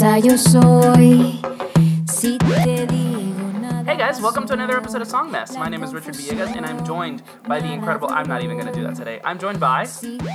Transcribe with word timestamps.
yo 0.00 0.34
soy. 0.34 1.38
Si 2.06 2.38
te 2.38 2.86
digo 2.86 3.60
nada. 3.60 3.84
Hey 3.84 3.98
guys, 3.98 4.18
welcome 4.22 4.46
to 4.46 4.54
another 4.54 4.74
episode 4.78 5.02
of 5.02 5.08
Song 5.08 5.30
Mess. 5.30 5.54
My 5.58 5.68
name 5.68 5.82
is 5.82 5.92
Richard 5.92 6.14
Villegas, 6.14 6.56
and 6.56 6.64
I'm 6.64 6.86
joined 6.86 7.22
by 7.46 7.60
the 7.60 7.70
incredible. 7.70 8.08
I'm 8.08 8.26
not 8.26 8.42
even 8.42 8.56
gonna 8.56 8.72
do 8.72 8.82
that 8.84 8.96
today. 8.96 9.20
I'm 9.24 9.38
joined 9.38 9.60
by. 9.60 9.86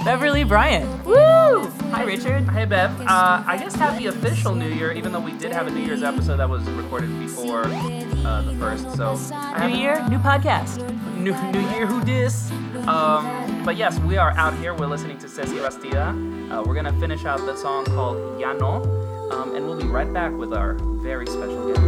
Beverly 0.03 0.43
Bryant. 0.43 0.85
Woo! 1.03 1.67
Hi 1.89 2.03
Richard. 2.03 2.47
Hey 2.49 2.65
Bev. 2.65 2.91
Uh, 3.01 3.43
I 3.47 3.57
guess 3.57 3.73
happy 3.73 4.05
official 4.05 4.53
New 4.53 4.69
Year, 4.69 4.91
even 4.91 5.11
though 5.11 5.19
we 5.19 5.31
did 5.31 5.51
have 5.51 5.65
a 5.65 5.71
New 5.71 5.81
Year's 5.81 6.03
episode 6.03 6.37
that 6.37 6.49
was 6.49 6.61
recorded 6.69 7.17
before 7.17 7.63
uh, 7.65 8.43
the 8.43 8.53
first. 8.59 8.83
So 8.95 9.15
New 9.59 9.75
year, 9.75 10.07
new 10.09 10.19
podcast. 10.19 10.77
New, 11.17 11.33
new 11.51 11.67
Year, 11.71 11.87
who 11.87 12.03
dis? 12.05 12.51
Um, 12.87 13.63
but 13.65 13.77
yes, 13.77 13.97
we 14.01 14.17
are 14.17 14.29
out 14.37 14.53
here. 14.59 14.75
We're 14.75 14.85
listening 14.85 15.17
to 15.17 15.27
Ceci 15.27 15.55
Bastida. 15.55 16.51
Uh, 16.51 16.61
we're 16.61 16.75
gonna 16.75 16.93
finish 16.99 17.25
out 17.25 17.39
the 17.39 17.55
song 17.55 17.83
called 17.85 18.39
Ya 18.39 18.53
No, 18.53 18.83
um, 19.31 19.55
and 19.55 19.65
we'll 19.65 19.77
be 19.77 19.87
right 19.87 20.11
back 20.13 20.31
with 20.33 20.53
our 20.53 20.73
very 21.01 21.25
special 21.25 21.67
guest. 21.67 21.81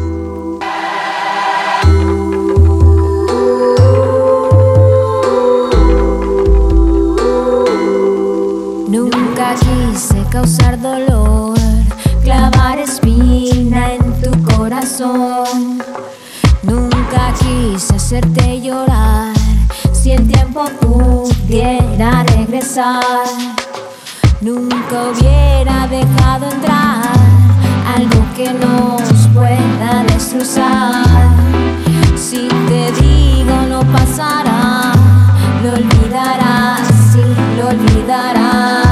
Nunca 8.90 9.56
quise 9.60 10.24
causar 10.32 10.78
dolor, 10.82 11.58
clavar 12.24 12.80
espina 12.80 13.94
en 13.94 14.22
tu 14.22 14.32
corazón. 14.56 15.82
Nunca 16.64 17.34
quise 17.40 17.96
hacerte 17.96 18.62
llorar, 18.62 19.34
si 19.94 20.12
el 20.12 20.28
tiempo 20.28 20.66
pudiera 20.82 22.24
regresar. 22.24 23.04
Nunca 24.42 25.10
hubiera 25.10 25.88
dejado 25.88 26.50
entrar 26.50 27.27
algo 27.98 28.24
que 28.36 28.54
nos 28.54 29.28
pueda 29.34 30.04
destrozar. 30.08 31.04
Si 32.16 32.48
te 32.68 32.92
digo 33.02 33.56
no 33.70 33.80
pasará, 33.92 34.94
lo 35.64 35.74
olvidarás, 35.74 36.88
sí, 37.12 37.22
lo 37.58 37.70
olvidarás. 37.70 38.87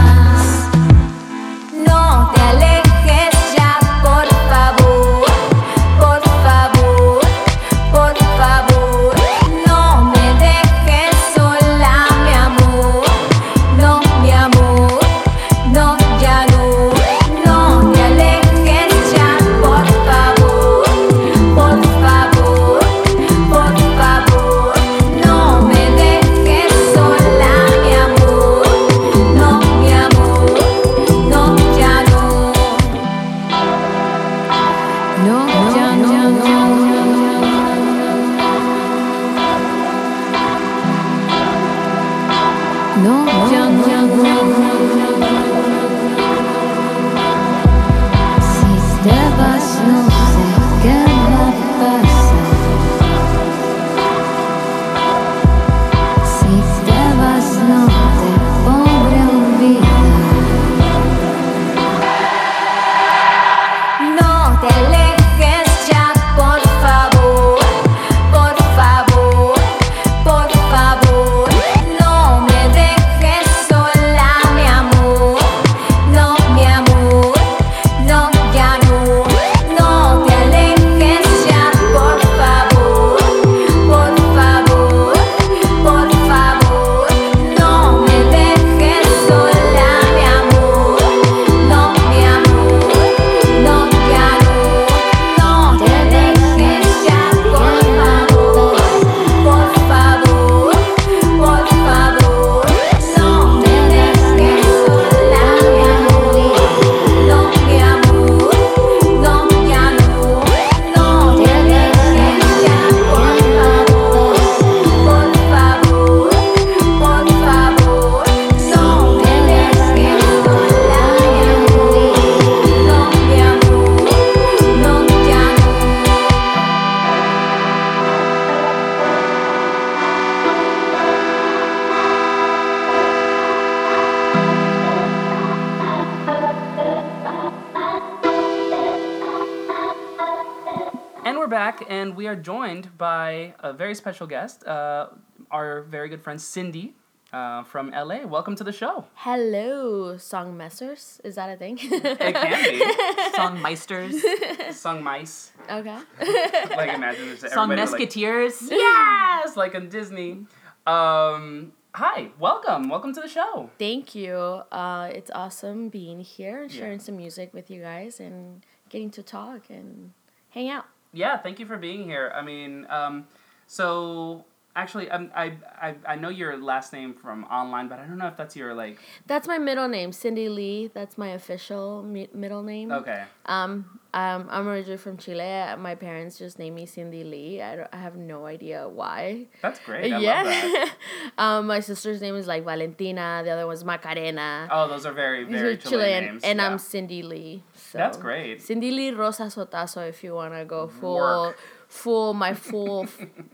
A 143.66 143.74
very 143.74 143.96
special 143.96 144.28
guest, 144.28 144.66
uh, 144.68 145.08
our 145.50 145.82
very 145.82 146.08
good 146.08 146.22
friend 146.22 146.40
Cindy 146.40 146.94
uh, 147.34 147.64
from 147.64 147.90
LA. 147.90 148.26
Welcome 148.26 148.56
to 148.58 148.64
the 148.64 148.72
show. 148.72 149.06
Hello, 149.16 150.18
song 150.18 150.56
messers. 150.56 151.20
Is 151.24 151.34
that 151.36 151.50
a 151.50 151.58
thing? 151.58 151.78
It 151.82 152.36
can 152.36 153.34
Song 153.34 153.58
Meisters. 153.58 154.12
be 154.22 154.72
sung 154.72 155.04
mice. 155.04 155.52
okay. 155.70 155.98
Like 156.78 156.94
imagine 156.94 157.26
there's 157.26 157.42
Song 157.52 157.72
everybody 157.72 157.92
like, 157.92 158.72
yes, 158.72 159.58
like 159.58 159.74
in 159.74 159.90
Disney. 159.90 160.46
Um, 160.86 161.74
hi, 161.96 162.30
welcome, 162.40 162.88
welcome 162.90 163.14
to 163.16 163.22
the 163.22 163.28
show. 163.28 163.72
Thank 163.80 164.14
you. 164.14 164.36
Uh, 164.72 165.10
it's 165.12 165.32
awesome 165.34 165.90
being 165.90 166.20
here 166.20 166.62
and 166.62 166.72
Yeah. 166.72 166.82
sharing 166.82 167.00
some 167.00 167.18
music 167.18 167.52
with 167.52 167.72
you 167.72 167.82
guys 167.82 168.20
and 168.20 168.64
getting 168.90 169.10
to 169.12 169.24
talk 169.24 169.72
and 169.72 170.12
hang 170.52 170.70
out. 170.70 170.86
Yeah, 171.14 171.38
thank 171.38 171.60
you 171.60 171.66
for 171.66 171.78
being 171.78 172.04
here. 172.04 172.32
I 172.36 172.42
mean, 172.44 172.86
um, 172.90 173.26
so 173.68 174.46
actually, 174.76 175.10
um, 175.10 175.32
I, 175.36 175.54
I 175.82 175.96
I 176.08 176.16
know 176.16 176.30
your 176.30 176.58
last 176.58 176.94
name 176.94 177.14
from 177.14 177.46
online, 177.46 177.88
but 177.88 178.00
I 178.00 178.06
don't 178.06 178.18
know 178.18 178.28
if 178.28 178.38
that's 178.38 178.56
your 178.56 178.74
like. 178.74 179.00
That's 179.26 179.48
my 179.48 179.58
middle 179.58 179.88
name, 179.88 180.12
Cindy 180.12 180.50
Lee. 180.50 180.92
That's 180.94 181.18
my 181.18 181.30
official 181.30 182.04
mi- 182.04 182.30
middle 182.34 182.64
name. 182.64 182.92
Okay. 182.92 183.24
Um, 183.46 184.00
um, 184.16 184.48
I'm 184.50 184.68
originally 184.68 184.98
from 184.98 185.18
Chile. 185.18 185.76
My 185.78 185.96
parents 185.96 186.38
just 186.38 186.58
named 186.58 186.78
me 186.78 186.86
Cindy 186.86 187.26
Lee. 187.26 187.62
I, 187.62 187.76
don't, 187.76 187.90
I 187.92 187.98
have 187.98 188.16
no 188.16 188.46
idea 188.46 188.88
why. 188.88 189.48
That's 189.62 189.80
great. 189.80 190.14
I 190.14 190.20
yeah. 190.20 190.42
love 190.42 190.46
that. 190.46 190.96
um, 191.38 191.68
my 191.68 191.82
sister's 191.82 192.22
name 192.22 192.36
is 192.36 192.48
like 192.48 192.64
Valentina. 192.64 193.42
The 193.44 193.52
other 193.52 193.68
one's 193.68 193.84
Macarena. 193.84 194.70
Oh, 194.72 194.88
those 194.88 195.06
are 195.06 195.12
very, 195.12 195.44
very 195.44 195.74
are 195.74 195.78
Chilean, 195.78 196.26
names. 196.26 196.44
and 196.46 196.60
yeah. 196.60 196.66
I'm 196.66 196.78
Cindy 196.78 197.24
Lee. 197.24 197.64
So. 197.74 197.98
That's 197.98 198.18
great. 198.18 198.62
Cindy 198.62 198.92
Lee 198.92 199.12
Rosa 199.12 199.44
Sotazo, 199.44 200.08
if 200.08 200.24
you 200.24 200.34
wanna 200.34 200.64
go 200.64 200.88
full, 200.88 201.16
Work. 201.16 201.60
Full 201.96 202.34
my 202.34 202.54
full 202.70 203.08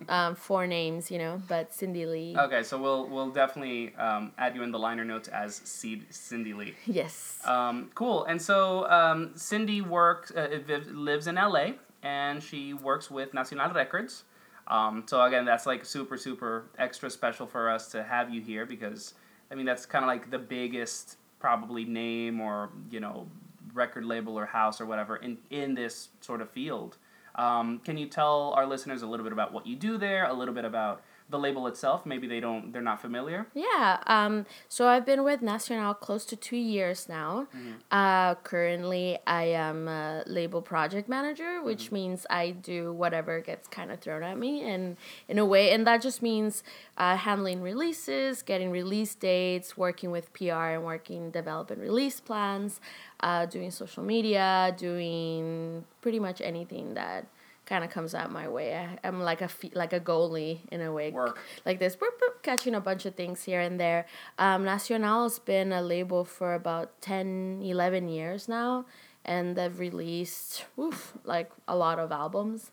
um, 0.09 0.35
four 0.35 0.67
names, 0.67 1.11
you 1.11 1.17
know. 1.17 1.41
But 1.47 1.73
Cindy 1.73 2.05
Lee. 2.05 2.35
Okay, 2.37 2.63
so 2.63 2.81
we'll 2.81 3.07
we'll 3.07 3.29
definitely 3.29 3.95
um, 3.95 4.31
add 4.37 4.55
you 4.55 4.63
in 4.63 4.71
the 4.71 4.79
liner 4.79 5.05
notes 5.05 5.27
as 5.29 5.55
C- 5.63 6.03
Cindy 6.09 6.53
Lee. 6.53 6.75
Yes. 6.85 7.39
Um, 7.45 7.91
cool. 7.95 8.25
And 8.25 8.41
so 8.41 8.89
um, 8.89 9.31
Cindy 9.35 9.81
works, 9.81 10.31
uh, 10.31 10.59
lives 10.91 11.27
in 11.27 11.35
LA, 11.35 11.71
and 12.03 12.41
she 12.41 12.73
works 12.73 13.09
with 13.09 13.33
Nacional 13.33 13.71
Records. 13.73 14.23
Um, 14.67 15.03
so 15.05 15.21
again, 15.23 15.45
that's 15.45 15.65
like 15.65 15.85
super, 15.85 16.17
super 16.17 16.65
extra 16.77 17.09
special 17.09 17.45
for 17.45 17.69
us 17.69 17.89
to 17.91 18.03
have 18.03 18.29
you 18.29 18.41
here 18.41 18.65
because 18.65 19.13
I 19.51 19.55
mean, 19.55 19.65
that's 19.65 19.85
kind 19.85 20.03
of 20.03 20.07
like 20.07 20.31
the 20.31 20.39
biggest 20.39 21.17
probably 21.39 21.85
name 21.85 22.39
or 22.39 22.69
you 22.89 22.99
know 22.99 23.27
record 23.73 24.05
label 24.05 24.37
or 24.37 24.45
house 24.45 24.79
or 24.79 24.85
whatever 24.85 25.15
in 25.17 25.37
in 25.49 25.75
this 25.75 26.09
sort 26.21 26.41
of 26.41 26.49
field. 26.49 26.97
Um, 27.35 27.79
can 27.79 27.97
you 27.97 28.07
tell 28.07 28.53
our 28.55 28.65
listeners 28.65 29.01
a 29.01 29.07
little 29.07 29.23
bit 29.23 29.33
about 29.33 29.53
what 29.53 29.65
you 29.65 29.75
do 29.75 29.97
there? 29.97 30.25
A 30.25 30.33
little 30.33 30.53
bit 30.53 30.65
about 30.65 31.01
the 31.31 31.39
label 31.39 31.65
itself. 31.67 32.05
Maybe 32.05 32.27
they 32.27 32.39
don't. 32.39 32.71
They're 32.71 32.81
not 32.81 33.01
familiar. 33.01 33.47
Yeah. 33.53 34.03
Um, 34.05 34.45
so 34.69 34.87
I've 34.87 35.05
been 35.05 35.23
with 35.23 35.41
Nacional 35.41 35.93
close 35.93 36.25
to 36.25 36.35
two 36.35 36.57
years 36.57 37.07
now. 37.09 37.47
Uh, 37.89 38.35
currently, 38.35 39.17
I 39.25 39.43
am 39.43 39.87
a 39.87 40.23
label 40.27 40.61
project 40.61 41.09
manager, 41.09 41.61
which 41.63 41.91
means 41.91 42.25
I 42.29 42.51
do 42.51 42.93
whatever 42.93 43.39
gets 43.39 43.67
kind 43.67 43.91
of 43.91 43.99
thrown 43.99 44.23
at 44.23 44.37
me, 44.37 44.61
and 44.69 44.97
in 45.27 45.39
a 45.39 45.45
way, 45.45 45.71
and 45.71 45.87
that 45.87 46.01
just 46.01 46.21
means 46.21 46.63
uh, 46.97 47.15
handling 47.15 47.61
releases, 47.61 48.43
getting 48.43 48.69
release 48.69 49.15
dates, 49.15 49.77
working 49.77 50.11
with 50.11 50.31
PR, 50.33 50.75
and 50.75 50.83
working 50.83 51.31
developing 51.31 51.79
release 51.79 52.19
plans, 52.19 52.79
uh, 53.21 53.45
doing 53.45 53.71
social 53.71 54.03
media, 54.03 54.75
doing 54.77 55.85
pretty 56.01 56.19
much 56.19 56.41
anything 56.41 56.93
that 56.95 57.25
kind 57.71 57.85
of 57.85 57.89
comes 57.89 58.13
out 58.13 58.29
my 58.33 58.47
way. 58.49 58.75
I, 58.75 58.99
I'm 59.07 59.21
like 59.21 59.41
a 59.41 59.47
fe- 59.47 59.71
like 59.73 59.93
a 59.93 59.99
goalie 60.01 60.59
in 60.73 60.81
a 60.81 60.91
way, 60.91 61.11
Work. 61.11 61.39
like 61.65 61.79
this, 61.79 61.95
boop, 61.95 62.19
catching 62.43 62.75
a 62.75 62.81
bunch 62.81 63.05
of 63.05 63.15
things 63.15 63.43
here 63.45 63.61
and 63.61 63.79
there. 63.79 64.05
Um, 64.37 64.65
Nacional's 64.65 65.39
been 65.39 65.71
a 65.71 65.81
label 65.81 66.25
for 66.25 66.53
about 66.53 66.99
10, 67.01 67.61
11 67.63 68.09
years 68.09 68.49
now, 68.49 68.85
and 69.23 69.55
they've 69.55 69.79
released 69.79 70.65
oof, 70.77 71.13
like 71.23 71.49
a 71.65 71.75
lot 71.77 71.97
of 71.97 72.11
albums. 72.11 72.71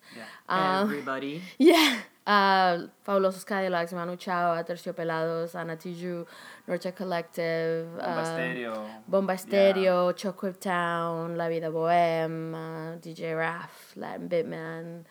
Um, 0.48 0.90
Everybody. 0.90 1.42
Yeah. 1.58 1.98
Uh, 2.28 2.88
Fabulosos 3.06 3.46
Cadillacs, 3.46 3.94
Manu 3.94 4.14
Chao, 4.16 4.62
Terciopelados, 4.62 5.54
Ana 5.54 5.76
Tijoux, 5.76 6.26
Nortec 6.68 6.94
Collective, 6.94 7.88
Bomba 7.96 8.18
um, 8.18 8.24
Stereo. 8.26 8.86
Bomba 9.08 9.38
Stereo, 9.38 10.12
Chocolate 10.12 10.60
Town, 10.60 11.36
La 11.38 11.48
Vida 11.48 11.70
Boheme, 11.70 12.54
uh, 12.54 12.98
DJ 12.98 13.34
Raff, 13.34 13.94
Latin 13.96 14.28
Bitman, 14.28 15.04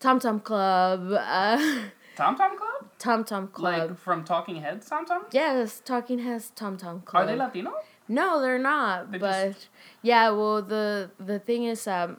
Tom 0.00 0.18
Tom 0.18 0.40
Club, 0.40 1.12
uh, 1.12 1.56
Tom 2.16 2.34
Tom 2.36 2.56
Club? 2.58 2.90
Tom 2.98 3.22
Tom 3.24 3.46
Club. 3.46 3.90
Like 3.90 3.98
from 3.98 4.24
Talking 4.24 4.56
Heads, 4.56 4.88
Tom 4.88 5.06
Tom? 5.06 5.22
yes, 5.30 5.80
Talking 5.84 6.18
Heads, 6.18 6.50
Tom 6.56 6.76
Tom 6.76 7.02
Club. 7.02 7.22
Are 7.22 7.26
they 7.26 7.36
Latino? 7.36 7.72
No, 8.08 8.40
they're 8.40 8.58
not. 8.58 9.12
They 9.12 9.18
but 9.18 9.52
just- 9.52 9.68
yeah, 10.02 10.30
well, 10.30 10.62
the 10.62 11.12
the 11.20 11.38
thing 11.38 11.62
is, 11.62 11.86
um, 11.86 12.16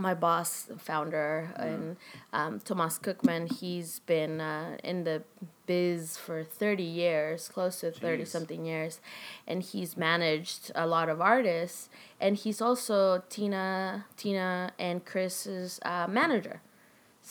my 0.00 0.14
boss, 0.14 0.68
founder, 0.78 1.52
Mm. 1.58 1.64
and 1.64 1.96
um, 2.32 2.60
Tomas 2.60 2.98
Cookman, 2.98 3.52
he's 3.60 4.00
been 4.00 4.40
uh, 4.40 4.76
in 4.82 5.04
the 5.04 5.22
biz 5.66 6.16
for 6.16 6.42
thirty 6.42 6.82
years, 6.82 7.48
close 7.48 7.80
to 7.80 7.90
thirty 7.92 8.24
something 8.24 8.64
years, 8.64 9.00
and 9.46 9.62
he's 9.62 9.96
managed 9.96 10.72
a 10.74 10.86
lot 10.86 11.08
of 11.08 11.20
artists, 11.20 11.88
and 12.20 12.36
he's 12.36 12.60
also 12.60 13.22
Tina, 13.28 14.06
Tina, 14.16 14.72
and 14.78 15.04
Chris's 15.04 15.78
uh, 15.84 16.06
manager. 16.08 16.60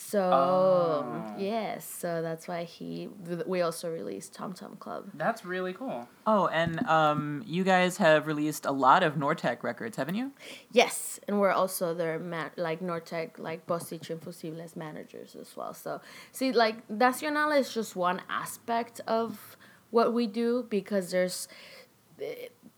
So 0.02 0.18
Oh. 0.32 1.34
yes, 1.38 1.84
so 1.84 2.22
that's 2.22 2.48
why 2.48 2.64
he. 2.64 3.08
We 3.46 3.60
also 3.60 3.90
released 3.90 4.32
Tom 4.34 4.54
Tom 4.54 4.76
Club. 4.76 5.10
That's 5.14 5.44
really 5.44 5.74
cool. 5.74 6.08
Oh, 6.26 6.46
and 6.48 6.84
um, 6.88 7.44
you 7.46 7.64
guys 7.64 7.98
have 7.98 8.26
released 8.26 8.64
a 8.64 8.72
lot 8.72 9.02
of 9.02 9.14
Nortec 9.16 9.62
records, 9.62 9.98
haven't 9.98 10.14
you? 10.14 10.32
Yes, 10.72 11.20
and 11.28 11.38
we're 11.38 11.52
also 11.52 11.92
their 11.94 12.18
man, 12.18 12.50
like 12.56 12.80
Nortec, 12.80 13.38
like 13.38 13.66
Bostich 13.66 14.08
and 14.08 14.20
Fusibles 14.20 14.74
managers 14.74 15.36
as 15.38 15.54
well. 15.54 15.74
So 15.74 16.00
see, 16.32 16.50
like 16.50 16.88
Nacional 16.88 17.52
is 17.52 17.72
just 17.72 17.94
one 17.94 18.22
aspect 18.30 19.00
of 19.06 19.56
what 19.90 20.14
we 20.14 20.26
do 20.26 20.66
because 20.70 21.10
there's 21.10 21.46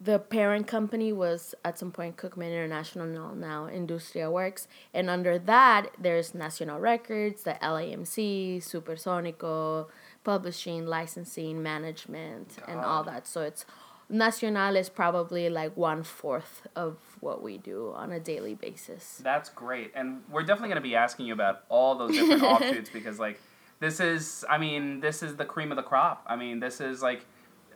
the 0.03 0.19
parent 0.19 0.67
company 0.67 1.13
was 1.13 1.55
at 1.65 1.79
some 1.79 1.93
point 1.93 2.17
Cookman 2.17 2.49
International 2.49 3.07
now, 3.07 3.33
now 3.35 3.69
Industria 3.69 4.31
Works, 4.31 4.67
and 4.93 5.09
under 5.09 5.39
that 5.39 5.91
there's 5.99 6.35
Nacional 6.35 6.81
Records, 6.81 7.45
the 7.45 7.57
LAMC, 7.63 8.59
Supersonico, 8.59 9.87
publishing, 10.25 10.87
licensing, 10.87 11.63
management, 11.63 12.57
and 12.67 12.81
all 12.81 13.05
that. 13.05 13.27
So 13.27 13.43
it's 13.43 13.65
Nacional 14.09 14.77
is 14.77 14.91
probably 14.91 15.49
like 15.49 15.77
one 15.77 16.03
fourth 16.03 16.67
of 16.77 16.99
what 17.21 17.43
we 17.43 17.57
do 17.57 17.93
on 17.95 18.13
a 18.13 18.21
daily 18.21 18.55
basis. 18.55 19.21
That's 19.23 19.49
great. 19.49 19.93
And 19.95 20.23
we're 20.31 20.43
definitely 20.43 20.69
going 20.69 20.83
to 20.83 20.89
be 20.89 20.97
asking 20.97 21.27
you 21.27 21.33
about 21.33 21.63
all 21.69 21.95
those 21.95 22.13
different 22.13 22.43
offshoots 22.53 22.91
because, 22.91 23.19
like, 23.19 23.41
this 23.81 24.01
is, 24.01 24.45
I 24.51 24.59
mean, 24.59 25.01
this 25.01 25.23
is 25.23 25.37
the 25.37 25.47
cream 25.47 25.73
of 25.73 25.77
the 25.77 25.83
crop. 25.83 26.25
I 26.27 26.37
mean, 26.37 26.61
this 26.61 26.81
is, 26.81 27.01
like, 27.01 27.25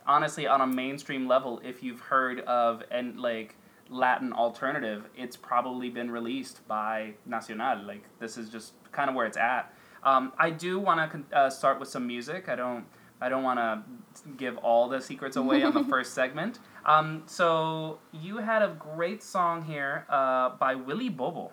honestly, 0.07 0.47
on 0.47 0.61
a 0.61 0.67
mainstream 0.67 1.27
level, 1.27 1.61
if 1.63 1.83
you've 1.83 1.99
heard 1.99 2.39
of, 2.41 2.83
and 2.91 3.19
like, 3.19 3.55
Latin 3.89 4.33
alternative, 4.33 5.05
it's 5.15 5.37
probably 5.37 5.89
been 5.89 6.11
released 6.11 6.67
by 6.67 7.13
Nacional. 7.25 7.83
Like, 7.85 8.03
this 8.19 8.37
is 8.37 8.49
just 8.49 8.73
kind 8.91 9.09
of 9.09 9.15
where 9.15 9.25
it's 9.25 9.37
at. 9.37 9.73
Um, 10.03 10.33
I 10.37 10.49
do 10.49 10.79
want 10.79 11.11
to 11.11 11.37
uh, 11.37 11.49
start 11.49 11.79
with 11.79 11.89
some 11.89 12.07
music. 12.07 12.49
I 12.49 12.55
don't. 12.55 12.85
I 13.19 13.29
don't 13.29 13.41
want 13.41 13.57
to 13.57 14.29
give 14.37 14.59
all 14.59 14.87
the 14.87 15.01
secrets 15.01 15.37
away 15.37 15.63
on 15.63 15.73
the 15.73 15.83
first 15.89 16.13
segment. 16.13 16.59
Um, 16.85 17.23
so 17.25 17.97
you 18.13 18.37
had 18.37 18.61
a 18.61 18.75
great 18.77 19.23
song 19.23 19.63
here 19.63 20.05
uh, 20.07 20.49
by 20.49 20.75
Willie 20.75 21.09
Bobo. 21.09 21.51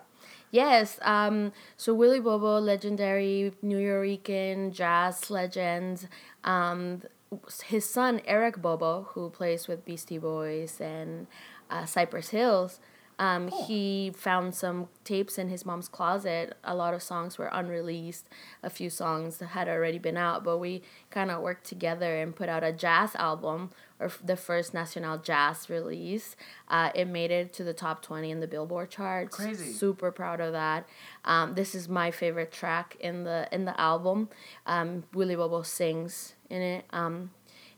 Yes. 0.51 0.99
Um, 1.01 1.53
so 1.75 1.93
Willie 1.93 2.19
Bobo, 2.19 2.59
legendary 2.59 3.51
Nuyorican 3.63 4.73
jazz 4.73 5.31
legend. 5.31 6.07
Um, 6.43 7.01
his 7.65 7.87
son 7.87 8.21
Eric 8.25 8.61
Bobo, 8.61 9.07
who 9.11 9.29
plays 9.29 9.67
with 9.67 9.85
Beastie 9.85 10.17
Boys 10.17 10.79
and 10.79 11.27
uh, 11.69 11.85
Cypress 11.85 12.29
Hills, 12.29 12.79
um, 13.17 13.47
he 13.47 14.11
found 14.15 14.53
some 14.53 14.89
tapes 15.03 15.37
in 15.37 15.49
his 15.49 15.65
mom's 15.65 15.87
closet. 15.87 16.55
A 16.63 16.75
lot 16.75 16.93
of 16.93 17.01
songs 17.01 17.37
were 17.37 17.49
unreleased. 17.51 18.27
A 18.61 18.69
few 18.69 18.89
songs 18.89 19.39
had 19.39 19.69
already 19.69 19.97
been 19.97 20.17
out, 20.17 20.43
but 20.43 20.57
we 20.57 20.81
kind 21.11 21.31
of 21.31 21.41
worked 21.41 21.65
together 21.65 22.17
and 22.17 22.35
put 22.35 22.49
out 22.49 22.63
a 22.63 22.73
jazz 22.73 23.15
album, 23.15 23.69
or 23.99 24.11
the 24.23 24.35
first 24.35 24.73
Nacional 24.73 25.17
Jazz 25.17 25.69
release. 25.69 26.35
Uh, 26.67 26.89
it 26.93 27.07
made 27.07 27.31
it 27.31 27.53
to 27.53 27.63
the 27.63 27.73
top 27.73 28.01
20 28.01 28.29
in 28.29 28.41
the 28.41 28.47
Billboard 28.47 28.89
charts. 28.89 29.37
Crazy. 29.37 29.71
Super 29.71 30.11
proud 30.11 30.41
of 30.41 30.51
that. 30.51 30.87
Um, 31.23 31.53
this 31.55 31.73
is 31.73 31.87
my 31.87 32.11
favorite 32.11 32.51
track 32.51 32.97
in 32.99 33.23
the 33.23 33.47
in 33.51 33.63
the 33.63 33.79
album. 33.79 34.29
Um, 34.65 35.03
Willie 35.13 35.37
Bobo 35.37 35.61
sings 35.61 36.34
in 36.49 36.61
it. 36.61 36.85
Um, 36.91 37.31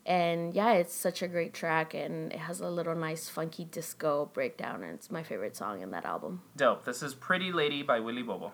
and 0.06 0.54
yeah, 0.54 0.74
it's 0.74 0.96
such 0.96 1.22
a 1.22 1.28
great 1.28 1.54
track, 1.54 1.94
and 1.94 2.32
it 2.32 2.40
has 2.40 2.62
a 2.62 2.70
little 2.70 2.96
nice 2.96 3.28
funky 3.28 3.66
disco 3.66 4.30
breakdown, 4.34 4.84
and 4.84 4.94
it's 4.94 5.12
my 5.12 5.22
favorite 5.22 5.58
song 5.58 5.82
in 5.82 5.92
that 5.92 6.06
album. 6.06 6.42
Dope. 6.56 6.86
This 6.86 7.04
is 7.04 7.14
Pretty 7.14 7.52
Lady 7.52 7.84
by 7.84 8.00
Willie 8.00 8.24
Bobo. 8.24 8.54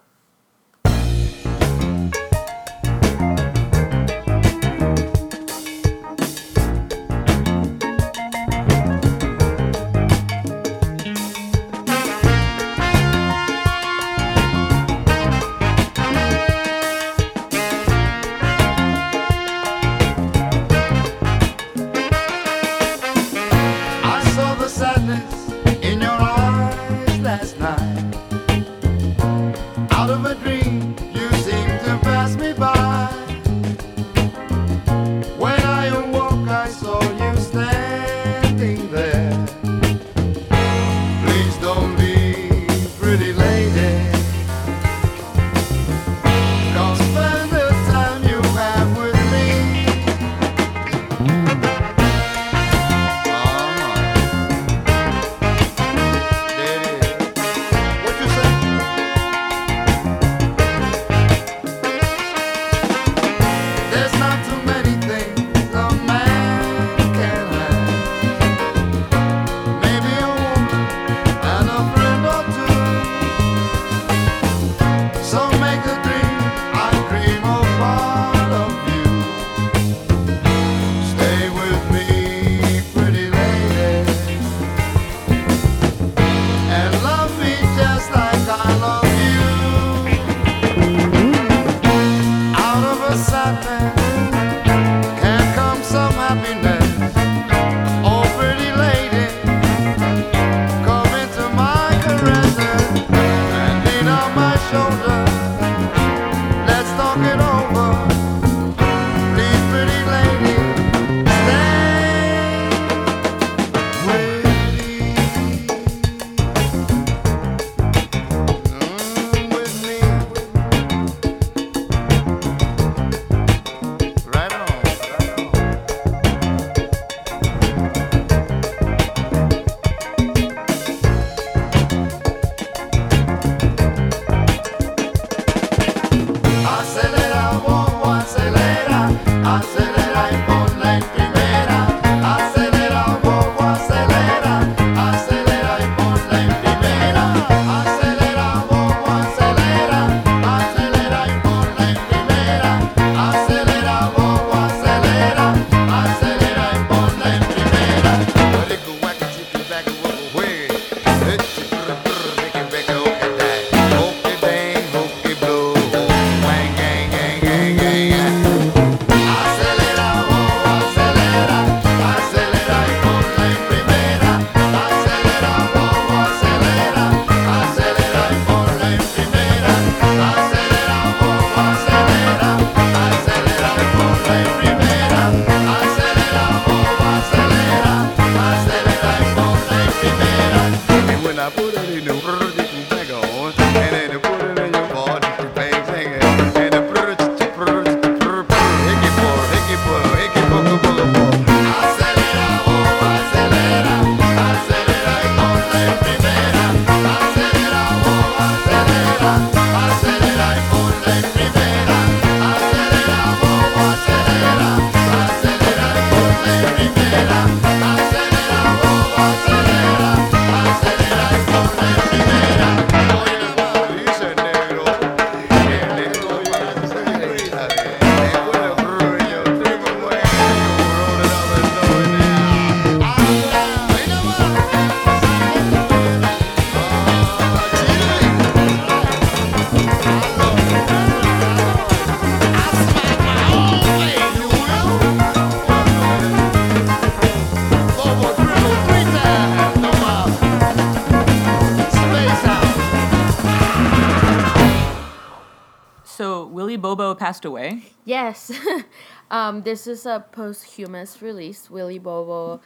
Yes. 258.05 258.51
um, 259.31 259.61
this 259.61 259.87
is 259.87 260.05
a 260.05 260.25
posthumous 260.31 261.21
release. 261.21 261.69
Willie 261.69 261.99
Bobo 261.99 262.61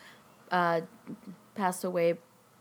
uh, 0.52 0.82
passed 1.56 1.84
away, 1.84 2.16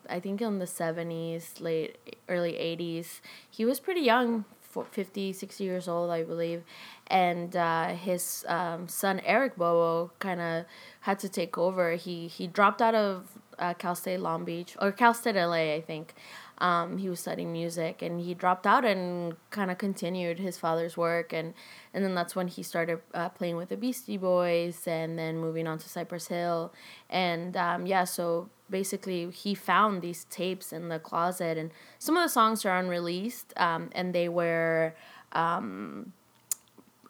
I 0.09 0.21
think, 0.21 0.43
in 0.43 0.59
the 0.59 0.67
70s, 0.67 1.61
late, 1.61 1.97
early 2.29 2.53
80s. 2.53 3.21
He 3.49 3.65
was 3.65 3.81
pretty 3.81 4.03
young, 4.03 4.45
fo- 4.61 4.87
50, 4.91 5.33
60 5.33 5.65
years 5.65 5.89
old, 5.89 6.11
I 6.11 6.23
believe. 6.23 6.63
And 7.07 7.57
uh, 7.57 7.89
his 7.89 8.45
um, 8.49 8.89
son, 8.89 9.21
Eric 9.25 9.57
Bobo, 9.57 10.13
kind 10.19 10.41
of 10.41 10.65
had 11.01 11.19
to 11.21 11.29
take 11.29 11.57
over. 11.57 11.93
He, 11.93 12.29
he 12.29 12.47
dropped 12.47 12.83
out 12.83 12.95
of 12.95 13.39
uh, 13.59 13.73
Cal 13.75 13.95
State 13.95 14.21
Long 14.21 14.45
Beach, 14.45 14.77
or 14.81 14.93
Cal 14.93 15.15
State 15.15 15.37
LA, 15.37 15.75
I 15.75 15.81
think. 15.81 16.15
Um, 16.59 16.97
he 16.97 17.11
was 17.11 17.21
studying 17.21 17.53
music 17.53 18.01
and 18.01 18.19
he 18.19 18.33
dropped 18.33 18.67
out 18.67 18.83
and 18.85 19.37
kind 19.51 19.71
of 19.71 19.77
continued 19.77 20.39
his 20.39 20.57
father's 20.57 20.97
work 20.97 21.33
and 21.35 21.53
and 21.97 22.05
then 22.05 22.15
that's 22.15 22.37
when 22.37 22.47
he 22.47 22.63
started 22.63 23.01
uh, 23.15 23.31
playing 23.31 23.57
with 23.57 23.71
the 23.71 23.77
Beastie 23.77 24.19
Boys 24.19 24.87
and 24.87 25.19
then 25.19 25.39
moving 25.39 25.67
on 25.67 25.79
to 25.79 25.89
Cypress 25.89 26.29
Hill 26.29 26.73
and 27.11 27.57
um, 27.57 27.87
yeah 27.87 28.05
so 28.05 28.51
basically 28.71 29.31
he 29.31 29.55
found 29.55 30.03
these 30.03 30.25
tapes 30.25 30.73
in 30.73 30.89
the 30.91 30.99
closet 31.01 31.57
and 31.57 31.71
some 31.99 32.17
of 32.17 32.23
the 32.23 32.29
songs 32.29 32.65
are 32.67 32.79
unreleased 32.79 33.53
um, 33.57 33.89
and 33.93 34.15
they 34.15 34.29
were 34.29 34.95
um, 35.33 36.13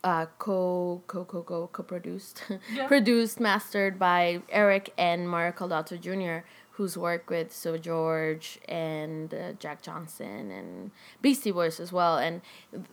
uh, 0.05 0.26
co 0.38 1.02
co 1.09 1.25
co 1.25 1.43
co 1.43 1.66
co 1.73 1.83
produced 1.83 2.45
Yeah. 2.75 2.87
produced 2.87 3.40
mastered 3.40 3.99
by 3.99 4.40
Eric 4.50 4.93
and 4.97 5.28
Mario 5.28 5.52
Caldato 5.52 6.00
Jr. 6.00 6.47
who's 6.76 6.97
worked 6.97 7.30
with 7.30 7.50
Seu 7.54 7.78
Jorge 7.78 8.59
and 8.68 9.33
uh, 9.33 9.52
Jack 9.59 9.80
Johnson 9.80 10.50
and 10.50 10.90
Beastie 11.23 11.50
Boys 11.50 11.80
as 11.80 11.90
well. 11.90 12.18
And 12.18 12.42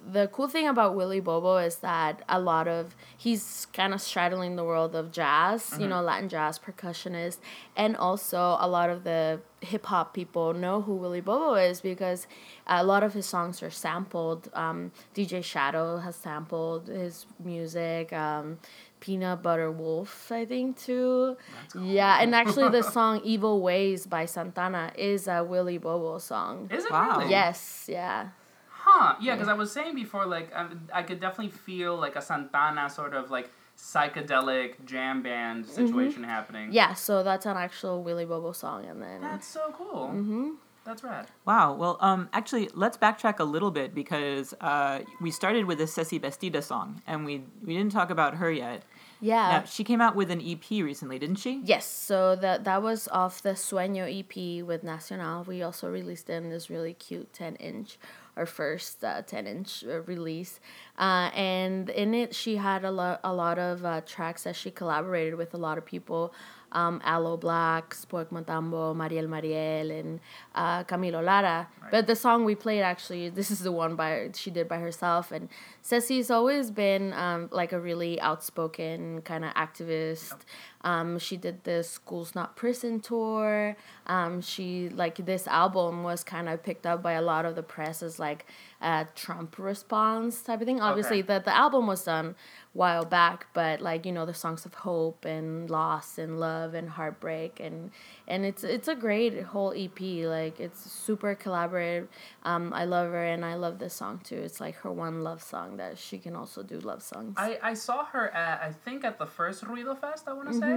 the 0.09 0.29
cool 0.29 0.47
thing 0.47 0.69
about 0.69 0.95
Willie 0.95 1.19
Bobo 1.19 1.57
is 1.57 1.77
that 1.77 2.21
a 2.29 2.39
lot 2.39 2.69
of 2.69 2.95
he's 3.17 3.67
kind 3.73 3.93
of 3.93 3.99
straddling 4.01 4.55
the 4.55 4.63
world 4.63 4.95
of 4.95 5.11
jazz, 5.11 5.75
you 5.77 5.87
know, 5.87 6.01
Latin 6.01 6.29
jazz 6.29 6.57
percussionist, 6.57 7.39
and 7.75 7.97
also 7.97 8.57
a 8.61 8.67
lot 8.69 8.89
of 8.89 9.03
the 9.03 9.41
hip 9.59 9.85
hop 9.87 10.13
people 10.13 10.53
know 10.53 10.81
who 10.81 10.95
Willie 10.95 11.21
Bobo 11.21 11.55
is 11.55 11.81
because 11.81 12.25
a 12.65 12.85
lot 12.85 13.03
of 13.03 13.13
his 13.13 13.25
songs 13.25 13.61
are 13.61 13.69
sampled. 13.69 14.49
Um, 14.53 14.93
DJ 15.13 15.43
Shadow 15.43 15.97
has 15.97 16.15
sampled 16.15 16.87
his 16.87 17.25
music. 17.43 18.13
Um, 18.13 18.59
Peanut 19.03 19.43
Butter 19.43 19.69
Wolf, 19.69 20.31
I 20.31 20.45
think 20.45 20.77
too. 20.77 21.35
Yeah, 21.75 22.21
and 22.21 22.33
actually 22.33 22.69
the 22.69 22.81
song 22.83 23.19
"Evil 23.25 23.61
Ways" 23.61 24.07
by 24.07 24.23
Santana 24.23 24.93
is 24.95 25.27
a 25.27 25.43
Willie 25.43 25.77
Bobo 25.77 26.19
song. 26.19 26.69
Is 26.71 26.85
it 26.85 26.91
Wow. 26.91 27.19
really? 27.19 27.29
Yes, 27.31 27.89
yeah. 27.89 28.29
Huh. 28.69 29.15
Yeah, 29.19 29.35
because 29.35 29.49
I 29.49 29.55
was 29.55 29.73
saying 29.73 29.95
before, 29.95 30.25
like, 30.25 30.49
um, 30.55 30.87
I 30.93 31.03
could 31.03 31.19
definitely 31.19 31.51
feel 31.51 31.97
like 31.97 32.15
a 32.15 32.21
Santana 32.21 32.89
sort 32.89 33.13
of 33.13 33.29
like 33.29 33.49
psychedelic 33.77 34.85
jam 34.85 35.21
band 35.21 35.65
situation 35.65 36.23
happening. 36.23 36.67
Mm-hmm. 36.67 36.73
Yeah, 36.81 36.93
so 36.93 37.23
that's 37.23 37.45
an 37.45 37.57
actual 37.57 38.03
Willie 38.03 38.23
Bobo 38.25 38.53
song, 38.53 38.85
and 38.85 39.01
then 39.01 39.19
That's 39.19 39.47
so 39.47 39.73
cool. 39.77 40.11
Mm-hmm. 40.13 40.49
That's 40.85 41.01
rad. 41.01 41.27
Wow. 41.45 41.75
Well, 41.75 41.97
um, 42.01 42.27
actually, 42.33 42.69
let's 42.73 42.97
backtrack 42.97 43.39
a 43.39 43.45
little 43.45 43.71
bit 43.71 43.95
because 43.95 44.53
uh, 44.59 44.99
we 45.21 45.31
started 45.31 45.65
with 45.65 45.77
the 45.77 45.87
Ceci 45.87 46.19
Bastida 46.19 46.61
song, 46.61 47.01
and 47.07 47.25
we 47.25 47.43
we 47.65 47.73
didn't 47.77 47.93
talk 47.93 48.09
about 48.09 48.35
her 48.35 48.51
yet. 48.51 48.83
Yeah. 49.23 49.59
Now, 49.59 49.63
she 49.63 49.85
came 49.85 50.01
out 50.01 50.15
with 50.15 50.29
an 50.29 50.41
EP 50.41 50.69
recently, 50.69 51.17
didn't 51.17 51.37
she? 51.37 51.61
Yes, 51.63 51.85
so 51.85 52.35
that 52.35 52.65
that 52.65 52.83
was 52.83 53.07
off 53.07 53.41
the 53.41 53.51
Sueño 53.51 54.03
EP 54.03 54.65
with 54.65 54.83
Nacional. 54.83 55.45
We 55.45 55.63
also 55.63 55.89
released 55.89 56.29
in 56.29 56.49
this 56.49 56.69
really 56.69 56.93
cute 56.93 57.31
10 57.31 57.55
inch, 57.55 57.97
our 58.35 58.45
first 58.45 59.01
uh, 59.01 59.21
10 59.21 59.47
inch 59.47 59.85
uh, 59.87 60.01
release. 60.01 60.59
Uh, 60.99 61.31
and 61.33 61.89
in 61.89 62.13
it, 62.13 62.35
she 62.35 62.57
had 62.57 62.83
a 62.83 62.91
lot, 62.91 63.21
a 63.23 63.33
lot 63.33 63.57
of 63.57 63.85
uh, 63.85 64.01
tracks 64.01 64.43
that 64.43 64.57
she 64.57 64.69
collaborated 64.69 65.35
with 65.35 65.53
a 65.53 65.57
lot 65.57 65.77
of 65.77 65.85
people. 65.85 66.33
Um, 66.73 67.01
Aloe 67.03 67.37
Blacc, 67.37 67.93
Spoic 67.93 68.29
Montambo, 68.29 68.95
Mariel 68.95 69.27
Mariel, 69.27 69.91
and 69.91 70.19
uh, 70.55 70.83
Camilo 70.83 71.23
Lara. 71.23 71.67
But 71.91 72.07
the 72.07 72.15
song 72.15 72.45
we 72.45 72.55
played 72.55 72.81
actually, 72.81 73.29
this 73.29 73.51
is 73.51 73.59
the 73.59 73.71
one 73.71 73.95
by 73.95 74.31
she 74.33 74.49
did 74.51 74.67
by 74.67 74.79
herself. 74.79 75.31
And 75.31 75.49
Ceci's 75.83 76.31
always 76.31 76.71
been 76.71 77.13
um, 77.13 77.49
like 77.51 77.71
a 77.71 77.79
really 77.79 78.19
outspoken 78.19 79.21
kind 79.21 79.45
of 79.45 79.53
activist. 79.53 80.35
Um, 80.83 81.17
she 81.19 81.37
did 81.37 81.63
the 81.63 81.81
Schools 81.83 82.35
Not 82.35 82.55
Prison 82.55 82.99
tour. 82.99 83.75
Um, 84.05 84.41
she 84.41 84.89
like 84.89 85.15
this 85.25 85.47
album 85.47 86.03
was 86.03 86.23
kind 86.23 86.49
of 86.49 86.61
picked 86.63 86.85
up 86.85 87.01
by 87.01 87.13
a 87.13 87.21
lot 87.21 87.45
of 87.45 87.55
the 87.55 87.63
press 87.63 88.03
as 88.03 88.19
like 88.19 88.45
a 88.81 89.07
Trump 89.15 89.57
response 89.57 90.41
type 90.41 90.59
of 90.61 90.67
thing. 90.67 90.81
Obviously, 90.81 91.19
Okay. 91.19 91.33
the 91.39 91.39
the 91.45 91.55
album 91.55 91.87
was 91.87 92.03
done 92.03 92.35
while 92.73 93.05
back, 93.05 93.47
but 93.53 93.79
like 93.81 94.05
you 94.05 94.11
know 94.11 94.25
the 94.25 94.33
songs 94.33 94.65
of 94.65 94.73
hope 94.73 95.23
and 95.25 95.69
loss 95.69 96.17
and 96.17 96.39
love 96.39 96.73
and 96.73 96.89
heartbreak 96.89 97.59
and 97.59 97.91
and 98.27 98.43
it's 98.45 98.63
it's 98.63 98.87
a 98.89 98.95
great 98.95 99.41
whole 99.43 99.71
EP. 99.75 99.99
Like 100.27 100.59
it's 100.59 100.91
super 100.91 101.33
collaborative. 101.35 102.07
Um, 102.43 102.73
I 102.73 102.83
love 102.83 103.09
her 103.11 103.23
and 103.23 103.45
I 103.45 103.53
love 103.55 103.79
this 103.79 103.93
song 103.93 104.19
too. 104.23 104.35
It's 104.37 104.59
like 104.59 104.75
her 104.77 104.91
one 104.91 105.23
love 105.23 105.41
song 105.41 105.77
that 105.77 105.97
she 105.97 106.17
can 106.17 106.35
also 106.35 106.61
do 106.63 106.79
love 106.79 107.01
songs. 107.01 107.35
I, 107.37 107.57
I 107.61 107.73
saw 107.73 108.03
her 108.05 108.29
at 108.31 108.61
I 108.61 108.71
think 108.71 109.05
at 109.05 109.17
the 109.17 109.27
first 109.27 109.63
Ruido 109.63 109.97
Fest 109.97 110.27
I 110.27 110.33
want 110.33 110.49
to 110.49 110.53
Mm-hmm. 110.53 110.59
say, 110.61 110.72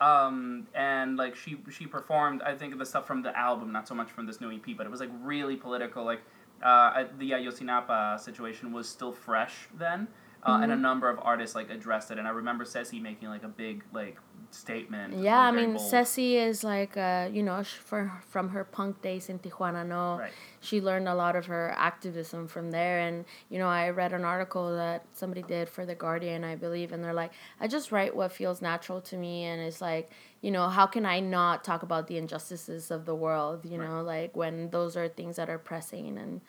um, 0.00 0.66
and 0.74 1.16
like 1.16 1.34
she 1.36 1.56
she 1.70 1.86
performed 1.86 2.42
I 2.42 2.54
think 2.54 2.78
the 2.78 2.86
stuff 2.86 3.06
from 3.06 3.22
the 3.22 3.36
album 3.36 3.72
not 3.72 3.88
so 3.88 3.94
much 3.94 4.10
from 4.10 4.26
this 4.26 4.40
new 4.40 4.50
EP 4.52 4.76
but 4.76 4.86
it 4.86 4.90
was 4.90 5.00
like 5.00 5.10
really 5.22 5.56
political 5.56 6.04
like 6.04 6.22
uh, 6.62 7.04
the 7.18 7.30
Ayotzinapa 7.32 8.18
situation 8.20 8.72
was 8.72 8.88
still 8.88 9.12
fresh 9.12 9.68
then 9.74 10.08
uh, 10.42 10.58
and 10.62 10.72
a 10.72 10.76
Mm-hmm. 10.76 10.82
number 10.88 11.08
of 11.08 11.18
artists 11.22 11.54
like 11.54 11.70
addressed 11.70 12.10
it 12.10 12.18
and 12.18 12.26
I 12.26 12.30
remember 12.30 12.64
Ceci 12.64 13.00
making 13.00 13.28
like 13.28 13.42
a 13.44 13.48
big 13.48 13.84
like 13.92 14.18
statement 14.50 15.14
Yeah, 15.14 15.38
I 15.38 15.50
mean, 15.52 15.74
bold. 15.74 15.88
Ceci 15.90 16.36
is 16.36 16.64
like, 16.64 16.96
uh, 16.96 17.28
you 17.32 17.42
know, 17.42 17.62
for 17.64 18.12
from 18.28 18.50
her 18.50 18.64
punk 18.64 19.02
days 19.02 19.28
in 19.28 19.38
Tijuana, 19.38 19.86
no, 19.86 20.18
Right. 20.18 20.32
she 20.60 20.80
learned 20.80 21.08
a 21.08 21.14
lot 21.14 21.36
of 21.36 21.46
her 21.46 21.74
activism 21.76 22.48
from 22.48 22.70
there. 22.70 22.98
And 23.00 23.24
you 23.50 23.58
know, 23.58 23.68
I 23.68 23.90
read 23.90 24.12
an 24.12 24.24
article 24.24 24.74
that 24.76 25.04
somebody 25.12 25.42
did 25.42 25.68
for 25.68 25.84
the 25.86 25.94
Guardian, 25.94 26.44
I 26.44 26.56
believe, 26.56 26.92
and 26.92 27.02
they're 27.02 27.14
like, 27.14 27.32
I 27.60 27.68
just 27.68 27.92
write 27.92 28.14
what 28.16 28.32
feels 28.32 28.60
natural 28.62 29.00
to 29.02 29.16
me, 29.16 29.44
and 29.44 29.60
it's 29.62 29.80
like, 29.80 30.10
you 30.40 30.50
know, 30.50 30.68
how 30.68 30.86
can 30.86 31.04
I 31.06 31.20
not 31.20 31.64
talk 31.64 31.82
about 31.82 32.06
the 32.06 32.16
injustices 32.16 32.90
of 32.90 33.04
the 33.04 33.14
world? 33.14 33.64
You 33.64 33.78
know, 33.78 34.02
like 34.02 34.36
when 34.36 34.70
those 34.70 34.96
are 34.96 35.08
things 35.08 35.36
that 35.36 35.48
are 35.50 35.58
pressing 35.58 36.18
and 36.18 36.40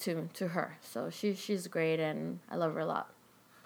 to 0.00 0.28
to 0.34 0.48
her. 0.48 0.78
So 0.80 1.10
she 1.10 1.34
she's 1.34 1.66
great, 1.68 2.00
and 2.00 2.40
I 2.50 2.56
love 2.56 2.74
her 2.74 2.80
a 2.80 2.86
lot. 2.86 3.10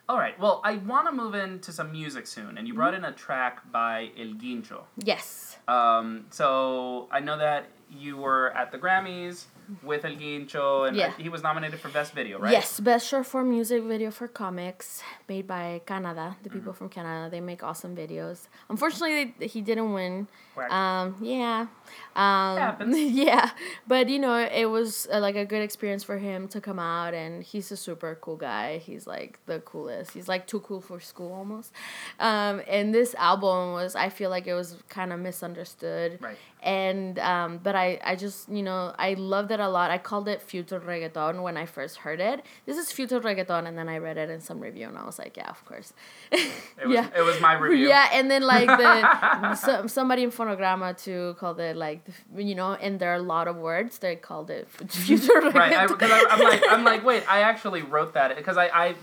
All 0.08 0.18
right, 0.18 0.38
well 0.38 0.60
I 0.64 0.76
want 0.76 1.08
to 1.08 1.12
move 1.12 1.34
into 1.34 1.72
some 1.72 1.90
music 1.90 2.26
soon 2.26 2.58
and 2.58 2.68
you 2.68 2.74
brought 2.74 2.94
in 2.94 3.04
a 3.04 3.12
track 3.12 3.70
by 3.72 4.10
El 4.16 4.34
Guincho. 4.34 4.84
Yes. 5.02 5.58
Um, 5.66 6.26
so 6.30 7.08
I 7.10 7.20
know 7.20 7.36
that 7.38 7.66
you 7.90 8.16
were 8.16 8.50
at 8.52 8.70
the 8.70 8.78
Grammys 8.78 9.44
with 9.82 10.04
El 10.04 10.12
Guincho, 10.16 10.88
and 10.88 10.96
Yeah. 10.96 11.12
he 11.18 11.28
was 11.28 11.42
nominated 11.42 11.78
for 11.80 11.88
Best 11.88 12.12
Video, 12.14 12.38
right? 12.38 12.52
Yes, 12.52 12.80
best 12.80 13.06
short 13.08 13.26
form 13.26 13.50
music 13.50 13.82
video 13.82 14.10
for 14.10 14.28
Comix 14.28 15.02
made 15.28 15.46
by 15.46 15.80
Canada. 15.86 16.36
The 16.42 16.50
people 16.50 16.72
Mm-hmm. 16.72 16.78
from 16.78 16.88
Canada, 16.88 17.30
they 17.30 17.40
make 17.40 17.62
awesome 17.62 17.94
videos. 17.96 18.48
Unfortunately, 18.68 19.34
they, 19.38 19.46
he 19.46 19.60
didn't 19.60 19.92
win. 19.92 20.28
Um, 20.70 21.16
yeah, 21.20 21.66
um, 22.14 22.74
yeah, 22.94 23.50
but 23.86 24.08
you 24.08 24.18
know, 24.18 24.36
it 24.36 24.64
was 24.70 25.06
uh, 25.12 25.20
like 25.20 25.36
a 25.36 25.44
good 25.44 25.62
experience 25.62 26.02
for 26.02 26.16
him 26.16 26.48
to 26.48 26.60
come 26.62 26.78
out, 26.78 27.12
and 27.12 27.42
he's 27.42 27.70
a 27.70 27.76
super 27.76 28.16
cool 28.22 28.36
guy. 28.36 28.78
He's 28.78 29.06
like 29.06 29.38
the 29.46 29.60
coolest. 29.60 30.12
He's 30.12 30.28
like 30.28 30.46
too 30.46 30.60
cool 30.60 30.80
for 30.80 30.98
school 30.98 31.32
almost. 31.34 31.72
Um, 32.18 32.62
and 32.66 32.94
this 32.94 33.14
album 33.16 33.72
was, 33.72 33.94
I 33.94 34.08
feel 34.08 34.30
like 34.30 34.46
it 34.46 34.54
was 34.54 34.76
kind 34.88 35.12
of 35.12 35.20
misunderstood 35.20 36.18
Right. 36.22 36.38
and 36.62 37.18
um, 37.18 37.60
but 37.62 37.74
I, 37.76 37.98
I 38.04 38.16
just 38.16 38.48
you 38.48 38.62
know 38.62 38.94
I 38.98 39.14
loved 39.14 39.50
it 39.60 39.62
a 39.62 39.68
lot. 39.68 39.90
I 39.90 39.98
called 39.98 40.28
it 40.28 40.40
future 40.42 40.80
reggaeton 40.80 41.42
when 41.42 41.56
I 41.56 41.66
first 41.66 41.98
heard 41.98 42.20
it. 42.20 42.44
This 42.66 42.76
is 42.76 42.92
future 42.92 43.20
reggaeton, 43.20 43.66
and 43.66 43.76
then 43.76 43.88
I 43.88 43.98
read 43.98 44.16
it 44.16 44.30
in 44.30 44.40
some 44.40 44.60
review, 44.60 44.86
and 44.86 44.96
I 44.96 45.04
was 45.04 45.18
like, 45.18 45.36
yeah, 45.36 45.50
of 45.50 45.64
course. 45.64 45.92
It 46.30 46.86
was, 46.86 47.06
it 47.16 47.24
was 47.24 47.40
my 47.40 47.54
review. 47.54 47.88
Yeah, 47.88 48.08
and 48.12 48.30
then 48.30 48.42
like 48.42 48.66
the 48.66 49.54
so, 49.66 49.86
somebody 49.86 50.22
in 50.22 50.30
Fonograma 50.30 50.96
too 50.96 51.36
called 51.38 51.58
it 51.58 51.76
like 51.76 52.06
you 52.36 52.54
know, 52.54 52.74
and 52.74 53.00
there 53.00 53.12
are 53.12 53.16
a 53.16 53.22
lot 53.22 53.48
of 53.48 53.56
words. 53.56 53.98
They 53.98 54.16
called 54.16 54.50
it 54.50 54.68
future 54.88 55.32
reggaeton. 55.32 55.54
right 55.54 55.88
because 55.88 56.10
I, 56.10 56.34
am 56.34 56.40
like 56.40 56.62
i'm 56.70 56.84
like 56.84 57.04
wait 57.04 57.24
i 57.30 57.40
actually 57.40 57.82
wrote 57.82 58.14
that 58.14 58.36
because 58.36 58.56
i 58.56 58.66
i 58.68 58.94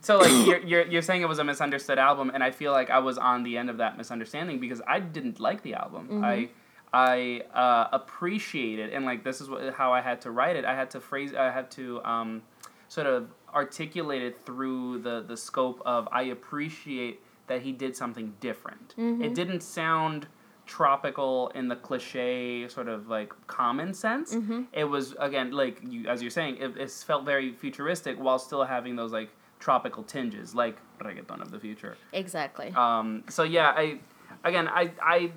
so 0.00 0.18
like 0.18 0.30
you're, 0.46 0.60
you're 0.60 0.86
you're 0.86 1.02
saying 1.02 1.22
it 1.22 1.28
was 1.28 1.38
a 1.38 1.44
misunderstood 1.44 1.98
album 1.98 2.30
and 2.32 2.42
i 2.42 2.50
feel 2.50 2.72
like 2.72 2.90
i 2.90 2.98
was 2.98 3.18
on 3.18 3.42
the 3.42 3.56
end 3.56 3.70
of 3.70 3.78
that 3.78 3.96
misunderstanding 3.96 4.58
because 4.60 4.80
i 4.86 5.00
didn't 5.00 5.40
like 5.40 5.62
the 5.62 5.74
album 5.74 6.24
i 6.24 6.36
mm-hmm. 6.36 6.52
I 6.94 7.42
uh, 7.52 7.88
appreciate 7.92 8.78
it. 8.78 8.92
And 8.92 9.04
like 9.04 9.24
this 9.24 9.40
is 9.40 9.48
what, 9.50 9.74
how 9.74 9.92
i 9.92 10.00
had 10.00 10.20
to 10.22 10.30
write 10.30 10.56
it. 10.56 10.64
I 10.64 10.74
had 10.74 10.90
to 10.90 11.00
phrase 11.00 11.34
i 11.34 11.50
had 11.50 11.70
to 11.72 12.02
um, 12.04 12.42
sort 12.88 13.06
of 13.06 13.28
articulate 13.52 14.22
it 14.22 14.36
through 14.46 14.98
the 14.98 15.24
the 15.26 15.36
scope 15.36 15.80
of 15.84 16.08
i 16.12 16.22
appreciate 16.22 17.20
that 17.46 17.60
he 17.62 17.72
did 17.72 17.94
something 17.94 18.32
different. 18.40 18.94
It 18.96 19.34
didn't 19.34 19.62
sound 19.62 20.26
tropical 20.66 21.48
in 21.54 21.68
the 21.68 21.76
cliche 21.76 22.66
sort 22.68 22.88
of 22.88 23.08
like 23.08 23.30
common 23.46 23.92
sense. 23.92 24.34
It 24.72 24.84
was 24.84 25.14
again 25.18 25.50
like 25.52 25.80
you 25.86 26.08
as 26.08 26.22
you're 26.22 26.30
saying 26.30 26.56
it, 26.58 26.76
it 26.78 26.90
felt 26.90 27.24
very 27.24 27.52
futuristic 27.52 28.16
while 28.18 28.38
still 28.38 28.64
having 28.64 28.96
those 28.96 29.12
like 29.12 29.30
tropical 29.60 30.02
tinges 30.02 30.54
like 30.54 30.76
reggaeton 31.00 31.40
of 31.42 31.50
the 31.50 31.58
future. 31.60 31.96
Exactly. 32.12 32.72
um 32.76 33.24
so 33.28 33.42
yeah 33.42 33.70
i 33.76 33.98
again 34.44 34.66
i 34.68 34.90
i 35.02 35.30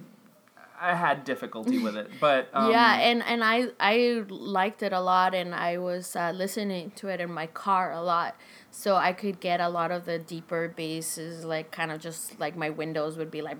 i 0.79 0.95
had 0.95 1.23
difficulty 1.23 1.79
with 1.79 1.95
it 1.95 2.09
but 2.19 2.49
um, 2.53 2.71
yeah, 2.71 2.99
and 2.99 3.23
and 3.23 3.43
I 3.43 3.67
I 3.79 4.23
liked 4.29 4.83
it 4.83 4.93
a 4.93 4.99
lot, 4.99 5.33
and 5.33 5.53
I 5.53 5.77
was 5.77 6.15
uh, 6.15 6.31
listening 6.35 6.91
to 6.97 7.07
it 7.07 7.19
in 7.19 7.31
my 7.31 7.47
car 7.47 7.91
a 7.91 8.01
lot, 8.01 8.35
so 8.71 8.95
I 8.95 9.13
could 9.13 9.39
get 9.39 9.59
a 9.59 9.69
lot 9.69 9.91
of 9.91 10.05
the 10.05 10.19
deeper 10.19 10.73
basses, 10.75 11.45
like 11.45 11.71
kind 11.71 11.91
of 11.91 11.99
just 11.99 12.39
like 12.39 12.55
my 12.55 12.69
windows 12.69 13.17
would 13.17 13.31
be 13.31 13.41
like 13.41 13.57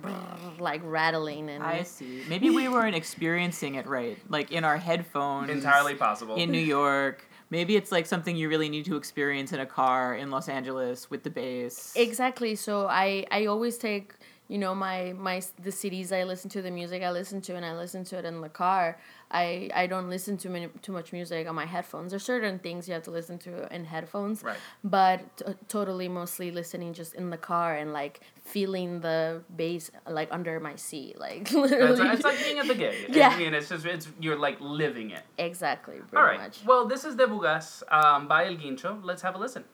like 0.58 0.80
rattling 0.84 1.48
and 1.50 1.62
I 1.62 1.82
see. 1.82 2.22
Maybe 2.28 2.50
we 2.50 2.68
weren't 2.68 2.96
experiencing 2.96 3.76
it 3.76 3.86
right, 3.86 4.18
like 4.28 4.52
in 4.52 4.64
our 4.64 4.76
headphones. 4.76 5.50
entirely 5.50 5.94
possible 5.94 6.36
in 6.36 6.50
New 6.50 6.58
York. 6.58 7.24
Maybe 7.50 7.76
it's 7.76 7.90
like 7.90 8.04
something 8.04 8.36
you 8.36 8.50
really 8.50 8.68
need 8.68 8.84
to 8.86 8.96
experience 8.96 9.52
in 9.54 9.60
a 9.60 9.66
car 9.66 10.14
in 10.14 10.30
Los 10.30 10.50
Angeles 10.50 11.10
with 11.10 11.22
the 11.22 11.30
bass. 11.30 11.94
exactly. 11.96 12.54
So 12.54 12.86
I 12.86 13.26
I 13.30 13.46
always 13.46 13.78
take 13.78 14.14
you 14.48 14.58
know 14.58 14.74
my 14.74 15.12
my 15.18 15.40
the 15.62 15.70
CDs 15.70 16.10
I 16.12 16.24
listen 16.24 16.48
to, 16.50 16.62
the 16.62 16.70
music 16.70 17.02
I 17.02 17.10
listen 17.10 17.40
to, 17.42 17.54
and 17.56 17.64
I 17.64 17.74
listen 17.76 18.02
to 18.04 18.18
it 18.18 18.24
in 18.24 18.40
the 18.40 18.48
car. 18.48 18.98
I 19.30 19.68
I 19.74 19.86
don't 19.86 20.08
listen 20.08 20.38
to 20.38 20.48
many, 20.48 20.68
too 20.80 20.92
much 20.92 21.12
music 21.12 21.46
on 21.46 21.54
my 21.54 21.66
headphones. 21.66 22.10
There's 22.12 22.24
certain 22.24 22.58
things 22.58 22.88
you 22.88 22.94
have 22.94 23.02
to 23.04 23.10
listen 23.10 23.36
to 23.40 23.72
in 23.74 23.84
headphones, 23.84 24.42
Right. 24.42 24.56
but 24.82 25.20
t- 25.36 25.44
totally 25.68 26.08
mostly 26.08 26.50
listening 26.50 26.94
just 26.94 27.12
in 27.14 27.28
the 27.28 27.36
car 27.36 27.76
and 27.76 27.92
like 27.92 28.20
feeling 28.42 29.00
the 29.00 29.42
bass 29.54 29.90
like 30.08 30.28
under 30.32 30.58
my 30.60 30.76
seat, 30.76 31.20
like 31.20 31.42
it's, 31.42 31.52
literally. 31.52 32.08
it's 32.08 32.24
like 32.24 32.38
being 32.38 32.58
at 32.58 32.66
the 32.68 32.74
gig 32.74 32.94
Yeah. 33.10 33.28
I 33.28 33.36
mean, 33.38 33.52
it's 33.52 33.68
just 33.68 33.84
it's 33.84 34.08
you're 34.18 34.38
like 34.38 34.58
living 34.60 35.10
it 35.10 35.22
exactly, 35.36 35.96
pretty 35.96 36.16
all 36.16 36.22
right 36.22 36.40
much. 36.40 36.60
well 36.64 36.86
this 36.88 37.04
is 37.04 37.14
de 37.16 37.26
bugas 37.26 37.82
um 37.92 38.26
by 38.28 38.46
el 38.46 38.54
guincho 38.56 38.98
let's 39.04 39.20
have 39.20 39.34
a 39.34 39.38
listen 39.38 39.64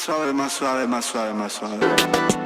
suave, 0.00 0.32
más 0.32 0.52
suave, 0.52 0.86
más 0.86 1.04
suave, 1.04 1.34
más 1.34 1.52
suave. 1.52 2.43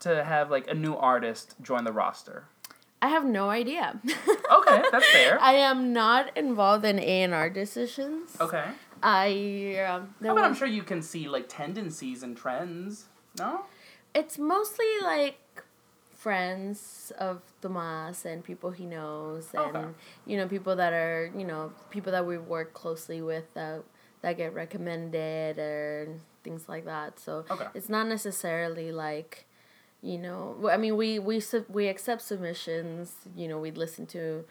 To 0.00 0.24
have 0.24 0.50
like 0.50 0.68
a 0.68 0.74
new 0.74 0.94
artist 0.94 1.54
join 1.62 1.84
the 1.84 1.92
roster? 1.92 2.44
I 3.00 3.08
have 3.08 3.24
no 3.24 3.50
idea. 3.50 4.00
Okay, 4.50 4.82
that's 4.90 5.06
fair. 5.10 5.38
I 5.40 5.52
am 5.54 5.92
not 5.92 6.34
involved 6.36 6.84
in 6.86 6.98
A 6.98 7.22
and 7.22 7.34
R 7.34 7.50
decisions. 7.50 8.34
Okay. 8.40 8.64
I 9.02 9.76
um, 9.86 10.14
Oh, 10.24 10.34
but 10.34 10.42
I'm 10.42 10.54
sure 10.54 10.66
you 10.66 10.82
can 10.82 11.02
see 11.02 11.28
like 11.28 11.46
tendencies 11.48 12.22
and 12.22 12.34
trends. 12.36 13.06
No? 13.38 13.66
it's 14.14 14.38
mostly 14.38 14.86
like 15.02 15.38
friends 16.16 17.12
of 17.18 17.42
Tomas 17.60 18.24
and 18.24 18.42
people 18.42 18.70
he 18.70 18.84
knows 18.86 19.48
and 19.54 19.76
Okay. 19.76 19.86
you 20.26 20.36
know 20.36 20.48
people 20.48 20.74
that 20.76 20.92
are 20.92 21.30
you 21.36 21.44
know 21.44 21.72
people 21.90 22.10
that 22.12 22.26
we 22.26 22.38
work 22.38 22.72
closely 22.72 23.20
with 23.22 23.52
that 23.54 23.82
that 24.22 24.36
get 24.36 24.52
recommended 24.54 25.58
or 25.58 26.08
things 26.42 26.68
like 26.68 26.84
that. 26.86 27.20
So 27.20 27.44
Okay. 27.50 27.66
it's 27.74 27.88
not 27.88 28.06
necessarily 28.08 28.90
like 28.90 29.44
you 30.02 30.16
know 30.18 30.68
i 30.70 30.76
mean 30.76 30.96
we 30.96 31.18
we 31.18 31.40
sub- 31.40 31.68
we 31.68 31.88
accept 31.88 32.22
submissions. 32.22 33.14
You 33.34 33.48
know 33.48 33.58
we 33.58 33.70
listen 33.70 34.06
to 34.06 34.44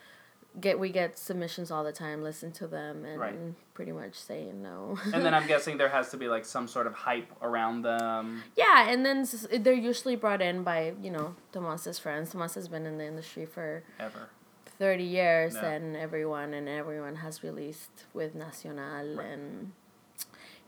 get 0.60 0.80
we 0.80 0.90
get 0.90 1.18
submissions 1.18 1.70
all 1.72 1.84
the 1.84 1.92
time. 1.92 2.24
Listen 2.24 2.52
to 2.54 2.68
them 2.68 3.06
and 3.06 3.20
Right. 3.20 3.74
pretty 3.76 3.92
much 3.92 4.16
say 4.16 4.52
no. 4.54 4.98
And 5.14 5.24
then 5.24 5.34
I'm 5.34 5.46
guessing 5.54 5.78
there 5.78 5.90
has 5.90 6.10
to 6.12 6.18
be 6.18 6.28
like 6.28 6.46
some 6.46 6.68
sort 6.68 6.88
of 6.88 6.94
hype 6.94 7.32
around 7.44 7.84
them. 7.84 8.44
Yeah, 8.56 8.90
and 8.90 9.06
then 9.06 9.26
they're 9.64 9.74
usually 9.74 10.16
brought 10.16 10.42
in 10.42 10.64
by 10.64 10.94
you 11.02 11.12
know 11.12 11.36
Tomas's 11.52 12.00
friends. 12.00 12.32
Tomas 12.32 12.56
has 12.56 12.68
been 12.68 12.86
in 12.86 12.98
the 12.98 13.06
industry 13.06 13.46
for 13.46 13.84
Ever. 14.00 14.30
thirty 14.80 15.04
years, 15.04 15.54
Yeah. 15.56 15.70
and 15.74 15.96
everyone 15.96 16.54
and 16.54 16.68
everyone 16.68 17.18
has 17.18 17.44
released 17.44 18.06
with 18.14 18.34
Nacional 18.36 19.20
and 19.20 19.72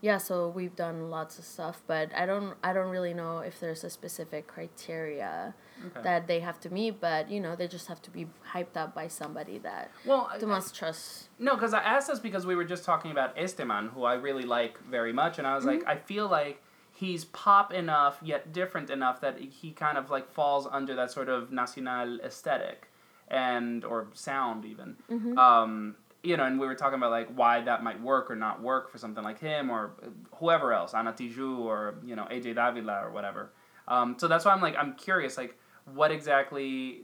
yeah. 0.00 0.18
So 0.18 0.48
we've 0.48 0.74
done 0.76 1.10
lots 1.10 1.38
of 1.38 1.44
stuff, 1.44 1.82
but 1.86 2.10
I 2.14 2.26
don't 2.26 2.54
I 2.62 2.72
don't 2.72 2.90
really 2.90 3.14
know 3.14 3.38
if 3.38 3.60
there's 3.60 3.84
a 3.84 3.90
specific 3.90 4.46
criteria 4.46 5.54
Okay. 5.86 6.02
that 6.02 6.26
they 6.26 6.40
have 6.40 6.60
to 6.60 6.70
meet. 6.70 7.00
But 7.00 7.30
you 7.30 7.40
know 7.40 7.56
they 7.56 7.66
just 7.66 7.86
have 7.88 8.02
to 8.02 8.10
be 8.10 8.26
hyped 8.52 8.76
up 8.76 8.94
by 8.94 9.08
somebody 9.08 9.58
that 9.58 9.90
well, 10.04 10.30
Tomas 10.38 10.72
trusts. 10.72 11.28
No, 11.38 11.54
because 11.54 11.72
I 11.72 11.80
asked 11.80 12.08
this 12.08 12.18
because 12.18 12.44
we 12.44 12.54
were 12.54 12.64
just 12.66 12.84
talking 12.84 13.10
about 13.10 13.38
Esteban, 13.38 13.88
who 13.88 14.04
I 14.04 14.14
really 14.14 14.44
like 14.44 14.78
very 14.84 15.12
much, 15.12 15.38
and 15.38 15.46
I 15.46 15.54
was 15.54 15.64
like, 15.64 15.82
I 15.86 15.96
feel 15.96 16.28
like 16.28 16.62
he's 16.92 17.24
pop 17.24 17.72
enough 17.72 18.18
yet 18.22 18.52
different 18.52 18.90
enough 18.90 19.22
that 19.22 19.38
he 19.40 19.70
kind 19.70 19.96
of 19.96 20.10
like 20.10 20.30
falls 20.30 20.66
under 20.70 20.94
that 20.96 21.10
sort 21.10 21.30
of 21.30 21.50
nacional 21.50 22.20
aesthetic 22.20 22.88
and 23.28 23.84
or 23.84 24.08
sound 24.12 24.66
even. 24.66 24.96
Um, 25.38 25.94
you 26.22 26.36
know, 26.36 26.44
and 26.44 26.60
we 26.60 26.66
were 26.66 26.74
talking 26.74 26.98
about 26.98 27.10
like 27.10 27.28
why 27.34 27.60
that 27.62 27.82
might 27.82 28.00
work 28.02 28.30
or 28.30 28.36
not 28.36 28.60
work 28.62 28.90
for 28.90 28.98
something 28.98 29.24
like 29.24 29.38
him 29.40 29.70
or 29.70 29.92
whoever 30.36 30.72
else, 30.72 30.92
Ana 30.94 31.12
Tijoux 31.12 31.58
or 31.58 31.96
you 32.04 32.14
know 32.16 32.26
AJ 32.30 32.54
Davila 32.56 33.04
or 33.06 33.10
whatever. 33.10 33.50
Um, 33.88 34.16
so 34.18 34.28
that's 34.28 34.44
why 34.44 34.52
I'm 34.52 34.60
like 34.60 34.76
I'm 34.76 34.94
curious, 34.94 35.36
like 35.36 35.56
what 35.94 36.10
exactly 36.10 37.02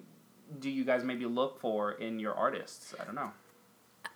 do 0.60 0.70
you 0.70 0.84
guys 0.84 1.02
maybe 1.02 1.24
look 1.26 1.58
for 1.60 1.92
in 1.92 2.18
your 2.20 2.34
artists? 2.34 2.94
I 3.00 3.04
don't 3.04 3.14
know. 3.14 3.32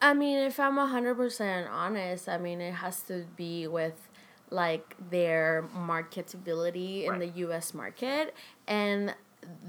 I 0.02 0.14
mean, 0.14 0.38
if 0.38 0.60
I'm 0.60 0.76
hundred 0.76 1.16
percent 1.16 1.68
honest, 1.70 2.28
I 2.28 2.38
mean 2.38 2.60
it 2.60 2.74
has 2.74 3.02
to 3.02 3.24
be 3.36 3.66
with 3.66 4.08
like 4.50 4.96
their 5.10 5.64
marketability 5.76 7.04
in 7.04 7.10
Right. 7.12 7.20
the 7.20 7.38
U.S. 7.40 7.72
market, 7.74 8.34
and 8.66 9.14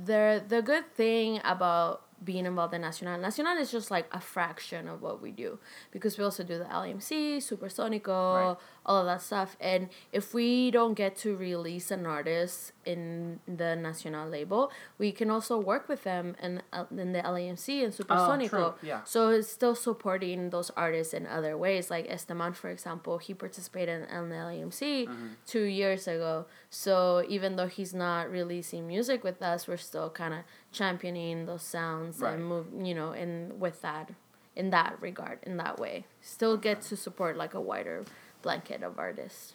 the 0.06 0.44
the 0.48 0.62
good 0.62 0.94
thing 0.96 1.40
about 1.44 2.04
being 2.24 2.46
involved 2.46 2.74
in 2.74 2.82
Nacional, 2.82 3.20
Nacional 3.20 3.58
is 3.58 3.72
just 3.72 3.90
like 3.90 4.08
a 4.12 4.20
fraction 4.22 4.88
of 4.88 5.02
what 5.02 5.22
we 5.22 5.32
do 5.32 5.58
because 5.92 6.18
we 6.18 6.24
also 6.24 6.44
do 6.44 6.58
the 6.60 6.66
LMC, 6.66 7.38
Supersonico, 7.38 8.48
Right. 8.50 8.58
all 8.86 8.98
of 9.00 9.06
that 9.06 9.22
stuff. 9.22 9.58
And 9.60 9.90
if 10.12 10.34
we 10.34 10.72
don't 10.72 10.94
get 10.94 11.16
to 11.18 11.36
release 11.36 11.90
an 11.92 12.06
artist 12.06 12.74
in 12.86 13.40
the 13.48 13.76
Nacional 13.76 14.30
label, 14.30 14.72
we 14.98 15.12
can 15.12 15.30
also 15.30 15.58
work 15.60 15.88
with 15.90 16.04
them 16.04 16.36
in, 16.42 16.62
uh, 16.74 16.86
in 16.92 17.12
the 17.14 17.22
LMC 17.26 17.84
and 17.84 17.94
Supersonico. 17.94 18.50
true, 18.50 18.74
yeah. 18.84 19.04
So 19.04 19.30
it's 19.30 19.48
still 19.50 19.76
supporting 19.76 20.50
those 20.52 20.70
artists 20.78 21.14
in 21.14 21.26
other 21.28 21.58
ways. 21.58 21.90
Like 21.90 22.06
Esteban, 22.10 22.54
for 22.54 22.70
example, 22.70 23.18
he 23.18 23.34
participated 23.34 24.08
in 24.10 24.30
the 24.30 24.36
LAMC 24.36 25.08
Mm-hmm. 25.08 25.28
two 25.46 25.64
years 25.64 26.08
ago. 26.08 26.46
So 26.70 27.24
even 27.28 27.56
though 27.56 27.68
he's 27.68 27.94
not 27.94 28.30
releasing 28.32 28.88
music 28.88 29.24
with 29.24 29.42
us, 29.42 29.68
we're 29.68 29.78
still 29.78 30.10
kind 30.10 30.34
of 30.34 30.40
championing 30.72 31.46
those 31.46 31.62
sounds 31.64 32.20
Right. 32.20 32.34
and 32.34 32.46
move, 32.46 32.68
you 32.82 32.94
know, 32.96 33.12
in 33.12 33.60
with 33.60 33.82
that, 33.82 34.10
in 34.56 34.70
that 34.72 35.02
regard, 35.02 35.40
in 35.44 35.58
that 35.58 35.80
way. 35.80 36.06
Still 36.22 36.58
get 36.58 36.82
to 36.84 36.96
support 36.96 37.38
like 37.38 37.54
a 37.54 37.62
wider 37.62 38.04
blanket 38.42 38.84
of 38.84 38.98
artists. 38.98 39.54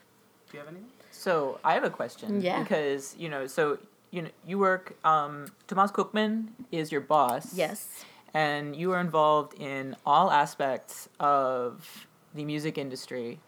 Do 0.51 0.59
you 0.59 0.61
have 0.61 0.69
anything? 0.69 0.91
So 1.11 1.59
I 1.65 1.75
have 1.75 1.85
a 1.85 1.91
question. 1.91 2.41
Yeah. 2.41 2.63
Because 2.63 3.15
you 3.19 3.29
know, 3.29 3.47
so 3.47 3.79
you 4.11 4.23
know, 4.23 4.29
you 4.47 4.59
work. 4.59 4.97
Um, 5.05 5.47
Tomas 5.67 5.91
Cookman 5.91 6.49
is 6.71 6.93
your 6.93 7.01
boss. 7.01 7.55
Yes. 7.55 8.05
And 8.35 8.77
you 8.77 8.93
are 8.93 9.01
involved 9.01 9.55
in 9.61 9.97
all 10.05 10.31
aspects 10.31 11.09
of 11.19 12.07
the 12.35 12.45
music 12.45 12.77
industry. 12.79 13.41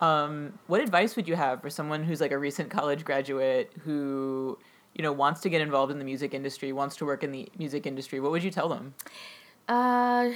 Um, 0.00 0.58
what 0.66 0.80
advice 0.80 1.14
would 1.16 1.28
you 1.28 1.36
have 1.36 1.62
for 1.62 1.70
someone 1.70 2.02
who's 2.02 2.20
like 2.20 2.32
a 2.32 2.38
recent 2.38 2.68
college 2.68 3.04
graduate 3.04 3.72
who, 3.84 4.58
you 4.94 5.02
know, 5.02 5.12
wants 5.12 5.40
to 5.42 5.48
get 5.48 5.60
involved 5.60 5.90
in 5.90 5.98
the 5.98 6.04
music 6.04 6.34
industry, 6.34 6.72
wants 6.72 6.96
to 6.96 7.04
work 7.04 7.24
in 7.24 7.32
the 7.32 7.48
music 7.58 7.86
industry? 7.86 8.20
What 8.20 8.30
would 8.30 8.44
you 8.44 8.50
tell 8.50 8.68
them? 8.68 8.94
Uh, 9.68 10.30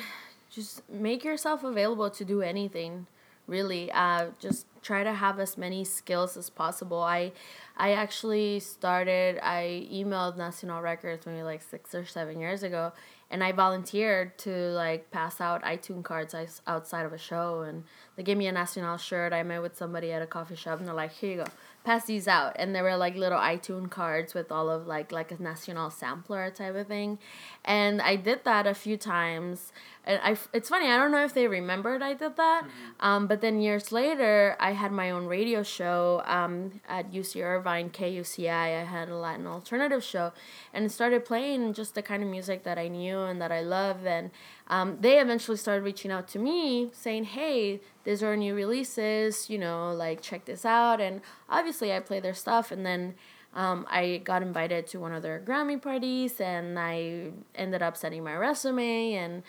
just 0.50 0.88
make 0.90 1.24
yourself 1.24 1.62
available 1.64 2.10
to 2.10 2.24
do 2.24 2.42
anything. 2.42 3.06
Really, 3.46 3.90
uh, 3.92 4.26
just 4.38 4.66
try 4.82 5.02
to 5.02 5.14
have 5.14 5.38
as 5.38 5.56
many 5.56 5.82
skills 5.82 6.36
as 6.36 6.50
possible. 6.50 7.00
I, 7.00 7.32
I 7.78 7.92
actually 7.92 8.60
started. 8.60 9.38
I 9.42 9.88
emailed 9.90 10.36
Nacional 10.36 10.82
Records 10.82 11.24
maybe 11.24 11.42
like 11.42 11.62
six 11.62 11.94
or 11.94 12.04
seven 12.04 12.40
years 12.40 12.62
ago, 12.62 12.92
and 13.30 13.42
I 13.42 13.52
volunteered 13.52 14.36
to 14.38 14.50
like 14.50 15.10
pass 15.10 15.40
out 15.40 15.62
iTunes 15.62 16.04
cards 16.04 16.34
outside 16.66 17.06
of 17.06 17.14
a 17.14 17.18
show, 17.18 17.62
and 17.62 17.84
they 18.16 18.22
gave 18.22 18.36
me 18.36 18.48
a 18.48 18.52
national 18.52 18.98
shirt. 18.98 19.32
I 19.32 19.42
met 19.44 19.62
with 19.62 19.78
somebody 19.78 20.12
at 20.12 20.20
a 20.20 20.26
coffee 20.26 20.56
shop, 20.56 20.78
and 20.78 20.86
they're 20.86 20.94
like, 20.94 21.12
"Here 21.12 21.30
you 21.30 21.36
go, 21.44 21.50
pass 21.84 22.06
these 22.06 22.28
out." 22.28 22.54
And 22.56 22.74
there 22.74 22.82
were 22.82 22.96
like 22.96 23.16
little 23.16 23.38
iTunes 23.38 23.90
cards 23.90 24.34
with 24.34 24.50
all 24.52 24.68
of 24.70 24.86
like 24.86 25.12
like 25.12 25.30
a 25.32 25.42
national 25.42 25.90
sampler 25.90 26.50
type 26.50 26.74
of 26.74 26.86
thing, 26.86 27.18
and 27.64 28.00
I 28.00 28.16
did 28.16 28.44
that 28.44 28.66
a 28.66 28.74
few 28.74 28.96
times. 28.96 29.72
And 30.04 30.20
I, 30.22 30.36
it's 30.54 30.70
funny. 30.70 30.86
I 30.86 30.96
don't 30.96 31.12
know 31.12 31.24
if 31.24 31.34
they 31.34 31.46
remembered 31.46 32.02
I 32.02 32.14
did 32.14 32.36
that, 32.36 32.66
um, 33.00 33.26
but 33.26 33.40
then 33.42 33.60
years 33.60 33.92
later, 33.92 34.56
I 34.58 34.72
had 34.72 34.90
my 34.90 35.10
own 35.10 35.26
radio 35.26 35.62
show 35.62 36.22
um, 36.24 36.80
at 36.88 37.12
UC 37.12 37.42
Irvine, 37.42 37.90
KUCI. 37.90 38.48
I 38.48 38.84
had 38.84 39.08
a 39.10 39.16
Latin 39.16 39.46
alternative 39.46 40.02
show, 40.02 40.32
and 40.72 40.90
started 40.90 41.24
playing 41.24 41.74
just 41.74 41.94
the 41.94 42.02
kind 42.02 42.22
of 42.22 42.28
music 42.28 42.64
that 42.64 42.78
I 42.78 42.88
knew 42.88 43.18
and 43.20 43.40
that 43.42 43.52
I 43.52 43.60
love. 43.60 44.06
And 44.06 44.30
um, 44.68 44.98
they 45.00 45.18
eventually 45.20 45.56
started 45.56 45.82
reaching 45.82 46.10
out 46.10 46.28
to 46.28 46.38
me 46.38 46.90
saying, 46.92 47.24
"Hey, 47.24 47.80
these 48.04 48.22
are 48.22 48.36
new 48.36 48.54
releases. 48.54 49.48
You 49.50 49.58
know, 49.58 49.92
like 49.92 50.20
check 50.20 50.44
this 50.44 50.64
out." 50.64 51.00
And 51.00 51.20
obviously, 51.48 51.92
I 51.92 52.00
play 52.00 52.20
their 52.20 52.34
stuff, 52.34 52.70
and 52.70 52.84
then. 52.84 53.14
Um, 53.54 53.86
I 53.88 54.18
got 54.18 54.42
invited 54.42 54.86
to 54.88 55.00
one 55.00 55.12
of 55.14 55.22
their 55.22 55.40
Grammy 55.40 55.80
parties, 55.80 56.38
and 56.38 56.78
I 56.78 57.30
ended 57.54 57.82
up 57.82 57.96
sending 57.96 58.22
my 58.22 58.36
resume. 58.36 59.14
And 59.14 59.42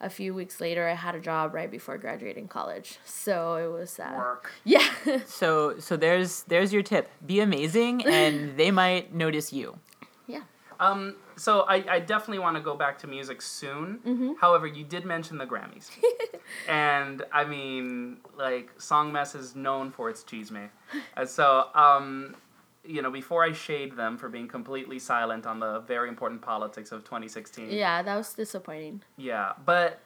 a 0.00 0.08
few 0.08 0.34
weeks 0.34 0.58
later, 0.60 0.88
I 0.88 0.94
had 0.94 1.14
a 1.14 1.20
job 1.20 1.54
right 1.54 1.70
before 1.70 1.98
graduating 1.98 2.48
college. 2.48 2.98
So 3.04 3.56
it 3.56 3.68
was 3.70 4.00
uh, 4.00 4.14
Work. 4.16 4.52
yeah. 4.64 4.88
So 5.26 5.78
so 5.78 5.96
there's 5.96 6.42
there's 6.44 6.72
your 6.72 6.82
tip. 6.82 7.10
Be 7.24 7.40
amazing 7.40 8.04
and 8.06 8.56
they 8.60 8.70
might 8.70 9.14
notice 9.14 9.52
you. 9.52 9.78
yeah. 10.26 10.40
Um, 10.80 11.14
so 11.36 11.62
I, 11.62 11.84
I 11.88 12.00
definitely 12.00 12.40
want 12.40 12.56
to 12.56 12.62
go 12.62 12.76
back 12.76 12.98
to 12.98 13.06
music 13.06 13.42
soon. 13.42 14.36
However, 14.40 14.66
you 14.66 14.84
did 14.84 15.04
mention 15.04 15.38
the 15.38 15.46
Grammys, 15.46 15.90
and 16.68 17.22
I 17.32 17.44
mean, 17.44 18.18
like, 18.36 18.70
Song 18.80 19.12
Mess 19.12 19.34
is 19.34 19.54
known 19.54 19.90
for 19.90 20.10
its 20.10 20.22
chisme, 20.24 20.68
and 21.16 21.28
so 21.28 21.68
um, 21.74 22.36
you 22.84 23.00
know, 23.02 23.10
before 23.10 23.44
I 23.44 23.52
shade 23.52 23.96
them 23.96 24.18
for 24.18 24.28
being 24.28 24.48
completely 24.48 24.98
silent 24.98 25.46
on 25.46 25.60
the 25.60 25.80
very 25.80 26.08
important 26.08 26.42
politics 26.42 26.90
of 26.92 27.04
2016. 27.04 27.70
Yeah, 27.70 28.02
that 28.02 28.16
was 28.16 28.32
disappointing. 28.34 29.02
Yeah, 29.16 29.52
but 29.64 30.00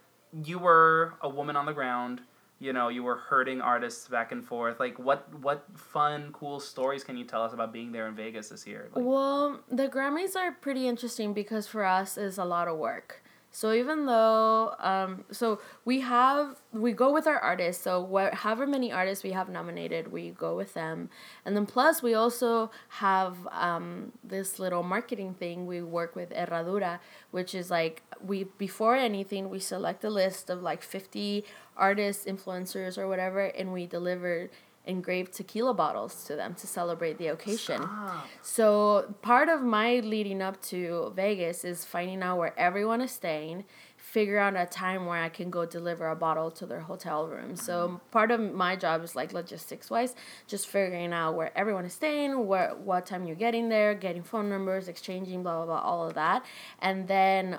you 0.45 0.59
were 0.59 1.15
a 1.23 1.29
woman 1.29 1.57
on 1.57 1.67
the 1.67 1.73
ground. 1.73 2.21
You 2.59 2.73
know 2.73 2.88
you 2.88 3.03
were 3.03 3.16
hurting 3.16 3.61
artists 3.61 4.09
back 4.09 4.33
and 4.33 4.45
forth. 4.45 4.81
Like 4.81 4.99
what 4.99 5.27
what 5.40 5.64
fun 5.75 6.31
cool 6.33 6.61
stories 6.61 7.05
can 7.05 7.16
you 7.16 7.25
tell 7.25 7.42
us 7.42 7.53
about 7.53 7.73
being 7.73 7.92
there 7.92 8.09
in 8.09 8.14
Vegas 8.14 8.49
this 8.49 8.66
year? 8.66 8.88
Like, 8.95 9.05
Well, 9.05 9.61
the 9.71 9.88
Grammys 9.88 10.37
are 10.37 10.53
pretty 10.53 10.88
interesting 10.88 11.35
because 11.35 11.66
for 11.66 11.85
us 11.85 12.16
is 12.16 12.38
a 12.38 12.45
lot 12.45 12.69
of 12.69 12.79
work. 12.79 13.23
So 13.57 13.73
even 13.73 14.05
though, 14.05 14.75
um, 14.81 15.25
so 15.31 15.61
we 15.87 16.01
have 16.01 16.61
we 16.75 16.92
go 16.92 17.11
with 17.11 17.27
our 17.27 17.38
artists. 17.38 17.83
So 17.83 18.03
what, 18.03 18.35
however 18.35 18.66
many 18.66 18.92
artists 18.92 19.25
we 19.25 19.31
have 19.31 19.49
nominated, 19.49 20.12
we 20.12 20.29
go 20.29 20.55
with 20.55 20.75
them, 20.75 21.09
and 21.42 21.57
then 21.57 21.64
plus 21.64 22.03
we 22.03 22.12
also 22.12 22.71
have 23.01 23.35
um, 23.51 24.12
this 24.23 24.59
little 24.59 24.83
marketing 24.83 25.33
thing. 25.33 25.64
We 25.64 25.81
work 25.81 26.14
with 26.14 26.35
Herradura, 26.35 26.99
which 27.31 27.55
is 27.55 27.71
like 27.71 28.03
we 28.23 28.45
before 28.59 28.95
anything 28.95 29.49
we 29.49 29.59
select 29.59 30.05
a 30.05 30.11
list 30.11 30.51
of 30.51 30.61
like 30.61 30.83
fifty 30.83 31.42
artists, 31.79 32.27
influencers, 32.27 32.99
or 32.99 33.09
whatever, 33.09 33.40
and 33.40 33.73
we 33.73 33.87
deliver 33.87 34.51
engraved 34.87 35.33
tequila 35.33 35.75
bottles 35.75 36.25
to 36.25 36.37
them 36.37 36.55
to 36.55 36.66
celebrate 36.66 37.18
the 37.18 37.29
occasion. 37.29 37.79
Stop. 37.83 38.27
So 38.42 39.14
part 39.22 39.49
of 39.49 39.62
my 39.62 40.01
leading 40.01 40.40
up 40.40 40.61
to 40.62 41.12
Vegas 41.14 41.64
is 41.64 41.85
finding 41.85 42.22
out 42.22 42.38
where 42.38 42.59
everyone 42.59 43.01
is 43.01 43.11
staying, 43.11 43.64
figure 43.96 44.38
out 44.38 44.55
a 44.55 44.66
time 44.66 45.07
where 45.07 45.22
I 45.22 45.29
can 45.29 45.51
go 45.51 45.66
deliver 45.66 46.09
a 46.09 46.16
bottle 46.16 46.51
to 46.53 46.66
their 46.66 46.81
hotel 46.81 47.27
room. 47.27 47.57
So 47.57 47.88
mm-hmm. 47.88 47.96
part 48.11 48.31
of 48.31 48.40
my 48.40 48.77
job 48.77 49.03
is 49.03 49.16
like 49.16 49.33
logistics 49.33 49.90
wise, 49.90 50.14
just 50.46 50.68
figuring 50.68 51.12
out 51.12 51.35
where 51.35 51.57
everyone 51.59 51.85
is 51.85 51.94
staying, 51.94 52.46
where 52.46 52.70
what 52.77 53.07
time 53.07 53.27
you're 53.27 53.37
getting 53.37 53.68
there, 53.68 53.94
getting 53.94 54.22
phone 54.22 54.49
numbers, 54.49 54.88
exchanging 54.88 55.42
blah 55.42 55.57
blah 55.57 55.66
blah, 55.66 55.81
all 55.81 56.07
of 56.07 56.14
that. 56.14 56.44
And 56.79 57.09
then 57.09 57.59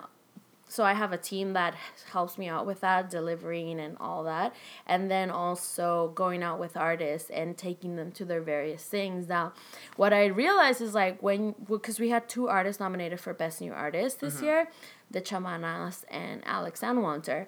so 0.67 0.83
I 0.83 0.93
have 0.93 1.13
a 1.13 1.17
team 1.17 1.53
that 1.53 1.75
helps 2.11 2.37
me 2.37 2.47
out 2.47 2.65
with 2.65 2.81
that, 2.81 3.09
delivering 3.09 3.79
and 3.79 3.97
all 3.99 4.23
that, 4.25 4.53
and 4.85 5.09
then 5.09 5.29
also 5.31 6.11
going 6.15 6.43
out 6.43 6.59
with 6.59 6.75
artists 6.75 7.29
and 7.29 7.57
taking 7.57 7.95
them 7.95 8.11
to 8.13 8.25
their 8.25 8.41
various 8.41 8.83
things. 8.83 9.27
Now, 9.27 9.53
what 9.95 10.13
I 10.13 10.25
realized 10.25 10.81
is 10.81 10.93
like 10.93 11.21
when 11.23 11.55
because 11.67 11.99
we 11.99 12.09
had 12.09 12.27
two 12.27 12.47
artists 12.49 12.79
nominated 12.79 13.19
for 13.19 13.33
Best 13.33 13.61
New 13.61 13.71
Artist 13.73 14.19
this 14.19 14.41
year, 14.41 14.69
the 15.09 15.21
Chamanas 15.21 16.03
and 16.09 16.41
Alex 16.45 16.81
Anwandter. 16.81 17.47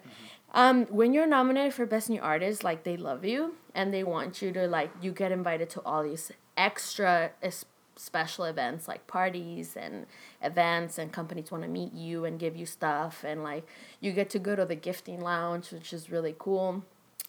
Um, 0.52 0.86
when 0.86 1.12
you're 1.12 1.26
nominated 1.28 1.74
for 1.74 1.86
Best 1.86 2.10
New 2.10 2.20
Artist, 2.20 2.64
like 2.64 2.82
they 2.82 2.96
love 2.96 3.24
you 3.24 3.54
and 3.74 3.94
they 3.94 4.02
want 4.02 4.42
you 4.42 4.50
to 4.52 4.66
like 4.66 4.90
you 5.00 5.12
get 5.12 5.30
invited 5.30 5.70
to 5.70 5.80
all 5.82 6.02
these 6.02 6.32
extra 6.56 7.30
es- 7.42 7.64
special 7.96 8.44
events 8.44 8.88
like 8.88 9.06
parties 9.06 9.76
and 9.76 10.06
events 10.42 10.98
and 10.98 11.12
companies 11.12 11.50
want 11.50 11.62
to 11.62 11.68
meet 11.68 11.92
you 11.92 12.24
and 12.24 12.38
give 12.38 12.56
you 12.56 12.64
stuff 12.64 13.24
and 13.24 13.42
like 13.42 13.66
you 14.00 14.12
get 14.12 14.30
to 14.30 14.38
go 14.38 14.56
to 14.56 14.64
the 14.64 14.74
gifting 14.74 15.20
lounge 15.20 15.70
which 15.70 15.92
is 15.92 16.10
really 16.10 16.34
cool. 16.38 16.82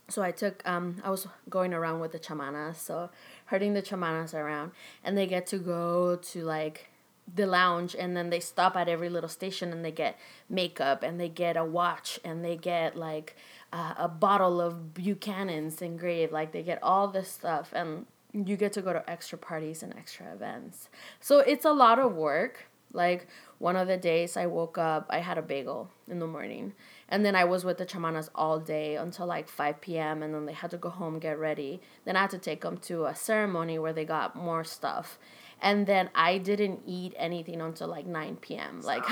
So 0.07 0.21
i 0.21 0.31
took 0.31 0.61
um 0.65 0.97
i 1.03 1.09
was 1.09 1.27
going 1.49 1.73
around 1.73 1.99
with 1.99 2.11
the 2.11 2.19
chamanas 2.19 2.75
so 2.75 3.09
herding 3.45 3.73
the 3.73 3.81
chamanas 3.81 4.33
around 4.33 4.71
and 5.03 5.17
they 5.17 5.27
get 5.27 5.47
to 5.47 5.57
go 5.57 6.17
to 6.17 6.43
like 6.43 6.89
the 7.33 7.45
lounge 7.45 7.95
and 7.95 8.15
then 8.15 8.29
they 8.29 8.39
stop 8.39 8.75
at 8.75 8.89
every 8.89 9.09
little 9.09 9.29
station 9.29 9.71
and 9.71 9.85
they 9.85 9.91
get 9.91 10.17
makeup 10.49 11.03
and 11.03 11.19
they 11.19 11.29
get 11.29 11.55
a 11.55 11.63
watch 11.63 12.19
and 12.23 12.43
they 12.43 12.57
get 12.57 12.95
like 12.95 13.35
uh, 13.71 13.93
a 13.97 14.07
bottle 14.07 14.59
of 14.59 14.93
buchanan's 14.93 15.81
engraved 15.81 16.31
like 16.31 16.51
they 16.51 16.63
get 16.63 16.81
all 16.83 17.07
this 17.07 17.29
stuff 17.29 17.71
and 17.73 18.05
you 18.33 18.55
get 18.55 18.73
to 18.73 18.81
go 18.81 18.93
to 18.93 19.09
extra 19.09 19.37
parties 19.37 19.83
and 19.83 19.93
extra 19.95 20.31
events. 20.33 20.89
So 21.19 21.39
it's 21.39 21.65
a 21.65 21.73
lot 21.73 21.99
of 21.99 22.15
work. 22.15 22.67
Like 22.93 23.27
one 23.57 23.77
of 23.77 23.87
the 23.87 23.95
days 23.95 24.35
i 24.35 24.45
woke 24.47 24.77
up 24.77 25.05
i 25.09 25.19
had 25.19 25.37
a 25.37 25.41
bagel 25.41 25.89
in 26.09 26.19
the 26.19 26.27
morning. 26.27 26.73
And 27.07 27.23
then 27.23 27.35
i 27.35 27.45
was 27.45 27.63
with 27.63 27.77
the 27.77 27.85
chamanas 27.85 28.27
all 28.35 28.59
day 28.59 28.95
until 28.95 29.27
like 29.27 29.47
5 29.47 29.79
p.m 29.79 30.21
and 30.21 30.33
then 30.33 30.45
they 30.45 30.53
had 30.53 30.71
to 30.71 30.77
go 30.77 30.89
home 30.89 31.17
get 31.19 31.39
ready. 31.39 31.79
Then 32.03 32.17
i 32.17 32.21
had 32.21 32.31
to 32.31 32.37
take 32.37 32.61
them 32.61 32.77
to 32.79 33.05
a 33.05 33.15
ceremony 33.15 33.79
where 33.79 33.93
they 33.93 34.03
got 34.03 34.35
more 34.35 34.65
stuff. 34.65 35.17
And 35.61 35.85
then 35.85 36.09
I 36.15 36.39
didn't 36.39 36.81
eat 36.87 37.13
anything 37.17 37.61
until 37.61 37.87
like 37.87 38.07
9 38.07 38.37
p.m. 38.37 38.81
Like 38.81 39.03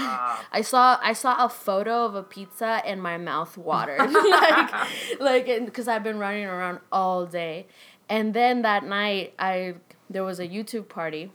I 0.52 0.62
saw 0.62 1.00
I 1.02 1.14
saw 1.14 1.46
a 1.46 1.48
photo 1.48 2.06
of 2.06 2.16
a 2.16 2.24
pizza 2.24 2.82
and 2.86 3.02
my 3.02 3.18
mouth 3.18 3.58
watered. 3.58 4.00
Like 4.10 5.20
like 5.20 5.66
because 5.66 5.88
I've 5.88 6.04
been 6.04 6.18
running 6.20 6.46
around 6.46 6.80
all 6.92 7.26
day. 7.26 7.68
And 8.10 8.34
then 8.34 8.62
that 8.64 8.84
night 8.84 9.34
I 9.40 9.76
there 10.10 10.24
was 10.24 10.40
a 10.40 10.48
YouTube 10.48 10.90
party. 10.90 11.32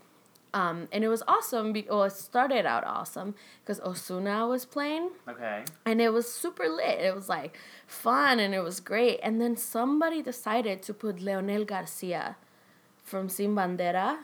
Um, 0.52 0.86
and 0.92 1.02
it 1.02 1.08
was 1.08 1.20
awesome. 1.26 1.72
Be- 1.72 1.86
well, 1.90 2.04
it 2.04 2.12
started 2.12 2.64
out 2.64 2.84
awesome 2.84 3.34
because 3.60 3.80
Ozuna 3.80 4.48
was 4.48 4.64
playing 4.64 5.10
Okay. 5.28 5.64
and 5.84 6.00
it 6.00 6.10
was 6.12 6.30
super 6.32 6.68
lit. 6.68 7.00
It 7.00 7.12
was 7.12 7.28
like 7.28 7.58
fun 7.88 8.38
and 8.38 8.54
it 8.54 8.60
was 8.60 8.78
great. 8.78 9.18
And 9.22 9.40
then 9.40 9.56
somebody 9.56 10.22
decided 10.22 10.80
to 10.82 10.94
put 10.94 11.20
Leonel 11.20 11.64
Garcia 11.64 12.36
from 13.02 13.28
Sin 13.28 13.56
Bandera. 13.56 14.18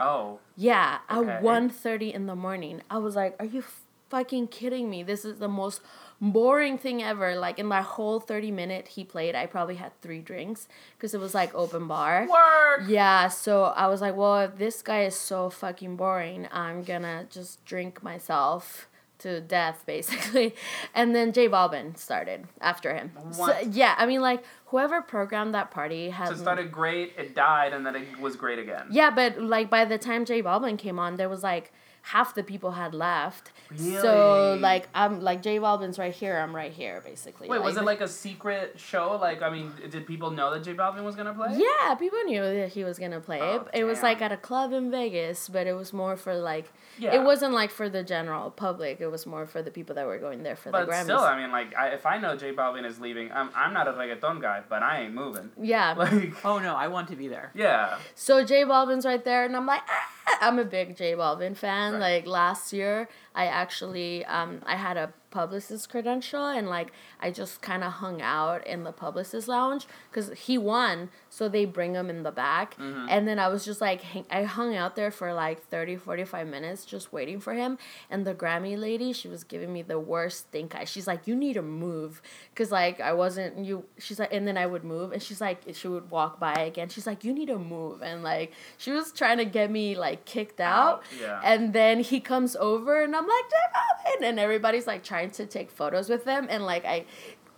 Oh. 0.00 0.40
Yeah, 0.56 0.98
Okay. 1.08 1.30
at 1.30 1.42
1.30 1.42 2.12
in 2.12 2.26
the 2.26 2.34
morning. 2.34 2.82
I 2.90 2.98
was 2.98 3.14
like, 3.14 3.36
are 3.38 3.46
you 3.46 3.62
fucking 4.10 4.48
kidding 4.48 4.90
me? 4.90 5.04
This 5.04 5.24
is 5.24 5.38
the 5.38 5.48
most 5.48 5.82
boring 6.20 6.78
thing 6.78 7.02
ever. 7.02 7.36
Like 7.36 7.58
in 7.58 7.68
that 7.68 7.84
whole 7.84 8.20
30 8.20 8.50
minute 8.50 8.88
he 8.88 9.04
played, 9.04 9.34
I 9.34 9.46
probably 9.46 9.76
had 9.76 9.98
three 10.00 10.20
drinks 10.20 10.68
because 10.96 11.14
it 11.14 11.20
was 11.20 11.34
like 11.34 11.54
open 11.54 11.86
bar. 11.88 12.26
Work. 12.28 12.88
Yeah, 12.88 13.28
so 13.28 13.64
I 13.64 13.86
was 13.88 14.00
like, 14.00 14.16
well, 14.16 14.40
if 14.40 14.56
this 14.58 14.82
guy 14.82 15.04
is 15.04 15.14
so 15.14 15.50
fucking 15.50 15.96
boring, 15.96 16.48
I'm 16.52 16.82
gonna 16.82 17.26
just 17.30 17.64
drink 17.64 18.02
myself 18.02 18.88
to 19.18 19.40
death, 19.40 19.82
basically. 19.86 20.54
And 20.94 21.14
then 21.14 21.32
J 21.32 21.48
Balvin 21.48 21.96
started 21.96 22.46
after 22.60 22.94
him. 22.94 23.12
So, 23.32 23.56
yeah, 23.70 23.94
I 23.98 24.06
mean, 24.06 24.20
like, 24.20 24.44
whoever 24.66 25.02
programmed 25.02 25.54
that 25.54 25.70
party 25.70 26.10
had. 26.10 26.28
So 26.28 26.34
it 26.34 26.38
started 26.38 26.70
great, 26.72 27.14
it 27.16 27.34
died, 27.34 27.72
and 27.72 27.86
then 27.86 27.96
it 27.96 28.20
was 28.20 28.36
great 28.36 28.58
again. 28.58 28.86
Yeah, 28.90 29.10
but 29.10 29.40
like 29.40 29.70
by 29.70 29.84
the 29.84 29.98
time 29.98 30.24
J 30.24 30.42
Balvin 30.42 30.78
came 30.78 30.98
on, 30.98 31.16
there 31.16 31.28
was 31.28 31.42
like 31.42 31.72
half 32.14 32.36
the 32.36 32.42
people 32.44 32.70
had 32.70 32.94
left. 32.94 33.50
So 33.76 34.56
like 34.60 34.88
I'm 34.94 35.20
like 35.20 35.42
J 35.42 35.58
Balvin's 35.58 35.98
right 35.98 36.14
here, 36.14 36.36
I'm 36.38 36.54
right 36.54 36.72
here, 36.72 37.00
basically. 37.04 37.48
Wait, 37.48 37.60
was 37.62 37.76
it 37.76 37.84
like 37.84 38.00
a 38.00 38.06
secret 38.08 38.78
show? 38.78 39.18
Like, 39.20 39.42
I 39.42 39.50
mean, 39.50 39.72
did 39.90 40.06
people 40.06 40.30
know 40.30 40.52
that 40.54 40.62
J 40.62 40.74
Balvin 40.74 41.02
was 41.04 41.16
gonna 41.16 41.34
play? 41.34 41.48
Yeah, 41.56 41.94
people 41.96 42.20
knew 42.24 42.42
that 42.42 42.68
he 42.68 42.84
was 42.84 42.98
gonna 42.98 43.20
play 43.20 43.40
Oh, 43.40 43.66
it. 43.72 43.80
It 43.80 43.84
was 43.84 44.02
like 44.02 44.22
at 44.22 44.30
a 44.32 44.36
club 44.36 44.72
in 44.72 44.90
Vegas, 44.90 45.48
but 45.48 45.66
it 45.66 45.72
was 45.72 45.92
more 45.92 46.16
for 46.16 46.34
like 46.36 46.66
Yeah. 46.98 47.14
it 47.16 47.22
wasn't 47.24 47.54
like 47.54 47.70
for 47.70 47.88
the 47.88 48.02
general 48.04 48.50
public. 48.50 49.00
It 49.00 49.08
was 49.08 49.26
more 49.26 49.46
for 49.46 49.60
the 49.62 49.70
people 49.72 49.94
that 49.96 50.06
were 50.06 50.18
going 50.18 50.42
there 50.44 50.56
for 50.56 50.70
But 50.70 50.86
the 50.86 50.92
Grammys. 50.92 51.04
still, 51.04 51.18
I 51.20 51.40
mean, 51.40 51.50
like, 51.50 51.74
I, 51.76 51.88
if 51.88 52.06
I 52.06 52.18
know 52.18 52.36
J 52.36 52.52
Balvin 52.52 52.84
is 52.86 53.00
leaving, 53.00 53.32
I'm, 53.32 53.50
I'm 53.56 53.72
not 53.74 53.88
a 53.88 53.92
reggaeton 53.92 54.40
guy, 54.40 54.62
but 54.68 54.82
I 54.82 55.02
ain't 55.02 55.14
moving. 55.14 55.50
yeah. 55.60 55.94
Like, 56.02 56.44
Oh 56.44 56.58
no, 56.60 56.74
I 56.76 56.86
want 56.88 57.08
to 57.08 57.16
be 57.16 57.26
there. 57.28 57.50
yeah. 57.54 57.98
So 58.14 58.44
J 58.44 58.64
Balvin's 58.64 59.04
right 59.04 59.24
there, 59.24 59.44
and 59.44 59.56
I'm 59.56 59.66
like, 59.66 59.82
ah! 59.88 60.12
I'm 60.40 60.58
a 60.58 60.64
big 60.64 60.96
J 60.96 61.12
Balvin 61.12 61.56
fan. 61.56 61.94
Right. 61.94 62.16
Like 62.16 62.26
last 62.26 62.72
year, 62.72 63.08
I 63.36 63.46
actually 63.46 64.24
um 64.24 64.62
I 64.66 64.76
had 64.76 64.96
a 64.96 65.12
publicist 65.30 65.90
credential, 65.90 66.46
and 66.46 66.66
like 66.66 66.92
I 67.20 67.30
just 67.30 67.60
kind 67.60 67.84
of 67.84 67.92
hung 67.94 68.22
out 68.22 68.66
in 68.66 68.84
the 68.84 68.92
publicist 68.92 69.48
lounge 69.48 69.86
because 70.10 70.30
he 70.46 70.56
won, 70.56 71.10
so 71.28 71.46
they 71.46 71.66
bring 71.66 71.94
him 71.94 72.08
in 72.08 72.22
the 72.22 72.30
back, 72.32 72.74
Mm-hmm. 72.78 73.06
and 73.10 73.28
then 73.28 73.38
I 73.38 73.48
was 73.48 73.62
just 73.64 73.80
like 73.82 74.00
hang- 74.00 74.24
I 74.30 74.44
hung 74.44 74.74
out 74.74 74.96
there 74.96 75.10
for 75.10 75.34
like 75.34 75.62
30, 75.68 75.96
45 75.96 76.46
minutes 76.46 76.86
just 76.86 77.12
waiting 77.12 77.38
for 77.40 77.52
him, 77.52 77.76
and 78.08 78.24
the 78.26 78.34
Grammy 78.34 78.78
lady 78.78 79.12
she 79.12 79.28
was 79.28 79.44
giving 79.44 79.70
me 79.72 79.82
the 79.82 80.00
worst 80.00 80.38
stink 80.48 80.74
eye. 80.74 80.84
She's 80.86 81.06
like, 81.06 81.26
you 81.26 81.34
need 81.36 81.54
to 81.54 81.62
move, 81.62 82.22
cause 82.54 82.70
like 82.72 83.00
I 83.00 83.12
wasn't 83.12 83.58
you. 83.66 83.84
She's 83.98 84.18
like, 84.18 84.32
and 84.32 84.48
then 84.48 84.56
I 84.56 84.64
would 84.66 84.84
move, 84.84 85.12
and 85.12 85.22
she's 85.22 85.40
like, 85.42 85.58
she 85.74 85.88
would 85.88 86.10
walk 86.10 86.40
by 86.40 86.54
again. 86.54 86.88
She's 86.88 87.06
like, 87.06 87.24
you 87.24 87.34
need 87.34 87.48
to 87.48 87.58
move, 87.58 88.00
and 88.00 88.22
like 88.22 88.52
she 88.78 88.90
was 88.90 89.12
trying 89.12 89.36
to 89.38 89.44
get 89.44 89.70
me 89.70 89.96
like 89.96 90.24
kicked 90.24 90.60
out. 90.60 90.76
Out, 90.76 91.02
yeah. 91.20 91.40
And 91.44 91.72
then 91.74 92.00
he 92.00 92.20
comes 92.20 92.56
over, 92.56 93.02
and 93.02 93.14
I'm 93.14 93.25
like, 93.28 93.44
J 93.50 93.56
Balvin, 93.74 94.28
and 94.28 94.38
everybody's 94.38 94.86
like 94.86 95.02
trying 95.02 95.30
to 95.32 95.46
take 95.46 95.70
photos 95.70 96.08
with 96.08 96.24
them, 96.24 96.46
and 96.50 96.64
like 96.64 96.84
I 96.84 97.04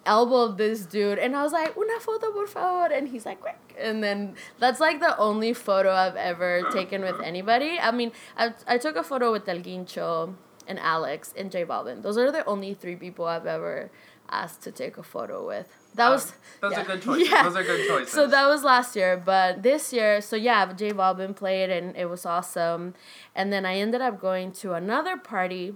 elbowed 0.06 0.56
this 0.58 0.86
dude, 0.86 1.18
and 1.18 1.36
I 1.36 1.42
was 1.42 1.52
like, 1.52 1.76
una 1.76 2.00
foto 2.00 2.32
por 2.32 2.46
favor, 2.46 2.92
and 2.92 3.08
he's 3.08 3.26
like, 3.26 3.40
quick. 3.40 3.58
And 3.78 4.02
then 4.02 4.34
that's 4.58 4.80
like 4.80 5.00
the 5.00 5.16
only 5.18 5.52
photo 5.52 5.92
I've 5.92 6.16
ever 6.16 6.62
taken 6.72 7.02
with 7.02 7.20
anybody. 7.20 7.78
I 7.78 7.90
mean, 7.90 8.12
I, 8.36 8.54
I 8.66 8.78
took 8.78 8.96
a 8.96 9.02
photo 9.02 9.30
with 9.30 9.48
El 9.48 9.58
Guincho 9.58 10.34
and 10.66 10.78
Alex 10.78 11.34
and 11.36 11.50
J 11.50 11.64
Balvin. 11.64 12.02
Those 12.02 12.18
are 12.18 12.32
the 12.32 12.44
only 12.46 12.74
three 12.74 12.96
people 12.96 13.26
I've 13.26 13.46
ever 13.46 13.90
asked 14.30 14.62
to 14.62 14.70
take 14.72 14.96
a 14.98 15.02
photo 15.02 15.46
with. 15.46 15.68
That 15.94 16.06
Um, 16.06 16.12
was 16.12 16.32
those 16.60 16.72
are 16.72 16.80
yeah. 16.80 16.84
good 16.84 17.02
choices. 17.02 17.30
Those 17.44 17.56
are 17.56 17.64
good 17.64 17.88
choices. 17.88 18.12
So 18.12 18.26
that 18.26 18.46
was 18.46 18.62
last 18.64 18.94
year, 18.96 19.16
but 19.24 19.62
this 19.62 19.92
year, 19.92 20.20
so 20.20 20.36
yeah, 20.36 20.72
J 20.72 20.92
Balvin 20.92 21.34
played 21.34 21.70
and 21.70 21.96
it 21.96 22.06
was 22.06 22.24
awesome. 22.26 22.94
And 23.34 23.52
then 23.52 23.64
I 23.66 23.74
ended 23.76 24.00
up 24.00 24.20
going 24.20 24.52
to 24.62 24.74
another 24.74 25.16
party 25.16 25.74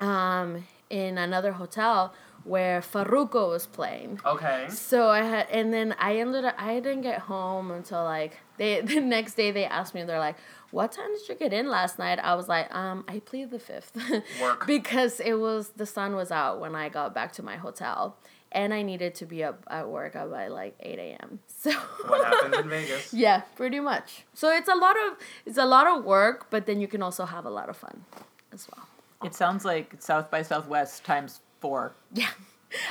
um, 0.00 0.64
in 0.90 1.16
another 1.18 1.52
hotel 1.52 2.12
where 2.44 2.80
Farruko 2.80 3.50
was 3.50 3.66
playing. 3.66 4.20
Okay. 4.24 4.66
So 4.68 5.08
I 5.08 5.22
had, 5.22 5.48
and 5.50 5.72
then 5.72 5.94
I 5.98 6.16
ended 6.18 6.44
up, 6.44 6.54
I 6.58 6.74
didn't 6.80 7.02
get 7.02 7.20
home 7.20 7.70
until 7.70 8.04
like 8.04 8.38
they 8.58 8.80
the 8.94 9.00
next 9.00 9.34
day. 9.34 9.50
They 9.50 9.64
asked 9.64 9.94
me, 9.94 10.02
they're 10.04 10.18
like, 10.18 10.36
"What 10.70 10.92
time 10.92 11.08
did 11.16 11.28
you 11.28 11.34
get 11.34 11.52
in 11.52 11.68
last 11.68 11.98
night?" 11.98 12.18
I 12.18 12.34
was 12.34 12.48
like, 12.48 12.72
"Um, 12.74 13.04
I 13.08 13.18
plead 13.20 13.50
the 13.50 13.58
fifth, 13.58 13.92
Work. 14.40 14.66
because 14.66 15.20
it 15.20 15.34
was 15.34 15.70
the 15.76 15.86
sun 15.86 16.16
was 16.16 16.30
out 16.30 16.60
when 16.60 16.74
I 16.74 16.88
got 16.88 17.14
back 17.14 17.32
to 17.34 17.42
my 17.42 17.56
hotel, 17.56 18.16
and 18.52 18.72
I 18.74 18.82
needed 18.82 19.14
to 19.16 19.26
be 19.26 19.42
up 19.44 19.64
at 19.68 19.88
work 19.88 20.14
by 20.14 20.48
like 20.48 20.74
eight 20.80 20.98
a.m. 20.98 21.40
So 21.48 21.72
What 22.06 22.24
happens 22.24 22.56
in 22.58 22.68
Vegas? 22.68 23.12
yeah, 23.14 23.40
pretty 23.56 23.80
much. 23.80 24.24
So 24.34 24.50
it's 24.54 24.68
a 24.68 24.74
lot 24.74 24.96
of 25.06 25.16
it's 25.46 25.58
a 25.58 25.64
lot 25.66 25.86
of 25.86 26.04
work, 26.04 26.46
but 26.50 26.66
then 26.66 26.80
you 26.80 26.88
can 26.88 27.02
also 27.02 27.24
have 27.24 27.44
a 27.46 27.50
lot 27.50 27.68
of 27.68 27.76
fun 27.76 28.04
as 28.52 28.66
well. 28.74 28.86
It 29.24 29.34
sounds 29.34 29.64
like 29.64 29.94
South 29.98 30.30
by 30.30 30.42
Southwest 30.42 31.04
times 31.04 31.40
four. 31.60 31.94
Yeah, 32.12 32.28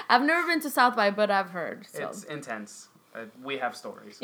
I've 0.10 0.24
never 0.24 0.46
been 0.48 0.60
to 0.62 0.70
South 0.72 0.96
by, 0.96 1.12
but 1.12 1.30
I've 1.32 1.52
heard. 1.52 1.86
So 1.88 2.08
It's 2.10 2.24
intense. 2.24 2.90
Uh, 3.14 3.26
we 3.44 3.58
have 3.60 3.76
stories. 3.78 4.20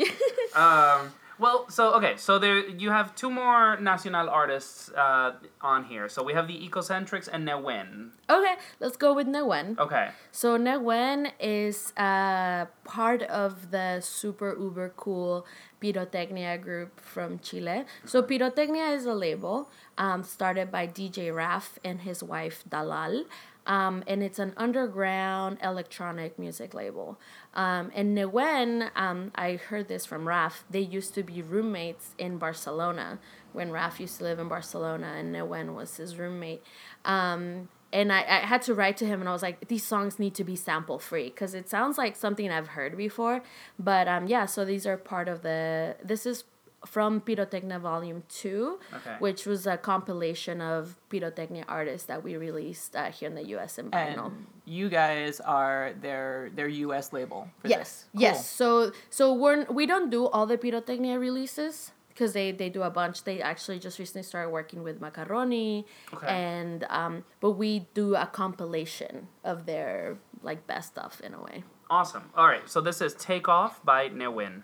um, 0.54 1.12
well, 1.42 1.68
so 1.68 1.94
okay, 1.94 2.14
so 2.16 2.38
there 2.38 2.68
you 2.68 2.90
have 2.90 3.14
two 3.14 3.30
more 3.30 3.76
Nacional 3.80 4.30
artists 4.30 4.90
uh, 4.92 5.32
on 5.60 5.84
here. 5.84 6.08
So 6.08 6.22
we 6.22 6.32
have 6.32 6.46
the 6.46 6.56
Echocentrics 6.68 7.28
and 7.30 7.46
Newen. 7.46 8.10
okay, 8.30 8.54
let's 8.80 8.96
go 8.96 9.12
with 9.12 9.26
Newen. 9.26 9.78
Okay. 9.78 10.10
So 10.30 10.56
Newen 10.56 11.32
is 11.40 11.92
uh, 11.96 12.66
part 12.84 13.22
of 13.24 13.72
the 13.72 14.00
super 14.00 14.56
uber 14.58 14.92
cool 14.96 15.44
Pirotecnia 15.82 16.62
group 16.62 17.00
from 17.00 17.40
Chile. 17.40 17.84
So 18.04 18.22
Pirotecnia 18.22 18.94
is 18.94 19.04
a 19.04 19.14
label 19.14 19.68
um, 19.98 20.22
started 20.22 20.70
by 20.70 20.86
DJ 20.86 21.34
Raff 21.34 21.78
and 21.84 22.02
his 22.02 22.22
wife 22.22 22.62
Dalal. 22.68 23.24
Um, 23.66 24.02
and 24.06 24.22
it's 24.22 24.38
an 24.38 24.54
underground 24.56 25.58
electronic 25.62 26.38
music 26.38 26.74
label. 26.74 27.18
Um, 27.54 27.92
and 27.94 28.16
Newen, 28.16 28.90
um, 28.96 29.30
I 29.34 29.52
heard 29.54 29.88
this 29.88 30.04
from 30.04 30.26
Raff, 30.26 30.64
they 30.70 30.80
used 30.80 31.14
to 31.14 31.22
be 31.22 31.42
roommates 31.42 32.14
in 32.18 32.38
Barcelona 32.38 33.18
when 33.52 33.70
Raff 33.70 34.00
used 34.00 34.18
to 34.18 34.24
live 34.24 34.38
in 34.38 34.48
Barcelona 34.48 35.14
and 35.16 35.34
Newen 35.34 35.74
was 35.74 35.96
his 35.96 36.16
roommate. 36.16 36.62
Um, 37.04 37.68
and 37.92 38.10
I, 38.10 38.20
I 38.20 38.46
had 38.46 38.62
to 38.62 38.74
write 38.74 38.96
to 38.98 39.06
him 39.06 39.20
and 39.20 39.28
I 39.28 39.32
was 39.32 39.42
like, 39.42 39.68
these 39.68 39.84
songs 39.84 40.18
need 40.18 40.34
to 40.36 40.44
be 40.44 40.56
sample 40.56 40.98
free 40.98 41.28
because 41.28 41.54
it 41.54 41.68
sounds 41.68 41.98
like 41.98 42.16
something 42.16 42.50
I've 42.50 42.68
heard 42.68 42.96
before. 42.96 43.42
But 43.78 44.08
um, 44.08 44.26
yeah, 44.26 44.46
so 44.46 44.64
these 44.64 44.86
are 44.86 44.96
part 44.96 45.28
of 45.28 45.42
the, 45.42 45.96
this 46.02 46.24
is 46.24 46.44
from 46.86 47.20
Pirotecnia 47.20 47.78
Volume 47.80 48.22
2, 48.28 48.78
Okay. 48.94 49.16
which 49.20 49.46
was 49.46 49.66
a 49.66 49.76
compilation 49.76 50.60
of 50.60 50.96
Pirotecnia 51.10 51.64
artists 51.68 52.06
that 52.06 52.22
we 52.24 52.36
released 52.36 52.96
uh, 52.96 53.10
here 53.10 53.28
in 53.28 53.34
the 53.36 53.46
US 53.56 53.78
in 53.78 53.90
vinyl. 53.90 54.26
And 54.26 54.46
you 54.64 54.88
guys 54.88 55.40
are 55.40 55.92
their 56.00 56.50
their 56.54 56.68
US 56.68 57.12
label 57.12 57.48
for 57.60 57.68
Yes, 57.68 57.78
this. 57.78 58.04
Cool. 58.12 58.20
yes. 58.22 58.48
So 58.50 58.92
so 59.10 59.32
we're 59.32 59.64
we 59.70 59.86
don't 59.86 60.10
do 60.10 60.26
all 60.26 60.46
the 60.46 60.58
Pirotecnia 60.58 61.18
releases 61.18 61.92
because 62.08 62.32
they 62.32 62.52
they 62.52 62.68
do 62.68 62.82
a 62.82 62.90
bunch. 62.90 63.24
They 63.24 63.40
actually 63.40 63.78
just 63.78 63.98
recently 63.98 64.22
started 64.24 64.50
working 64.50 64.82
with 64.82 65.00
Macaroni, 65.00 65.86
Okay. 66.12 66.26
and 66.26 66.84
um, 66.90 67.24
but 67.40 67.52
we 67.52 67.86
do 67.94 68.14
a 68.16 68.26
compilation 68.26 69.28
of 69.44 69.66
their 69.66 70.18
like 70.42 70.66
best 70.66 70.88
stuff 70.94 71.20
in 71.22 71.32
a 71.34 71.40
way. 71.42 71.62
Awesome. 71.88 72.24
All 72.36 72.46
right. 72.48 72.68
So 72.68 72.80
this 72.80 73.00
is 73.00 73.14
Take 73.14 73.48
Off 73.48 73.84
by 73.84 74.08
Newen. 74.08 74.62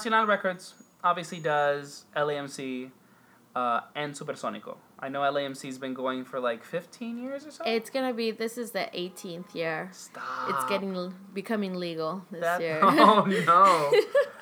Nacional 0.00 0.26
Records 0.26 0.74
obviously 1.04 1.40
does 1.40 2.06
LAMC 2.16 2.90
uh, 3.54 3.80
and 3.94 4.14
Supersonico. 4.14 4.78
I 4.98 5.10
know 5.10 5.20
LAMC's 5.20 5.76
been 5.76 5.92
going 5.92 6.24
for 6.24 6.40
like 6.40 6.64
15 6.64 7.18
years 7.22 7.44
or 7.46 7.50
so. 7.50 7.64
It's 7.66 7.90
gonna 7.90 8.14
be. 8.14 8.30
This 8.30 8.56
is 8.56 8.70
the 8.70 8.88
18th 8.94 9.54
year. 9.54 9.90
Stop. 9.92 10.48
It's 10.48 10.64
getting 10.70 11.12
becoming 11.34 11.74
legal 11.74 12.24
this 12.30 12.40
That- 12.40 12.60
year. 12.62 12.80
Oh 12.82 13.24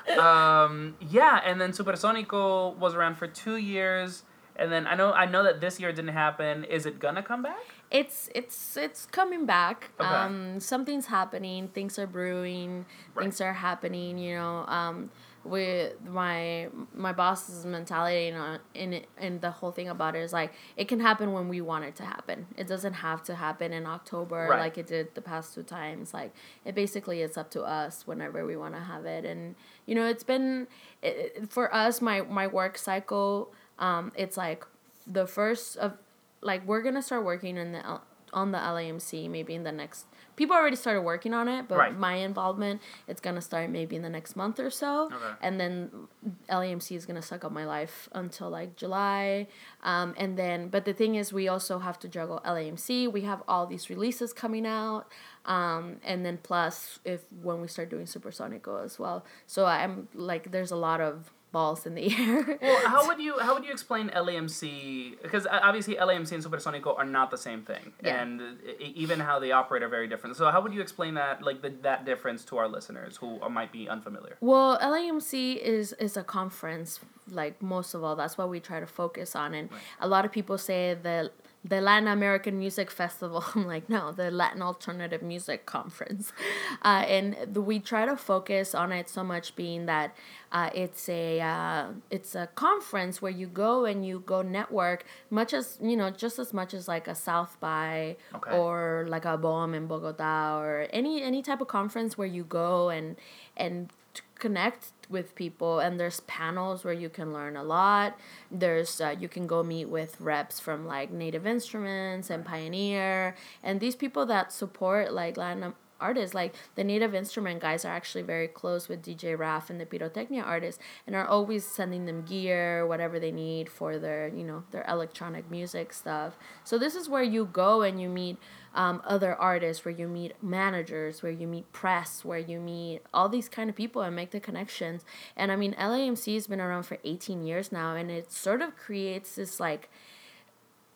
no. 0.07 0.21
um, 0.21 0.95
yeah, 1.01 1.41
and 1.45 1.59
then 1.59 1.71
Supersonico 1.71 2.75
was 2.77 2.95
around 2.95 3.15
for 3.15 3.27
two 3.27 3.57
years, 3.57 4.23
and 4.55 4.71
then 4.71 4.87
I 4.87 4.95
know 4.95 5.11
I 5.11 5.25
know 5.25 5.43
that 5.43 5.59
this 5.59 5.77
year 5.79 5.91
didn't 5.91 6.13
happen. 6.13 6.63
Is 6.63 6.85
it 6.85 6.99
gonna 6.99 7.23
come 7.23 7.43
back? 7.43 7.65
It's 7.91 8.29
it's 8.35 8.77
it's 8.77 9.05
coming 9.07 9.45
back. 9.45 9.89
Okay. 9.99 10.07
Um, 10.07 10.59
something's 10.59 11.07
happening. 11.07 11.69
Things 11.69 11.97
are 11.97 12.07
brewing. 12.07 12.85
Right. 13.15 13.23
Things 13.23 13.41
are 13.41 13.53
happening. 13.53 14.17
You 14.17 14.35
know. 14.37 14.65
Um, 14.67 15.09
with 15.45 15.93
my 16.05 16.67
my 16.93 17.13
boss's 17.13 17.65
mentality 17.65 18.27
and 18.27 18.59
in 18.75 18.91
it 18.91 19.07
and 19.17 19.39
the 19.39 19.49
whole 19.49 19.71
thing 19.71 19.87
about 19.87 20.13
it 20.13 20.19
is 20.19 20.33
like 20.33 20.51
it 20.75 20.89
can 20.89 20.99
happen 20.99 21.31
when 21.31 21.47
we 21.47 21.61
want 21.61 21.85
it 21.85 21.95
to 21.95 22.03
happen. 22.03 22.45
It 22.57 22.67
doesn't 22.67 22.91
have 22.95 23.23
to 23.23 23.35
happen 23.35 23.71
in 23.71 23.85
October 23.85 24.47
Right. 24.49 24.59
like 24.59 24.77
it 24.77 24.85
did 24.87 25.15
the 25.15 25.21
past 25.21 25.55
two 25.55 25.63
times. 25.63 26.13
Like 26.13 26.35
it 26.65 26.75
basically 26.75 27.21
it's 27.21 27.37
up 27.37 27.49
to 27.51 27.63
us 27.63 28.05
whenever 28.05 28.45
we 28.45 28.57
want 28.57 28.75
to 28.75 28.81
have 28.81 29.05
it. 29.05 29.23
And 29.23 29.55
you 29.85 29.95
know, 29.95 30.05
it's 30.07 30.25
been 30.25 30.67
it- 31.01 31.49
for 31.49 31.73
us 31.73 32.01
my 32.01 32.19
my 32.21 32.45
work 32.45 32.77
cycle. 32.77 33.53
Um, 33.79 34.11
it's 34.15 34.35
like 34.35 34.65
the 35.07 35.25
first 35.25 35.77
of 35.77 35.97
like 36.41 36.65
we're 36.65 36.81
gonna 36.81 37.01
start 37.01 37.23
working 37.23 37.57
in 37.57 37.71
the 37.71 37.85
L- 37.85 38.03
on 38.31 38.51
the 38.51 38.59
LAMC 38.59 39.27
maybe 39.29 39.55
in 39.55 39.63
the 39.63 39.71
next. 39.71 40.05
People 40.35 40.55
already 40.55 40.75
started 40.75 41.01
working 41.01 41.33
on 41.33 41.47
it, 41.47 41.67
but 41.67 41.77
Right. 41.79 41.97
my 41.97 42.13
involvement 42.13 42.79
it's 43.07 43.19
gonna 43.19 43.41
start 43.41 43.71
maybe 43.71 43.95
in 43.95 44.03
the 44.03 44.09
next 44.09 44.35
month 44.35 44.59
or 44.59 44.69
so, 44.69 45.05
Okay. 45.07 45.35
and 45.41 45.59
then 45.59 46.07
LAMC 46.47 46.95
is 46.95 47.05
gonna 47.07 47.23
suck 47.23 47.43
up 47.43 47.51
my 47.51 47.65
life 47.65 48.07
until 48.13 48.49
like 48.51 48.75
July, 48.75 49.47
um, 49.81 50.13
and 50.15 50.37
then 50.37 50.69
but 50.69 50.85
the 50.85 50.93
thing 50.93 51.15
is 51.15 51.33
we 51.33 51.47
also 51.47 51.79
have 51.79 51.97
to 51.99 52.07
juggle 52.07 52.39
LAMC. 52.45 53.07
We 53.11 53.21
have 53.21 53.41
all 53.47 53.65
these 53.65 53.89
releases 53.89 54.31
coming 54.31 54.65
out, 54.67 55.07
um, 55.45 55.97
and 56.03 56.23
then 56.23 56.37
plus 56.37 56.99
if 57.03 57.21
when 57.41 57.61
we 57.61 57.67
start 57.67 57.89
doing 57.89 58.05
Supersonico 58.05 58.83
as 58.85 58.99
well. 58.99 59.25
So 59.47 59.65
I'm 59.65 60.07
like 60.13 60.51
there's 60.51 60.71
a 60.71 60.75
lot 60.77 61.01
of 61.01 61.33
balls 61.51 61.85
in 61.85 61.95
the 61.95 62.13
air. 62.17 62.57
Well, 62.61 62.87
how 62.87 63.07
would 63.07 63.19
you 63.19 63.39
how 63.39 63.53
would 63.55 63.65
you 63.65 63.71
explain 63.71 64.09
LAMC? 64.09 65.21
Because 65.21 65.45
uh, 65.45 65.59
obviously 65.63 65.95
LAMC 65.95 66.31
and 66.33 66.43
Supersonico 66.43 66.97
are 66.97 67.05
not 67.05 67.31
the 67.31 67.37
same 67.37 67.61
thing, 67.63 67.93
Yeah. 68.03 68.21
and 68.21 68.41
even 68.79 69.19
how 69.19 69.39
they 69.39 69.51
operate 69.51 69.83
are 69.83 69.89
very 69.89 70.07
different. 70.07 70.35
So 70.35 70.49
how 70.51 70.61
would 70.61 70.73
you 70.73 70.81
explain 70.81 71.15
that 71.15 71.41
like 71.43 71.61
the, 71.61 71.69
that 71.81 72.05
difference 72.05 72.45
to 72.45 72.57
our 72.57 72.67
listeners 72.67 73.17
who 73.17 73.39
might 73.49 73.71
be 73.71 73.87
unfamiliar? 73.89 74.37
Well, 74.41 74.77
LAMC 74.79 75.57
is 75.57 75.93
is 75.93 76.17
a 76.17 76.23
conference, 76.23 76.99
like 77.29 77.61
most 77.61 77.93
of 77.93 78.03
all. 78.03 78.15
That's 78.15 78.37
what 78.37 78.49
we 78.49 78.59
try 78.59 78.79
to 78.79 78.87
focus 78.87 79.35
on 79.35 79.53
it. 79.53 79.69
A 79.99 80.07
lot 80.07 80.25
of 80.25 80.31
people 80.31 80.57
say 80.57 80.95
the 81.01 81.31
the 81.63 81.81
Latin 81.81 82.07
American 82.07 82.57
Music 82.57 82.89
Festival. 82.89 83.43
I'm 83.55 83.67
like, 83.67 83.89
no, 83.89 84.11
the 84.11 84.31
Latin 84.31 84.61
Alternative 84.61 85.21
Music 85.21 85.65
Conference, 85.65 86.31
uh, 86.83 87.03
and 87.07 87.35
the, 87.51 87.61
we 87.61 87.79
try 87.79 88.05
to 88.05 88.15
focus 88.15 88.73
on 88.73 88.91
it 88.91 89.09
so 89.09 89.23
much, 89.23 89.55
being 89.55 89.85
that 89.85 90.15
uh, 90.51 90.69
it's 90.73 91.09
a 91.09 91.39
uh, 91.41 91.87
it's 92.09 92.33
a 92.33 92.47
conference 92.55 93.21
where 93.21 93.31
you 93.31 93.47
go 93.47 93.85
and 93.85 94.05
you 94.05 94.23
go 94.25 94.41
network, 94.41 95.05
much 95.29 95.53
as 95.53 95.77
you 95.81 95.97
know, 95.97 96.09
just 96.09 96.39
as 96.39 96.53
much 96.53 96.73
as 96.73 96.87
like 96.87 97.07
a 97.07 97.15
South 97.15 97.57
by 97.59 98.15
Okay. 98.33 98.55
or 98.57 99.05
like 99.09 99.25
a 99.25 99.37
BOM 99.37 99.73
in 99.73 99.85
Bogota 99.87 100.59
or 100.59 100.87
any 100.91 101.21
any 101.21 101.41
type 101.41 101.61
of 101.61 101.67
conference 101.67 102.17
where 102.17 102.27
you 102.27 102.43
go 102.43 102.89
and 102.89 103.15
and 103.57 103.89
connect 104.35 104.91
with 105.09 105.35
people 105.35 105.79
and 105.79 105.99
there's 105.99 106.19
panels 106.21 106.83
where 106.83 106.93
you 106.93 107.09
can 107.09 107.33
learn 107.33 107.55
a 107.55 107.63
lot. 107.63 108.17
There's 108.51 109.01
uh, 109.01 109.15
you 109.19 109.27
can 109.27 109.47
go 109.47 109.63
meet 109.63 109.89
with 109.89 110.19
reps 110.21 110.59
from 110.59 110.85
like 110.85 111.11
native 111.11 111.47
instruments 111.47 112.29
and 112.29 112.45
pioneer 112.45 113.35
and 113.63 113.79
these 113.79 113.95
people 113.95 114.25
that 114.27 114.51
support 114.51 115.13
like 115.13 115.37
latin 115.37 115.73
artists. 115.99 116.33
Like 116.33 116.55
the 116.75 116.83
native 116.83 117.13
instrument 117.13 117.61
guys 117.61 117.85
are 117.85 117.93
actually 117.93 118.23
very 118.23 118.47
close 118.47 118.87
with 118.87 119.03
dj 119.03 119.37
raff 119.37 119.69
and 119.69 119.79
the 119.79 119.85
pirotecnia 119.85 120.45
artists 120.45 120.81
and 121.05 121.15
are 121.15 121.25
always 121.27 121.65
sending 121.65 122.05
them 122.05 122.23
gear 122.23 122.85
whatever 122.85 123.19
they 123.19 123.31
need 123.31 123.69
for 123.69 123.97
their 123.97 124.27
you 124.27 124.43
know 124.43 124.63
their 124.71 124.85
electronic 124.87 125.49
music 125.49 125.93
stuff. 125.93 126.37
So 126.63 126.77
this 126.77 126.95
is 126.95 127.09
where 127.09 127.23
you 127.23 127.45
go 127.45 127.81
and 127.81 128.01
you 128.01 128.09
meet 128.09 128.37
um, 128.75 129.01
other 129.03 129.35
artists 129.35 129.83
where 129.83 129.93
you 129.93 130.07
meet 130.07 130.41
managers 130.43 131.23
where 131.23 131.31
you 131.31 131.47
meet 131.47 131.71
press 131.73 132.23
where 132.23 132.37
you 132.37 132.59
meet 132.59 133.01
all 133.13 133.27
these 133.27 133.49
kind 133.49 133.69
of 133.69 133.75
people 133.75 134.01
and 134.01 134.15
make 134.15 134.31
the 134.31 134.39
connections. 134.39 135.03
And 135.35 135.51
i 135.51 135.55
mean 135.55 135.73
lamc 135.73 136.33
has 136.33 136.47
been 136.47 136.61
around 136.61 136.83
for 136.83 136.97
18 137.03 137.43
years 137.43 137.71
now 137.71 137.95
and 137.95 138.11
it 138.11 138.31
sort 138.31 138.61
of 138.61 138.75
creates 138.75 139.35
this 139.35 139.59
like 139.59 139.89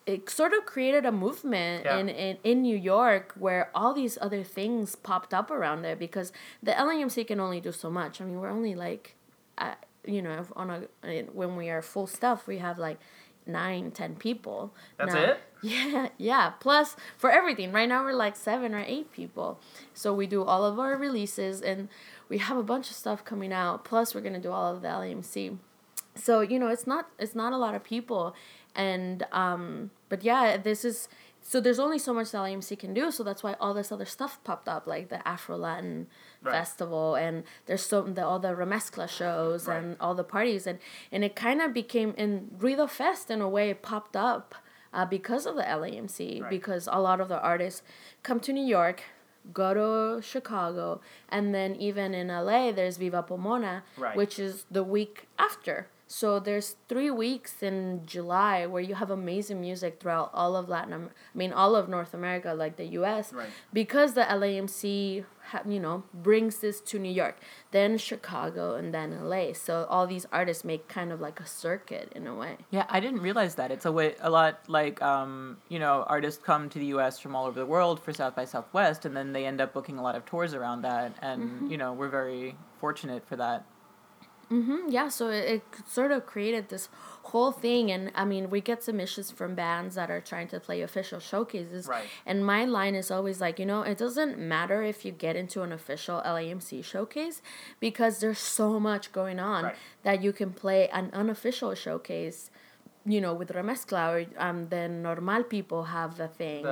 it 0.05 0.29
sort 0.29 0.53
of 0.53 0.65
created 0.65 1.05
a 1.05 1.11
movement 1.11 1.85
Yeah. 1.85 1.97
in, 1.97 2.09
in, 2.09 2.37
in 2.43 2.61
New 2.61 2.75
York 2.77 3.33
where 3.37 3.69
all 3.73 3.93
these 3.93 4.17
other 4.21 4.43
things 4.43 4.95
popped 4.95 5.33
up 5.33 5.49
around 5.49 5.81
there 5.81 5.95
because 5.95 6.31
the 6.61 6.71
LAMC 6.73 7.25
can 7.27 7.39
only 7.39 7.61
do 7.61 7.71
so 7.71 7.89
much. 7.89 8.19
I 8.19 8.25
mean, 8.25 8.39
we're 8.39 8.49
only 8.49 8.75
like, 8.75 9.15
uh, 9.57 9.75
you 10.05 10.21
know, 10.21 10.45
on 10.55 10.69
a 10.69 11.21
when 11.33 11.55
we 11.55 11.69
are 11.69 11.81
full 11.81 12.07
stuff, 12.07 12.47
we 12.47 12.57
have 12.57 12.77
like 12.77 12.99
nine, 13.45 13.91
ten 13.91 14.15
people. 14.15 14.73
That's 14.97 15.13
Now- 15.13 15.23
it? 15.23 15.39
Yeah, 15.65 16.09
yeah. 16.17 16.49
Plus 16.59 16.97
for 17.17 17.31
everything, 17.31 17.71
right 17.71 17.87
now 17.87 18.03
we're 18.03 18.11
like 18.13 18.35
seven 18.35 18.75
or 18.75 18.83
eight 18.85 19.13
people. 19.13 19.61
So 19.93 20.13
we 20.13 20.27
do 20.27 20.43
all 20.43 20.65
of 20.65 20.77
our 20.77 20.97
releases 20.97 21.61
and 21.61 21.87
we 22.27 22.39
have 22.39 22.57
a 22.57 22.63
bunch 22.63 22.89
of 22.89 22.97
stuff 22.97 23.23
coming 23.23 23.53
out. 23.53 23.85
Plus 23.85 24.13
we're 24.13 24.19
gonna 24.19 24.41
do 24.41 24.51
all 24.51 24.75
of 24.75 24.81
the 24.81 24.89
LAMC 24.89 25.57
so 26.15 26.41
you 26.41 26.59
know 26.59 26.67
it's 26.67 26.85
not 26.85 27.07
it's 27.17 27.33
not 27.33 27.53
a 27.53 27.57
lot 27.57 27.73
of 27.73 27.83
people 27.83 28.35
and 28.75 29.25
um 29.31 29.91
but 30.09 30.23
yeah 30.23 30.57
this 30.57 30.83
is 30.85 31.07
so 31.45 31.59
there's 31.59 31.79
only 31.79 31.99
so 31.99 32.13
much 32.13 32.31
that 32.31 32.37
LAMC 32.37 32.79
can 32.79 32.93
do 32.93 33.11
so 33.11 33.21
that's 33.23 33.43
why 33.43 33.55
all 33.59 33.73
this 33.73 33.91
other 33.91 34.05
stuff 34.05 34.41
popped 34.45 34.67
up 34.69 34.87
like 34.87 35.09
the 35.09 35.25
Afro 35.27 35.57
Latin 35.57 36.07
Right. 36.41 36.51
festival 36.55 37.15
and 37.15 37.43
there's 37.67 37.83
so 37.85 38.01
the 38.01 38.25
all 38.25 38.39
the 38.39 38.49
remezcla 38.49 39.07
shows 39.07 39.67
Right. 39.67 39.77
and 39.81 39.95
all 40.01 40.13
the 40.15 40.23
parties 40.25 40.67
and 40.67 40.79
and 41.11 41.23
it 41.23 41.35
kind 41.35 41.61
of 41.61 41.73
became 41.73 42.13
in 42.17 42.49
Ruido 42.59 42.89
Fest 42.89 43.29
in 43.31 43.39
a 43.41 43.47
way 43.47 43.69
it 43.69 43.81
popped 43.81 44.15
up 44.17 44.55
uh, 44.93 45.05
because 45.05 45.45
of 45.45 45.55
the 45.55 45.63
LAMC 45.63 46.41
Right. 46.41 46.49
because 46.49 46.87
a 46.91 46.99
lot 46.99 47.21
of 47.21 47.29
the 47.29 47.39
artists 47.41 47.81
come 48.23 48.39
to 48.41 48.51
New 48.53 48.65
York 48.65 49.03
go 49.53 49.73
to 49.73 50.21
Chicago 50.21 51.01
and 51.29 51.53
then 51.53 51.75
even 51.75 52.13
in 52.13 52.27
LA 52.29 52.71
there's 52.71 52.97
Viva 52.97 53.21
Pomona 53.23 53.83
Right. 53.97 54.15
which 54.17 54.39
is 54.39 54.65
the 54.71 54.83
week 54.83 55.27
after. 55.37 55.87
So 56.13 56.39
there's 56.39 56.75
three 56.87 57.09
weeks 57.09 57.63
in 57.63 58.03
July 58.05 58.67
where 58.67 58.83
you 58.83 58.93
have 58.93 59.09
amazing 59.09 59.59
music 59.59 59.99
throughout 59.99 60.29
all 60.31 60.55
of 60.55 60.69
Latin, 60.69 60.93
Am- 60.93 61.09
I 61.33 61.37
mean 61.37 61.51
all 61.51 61.75
of 61.75 61.89
North 61.89 62.13
America, 62.13 62.53
like 62.53 62.75
the 62.75 62.85
U.S. 62.99 63.33
Right. 63.33 63.49
Because 63.73 64.13
the 64.13 64.21
LAMC, 64.21 65.25
ha- 65.49 65.63
you 65.67 65.79
know, 65.79 66.03
brings 66.13 66.59
this 66.59 66.81
to 66.81 66.99
New 66.99 67.11
York, 67.11 67.39
then 67.71 67.97
Chicago, 67.97 68.75
and 68.75 68.93
then 68.93 69.27
LA. 69.27 69.53
So 69.53 69.87
all 69.89 70.05
these 70.05 70.27
artists 70.31 70.63
make 70.63 70.87
kind 70.87 71.11
of 71.11 71.19
like 71.19 71.39
a 71.39 71.47
circuit 71.47 72.11
in 72.15 72.27
a 72.27 72.35
way. 72.35 72.57
Yeah, 72.69 72.85
I 72.89 72.99
didn't 72.99 73.21
realize 73.21 73.55
that. 73.55 73.71
It's 73.71 73.85
a 73.85 73.91
way 73.91 74.13
a 74.21 74.29
lot 74.29 74.59
like 74.67 75.01
um, 75.01 75.57
you 75.67 75.79
know, 75.79 76.05
artists 76.07 76.39
come 76.43 76.69
to 76.69 76.77
the 76.77 76.89
US 76.97 77.17
from 77.17 77.35
all 77.35 77.47
over 77.47 77.59
the 77.59 77.65
world 77.65 77.99
for 77.99 78.13
South 78.13 78.35
by 78.35 78.45
Southwest 78.45 79.05
and 79.05 79.17
then 79.17 79.33
they 79.33 79.47
end 79.47 79.59
up 79.59 79.73
booking 79.73 79.97
a 79.97 80.03
lot 80.03 80.13
of 80.15 80.27
tours 80.27 80.53
around 80.53 80.83
that 80.83 81.11
and 81.23 81.71
you 81.71 81.77
know, 81.79 81.91
we're 81.91 82.07
very 82.21 82.55
fortunate 82.79 83.27
for 83.27 83.35
that. 83.37 83.65
Mm, 84.51 84.85
Yeah, 84.89 85.07
so 85.09 85.29
it, 85.29 85.45
it 85.49 85.61
sort 85.87 86.11
of 86.11 86.25
created 86.25 86.69
this 86.69 86.89
whole 87.23 87.51
thing, 87.51 87.89
and 87.91 88.11
I 88.15 88.25
mean, 88.25 88.49
we 88.49 88.61
get 88.61 88.83
submissions 88.83 89.31
from 89.31 89.55
bands 89.55 89.95
that 89.95 90.11
are 90.11 90.21
trying 90.21 90.47
to 90.49 90.59
play 90.59 90.81
official 90.81 91.19
showcases, 91.19 91.87
Right. 91.87 92.05
and 92.25 92.45
my 92.45 92.65
line 92.65 92.95
is 92.95 93.09
always 93.09 93.39
like, 93.41 93.57
you 93.59 93.65
know, 93.65 93.81
it 93.81 93.97
doesn't 93.97 94.37
matter 94.37 94.83
if 94.83 95.05
you 95.05 95.11
get 95.11 95.35
into 95.35 95.61
an 95.63 95.71
official 95.71 96.21
LAMC 96.25 96.83
showcase 96.83 97.41
because 97.79 98.19
there's 98.19 98.39
so 98.39 98.79
much 98.79 99.11
going 99.11 99.39
on 99.39 99.63
Right. 99.65 99.75
that 100.03 100.21
you 100.21 100.33
can 100.33 100.51
play 100.51 100.89
an 100.89 101.09
unofficial 101.13 101.73
showcase. 101.75 102.51
You 103.05 103.19
know, 103.19 103.33
with 103.33 103.49
Remezcla, 103.49 104.03
or 104.13 104.25
um, 104.41 104.69
the 104.69 104.87
normal 104.87 105.43
people 105.43 105.83
have 105.83 106.15
the 106.15 106.29
thing. 106.29 106.63
The, 106.63 106.69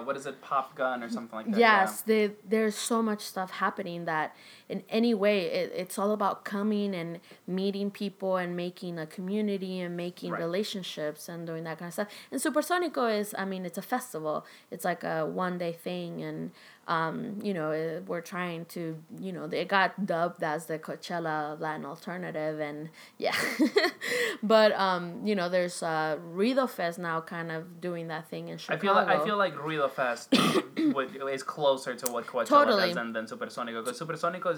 the 0.00 0.02
what 0.04 0.16
is 0.16 0.26
it, 0.26 0.40
pop 0.42 0.74
gun 0.74 1.04
or 1.04 1.08
something 1.08 1.36
like 1.36 1.50
that? 1.52 1.56
Yes, 1.56 2.00
they, 2.02 2.32
there's 2.48 2.74
so 2.74 3.00
much 3.00 3.20
stuff 3.20 3.52
happening 3.52 4.04
that 4.06 4.34
in 4.68 4.82
any 4.88 5.14
way 5.14 5.46
it, 5.46 5.72
it's 5.74 5.98
all 5.98 6.12
about 6.12 6.44
coming 6.44 6.94
and 6.94 7.20
meeting 7.46 7.90
people 7.90 8.36
and 8.36 8.54
making 8.56 8.98
a 8.98 9.06
community 9.06 9.80
and 9.80 9.96
making 9.96 10.32
Right. 10.32 10.40
relationships 10.40 11.28
and 11.28 11.46
doing 11.46 11.64
that 11.64 11.78
kind 11.78 11.88
of 11.88 11.92
stuff. 11.94 12.08
And 12.30 12.40
Supersonico 12.40 13.08
is, 13.18 13.34
I 13.38 13.44
mean, 13.44 13.64
it's 13.64 13.78
a 13.78 13.82
festival. 13.82 14.44
It's 14.70 14.84
like 14.84 15.04
a 15.04 15.24
one 15.26 15.58
day 15.58 15.72
thing, 15.72 16.22
and 16.22 16.50
um, 16.86 17.38
you 17.42 17.52
know, 17.52 17.70
eh, 17.70 18.00
we're 18.06 18.22
trying 18.22 18.64
to, 18.66 18.96
you 19.20 19.30
know, 19.30 19.44
it 19.44 19.68
got 19.68 20.06
dubbed 20.06 20.42
as 20.42 20.66
the 20.66 20.78
Coachella 20.78 21.52
of 21.52 21.60
Latin 21.60 21.84
alternative, 21.84 22.60
and 22.60 22.88
yeah, 23.18 23.36
but 24.42 24.72
um, 24.72 25.26
you 25.26 25.34
know, 25.34 25.48
there's 25.48 25.82
uh, 25.82 26.16
Ruido 26.34 26.68
Fest 26.68 26.98
now, 26.98 27.20
kind 27.20 27.52
of 27.52 27.80
doing 27.80 28.08
that 28.08 28.28
thing 28.30 28.48
in 28.48 28.58
I 28.68 28.76
feel 28.76 28.94
like 28.94 29.08
I 29.08 29.24
feel 29.24 29.36
like 29.36 29.54
Ruido 29.54 29.90
Fest 29.90 30.34
would, 30.78 31.14
is 31.30 31.42
closer 31.42 31.94
to 31.94 32.12
what 32.12 32.26
Coachella 32.26 32.46
Totally. 32.46 32.86
does 32.86 32.94
than, 32.94 33.12
than 33.12 33.26
Supersonico 33.26 33.84
because 33.84 34.00
Supersonico 34.00 34.57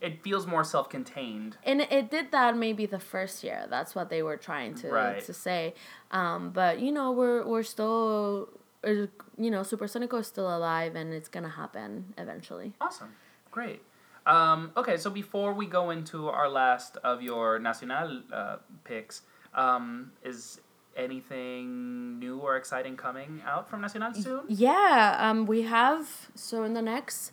it 0.00 0.22
feels 0.24 0.44
more 0.46 0.64
self-contained. 0.64 1.52
and 1.70 1.78
it, 1.82 2.10
did 2.10 2.26
that 2.32 2.56
maybe 2.56 2.84
the 2.86 2.98
first 3.14 3.36
year. 3.44 3.60
That's 3.74 3.92
what 3.94 4.06
they 4.12 4.22
were 4.28 4.38
trying 4.48 4.72
to 4.82 4.88
Right. 4.88 5.22
to 5.28 5.32
say. 5.46 5.74
Um, 6.10 6.40
but 6.60 6.74
you 6.84 6.90
know, 6.96 7.08
we're 7.20 7.42
we're 7.52 7.68
still, 7.76 8.48
uh, 8.82 9.06
you 9.44 9.50
know, 9.54 9.60
Supersonico 9.72 10.16
is 10.20 10.26
still 10.34 10.48
alive, 10.58 10.92
and 11.00 11.12
it's 11.18 11.28
gonna 11.34 11.54
happen 11.62 11.90
eventually. 12.24 12.72
Awesome. 12.80 13.12
Great. 13.50 13.80
Um, 14.26 14.60
okay, 14.80 14.96
so 14.96 15.08
before 15.10 15.52
we 15.60 15.66
go 15.66 15.90
into 15.96 16.28
our 16.28 16.48
last 16.48 16.92
of 17.10 17.16
your 17.22 17.58
Nacional 17.58 18.22
uh, 18.32 18.56
picks, 18.84 19.22
um, 19.54 20.12
is 20.30 20.60
anything 20.96 22.18
new 22.18 22.38
or 22.38 22.56
exciting 22.56 22.96
coming 22.96 23.40
out 23.46 23.68
from 23.68 23.80
Nacional 23.80 24.12
soon? 24.14 24.42
Yeah, 24.48 25.16
um, 25.18 25.46
we 25.46 25.62
have 25.62 26.30
so 26.34 26.62
in 26.64 26.74
the 26.74 26.82
next 26.82 27.32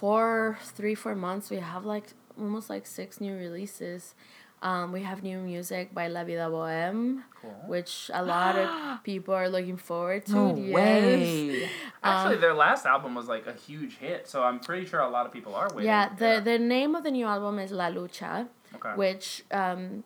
four, 0.00 0.58
three, 0.76 0.94
four 0.94 1.14
months, 1.14 1.50
we 1.50 1.56
have 1.58 1.84
like 1.84 2.06
almost 2.38 2.68
like 2.70 2.86
six 2.86 3.20
new 3.20 3.34
releases. 3.36 4.14
Um, 4.62 4.90
we 4.90 5.02
have 5.02 5.22
new 5.22 5.38
music 5.38 5.92
by 5.94 6.08
La 6.08 6.24
Vida 6.24 6.48
Boheme, 6.48 7.22
Cool. 7.42 7.50
which 7.66 8.10
a 8.12 8.22
lot 8.24 8.56
of 8.56 8.68
people 9.10 9.34
are 9.34 9.48
looking 9.50 9.76
forward 9.76 10.24
to. 10.26 10.32
No 10.32 10.56
yes. 10.56 10.74
way. 10.74 11.68
Actually, 12.02 12.38
their 12.38 12.54
last 12.54 12.86
album 12.86 13.14
was 13.14 13.28
like 13.28 13.46
a 13.46 13.52
huge 13.52 13.98
hit, 13.98 14.26
so 14.26 14.42
I'm 14.42 14.58
pretty 14.58 14.86
sure 14.86 15.00
a 15.00 15.10
lot 15.10 15.26
of 15.26 15.32
people 15.32 15.54
are 15.54 15.68
waiting. 15.74 15.84
Yeah, 15.92 16.08
the 16.22 16.40
the 16.42 16.58
name 16.58 16.94
of 16.94 17.02
the 17.04 17.10
new 17.10 17.26
album 17.26 17.58
is 17.58 17.70
La 17.70 17.88
Lucha, 17.90 18.48
Okay. 18.76 18.94
which 18.96 19.44
um, 19.50 20.04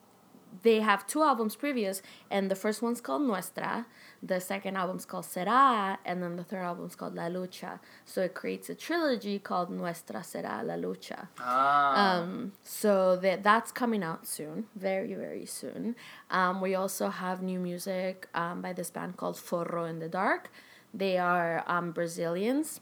they 0.62 0.80
have 0.80 1.06
two 1.06 1.22
albums 1.22 1.54
previous, 1.56 2.02
and 2.30 2.50
the 2.50 2.56
first 2.64 2.82
one's 2.82 3.00
called 3.00 3.22
Nuestra, 3.22 3.86
the 4.22 4.38
second 4.40 4.76
album's 4.76 5.06
called 5.06 5.24
Será, 5.24 5.96
and 6.04 6.22
then 6.22 6.36
the 6.36 6.44
third 6.44 6.62
album's 6.62 6.94
called 6.94 7.14
La 7.14 7.28
Lucha. 7.28 7.80
So 8.04 8.20
it 8.22 8.34
creates 8.34 8.68
a 8.68 8.74
trilogy 8.74 9.38
called 9.38 9.70
Nuestra 9.70 10.20
Será 10.20 10.62
La 10.62 10.74
Lucha. 10.74 11.28
Ah, 11.38 12.18
Um, 12.18 12.52
so 12.62 13.16
that 13.16 13.42
that's 13.42 13.72
coming 13.72 14.02
out 14.02 14.26
soon, 14.26 14.66
very 14.76 15.14
very 15.14 15.46
soon. 15.46 15.96
Um, 16.30 16.60
we 16.60 16.74
also 16.74 17.08
have 17.08 17.42
new 17.42 17.58
music 17.58 18.28
um, 18.34 18.60
by 18.60 18.72
this 18.72 18.90
band 18.90 19.16
called 19.16 19.36
Forro 19.36 19.88
in 19.88 19.98
the 20.00 20.08
Dark. 20.08 20.50
They 20.92 21.16
are 21.18 21.64
um, 21.66 21.92
Brazilians. 21.92 22.80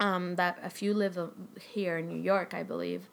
Um, 0.00 0.36
that 0.36 0.58
a 0.62 0.70
few 0.70 0.92
live 0.94 1.16
uh, 1.18 1.28
here 1.74 1.98
in 1.98 2.08
New 2.08 2.20
York, 2.20 2.52
I 2.54 2.62
believe. 2.62 3.08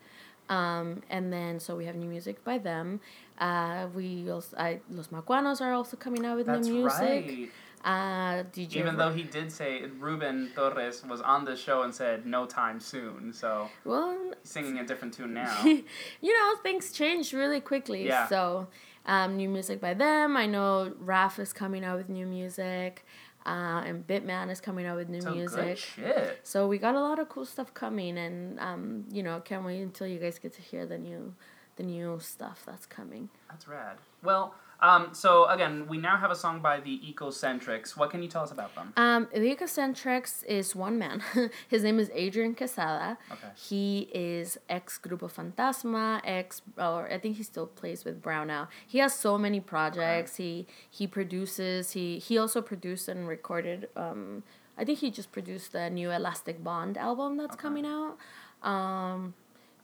Um, 0.50 1.02
and 1.10 1.34
then 1.34 1.60
so 1.60 1.76
we 1.76 1.86
have 1.86 1.96
new 1.96 2.08
music 2.08 2.44
by 2.44 2.58
them. 2.60 3.00
Uh, 3.40 3.88
we 3.96 4.30
also 4.30 4.56
I, 4.58 4.80
Los 4.92 5.08
Macuanos 5.08 5.60
are 5.62 5.74
also 5.74 5.98
coming 5.98 6.26
out 6.26 6.38
with 6.38 6.46
that's 6.48 6.68
new 6.68 6.76
music. 6.76 7.02
right. 7.02 7.50
Uh, 7.84 8.44
DJ 8.52 8.78
Even 8.78 8.96
Ro- 8.96 9.10
though 9.10 9.14
he 9.14 9.24
did 9.24 9.52
say 9.52 9.84
Ruben 10.00 10.50
Torres 10.56 11.04
was 11.06 11.22
on 11.22 11.46
the 11.46 11.56
show 11.56 11.84
and 11.84 11.94
said 11.94 12.26
no 12.26 12.48
time 12.48 12.80
soon, 12.80 13.32
so 13.32 13.70
well, 13.84 14.18
he's 14.42 14.50
singing 14.50 14.80
a 14.80 14.86
different 14.86 15.14
tune 15.14 15.34
now. 15.36 15.56
you 15.66 15.84
know, 16.24 16.56
things 16.64 16.92
change 16.92 17.32
really 17.32 17.60
quickly. 17.62 18.08
Yeah. 18.08 18.28
So, 18.28 18.68
um, 19.06 19.38
new 19.38 19.50
music 19.50 19.80
by 19.82 19.94
them. 19.94 20.36
I 20.36 20.48
know 20.48 20.94
Raff 21.00 21.38
is 21.38 21.54
coming 21.54 21.84
out 21.86 21.98
with 21.98 22.10
new 22.10 22.26
music, 22.26 23.06
uh, 23.46 23.84
and 23.86 24.06
Bitman 24.06 24.50
is 24.50 24.60
coming 24.60 24.86
out 24.86 24.98
with 24.98 25.10
new 25.10 25.22
so 25.22 25.30
good 25.30 25.38
music. 25.38 25.78
shit. 25.78 26.40
So 26.44 26.68
we 26.68 26.78
got 26.78 26.96
a 26.96 27.00
lot 27.00 27.20
of 27.20 27.30
cool 27.30 27.46
stuff 27.46 27.74
coming, 27.74 28.18
and 28.18 28.60
um, 28.60 29.06
you 29.12 29.24
know, 29.24 29.40
can't 29.40 29.64
wait 29.66 29.82
until 29.82 30.08
you 30.08 30.20
guys 30.20 30.40
get 30.40 30.54
to 30.54 30.62
hear 30.62 30.86
the 30.86 30.98
new, 30.98 31.34
the 31.76 31.84
new 31.84 32.20
stuff 32.20 32.64
that's 32.66 32.86
coming. 32.86 33.30
That's 33.50 33.68
rad. 33.68 33.98
Well, 34.24 34.56
um, 34.82 35.10
so 35.14 35.46
again, 35.46 35.88
we 35.88 35.98
now 35.98 36.18
have 36.18 36.32
a 36.32 36.36
song 36.36 36.60
by 36.60 36.80
the 36.80 37.00
Echocentrics. 37.00 37.96
What 37.98 38.10
can 38.10 38.22
you 38.22 38.28
tell 38.28 38.44
us 38.44 38.52
about 38.52 38.76
them? 38.76 38.94
Um, 38.98 39.28
the 39.34 39.56
Echocentrics 39.56 40.44
is 40.46 40.76
one 40.76 41.00
man. 41.00 41.24
His 41.68 41.84
name 41.84 42.00
is 42.00 42.12
Adrian 42.14 42.56
Quesada. 42.56 43.18
Okay. 43.32 43.48
He 43.56 44.10
is 44.14 44.58
ex 44.70 45.00
Grupo 45.02 45.32
Fantasma, 45.32 46.22
ex, 46.24 46.62
or 46.78 47.12
I 47.12 47.18
think 47.18 47.38
he 47.38 47.44
still 47.44 47.68
plays 47.68 48.04
with 48.04 48.22
Brownout. 48.22 48.68
He 48.86 49.00
has 49.00 49.14
so 49.14 49.38
many 49.38 49.60
projects. 49.60 50.36
He 50.36 50.68
he 50.90 51.08
produces. 51.08 51.92
He 51.92 52.20
he 52.20 52.38
also 52.38 52.62
produced 52.62 53.08
and 53.08 53.28
recorded. 53.28 53.90
Um, 53.96 54.44
I 54.78 54.84
think 54.84 55.00
he 55.00 55.10
just 55.10 55.32
produced 55.32 55.72
the 55.72 55.90
new 55.90 56.12
Elastic 56.12 56.64
Bond 56.64 56.98
album 56.98 57.38
that's 57.38 57.56
coming 57.56 57.86
out. 57.86 58.18
Um, 58.62 59.34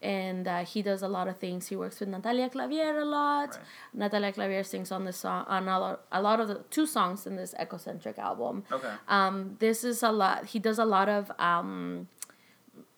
and 0.02 0.47
uh, 0.47 0.66
he 0.66 0.82
does 0.82 1.02
a 1.02 1.08
lot 1.08 1.28
of 1.28 1.38
things. 1.38 1.68
He 1.68 1.76
works 1.76 1.99
with 1.99 2.10
Natalia 2.10 2.49
Clavier 2.49 2.99
a 2.99 3.06
lot. 3.06 3.49
Right. 3.49 3.60
Natalia 3.93 4.32
Clavier 4.34 4.64
sings 4.64 4.91
on 4.91 5.06
the 5.06 5.14
song 5.14 5.45
on 5.47 5.68
a 5.68 5.80
lot, 5.80 6.02
a 6.12 6.22
lot 6.22 6.39
of 6.39 6.47
the 6.47 6.64
two 6.70 6.88
songs 6.88 7.28
in 7.28 7.36
this 7.36 7.54
Echocentric 7.60 8.18
album. 8.18 8.64
Okay. 8.72 8.91
Um, 9.08 9.58
this 9.60 9.84
is 9.84 10.04
a 10.04 10.12
lot. 10.12 10.45
He 10.47 10.60
does 10.60 10.80
a 10.80 10.86
lot 10.86 11.08
of 11.10 11.32
um, 11.39 12.08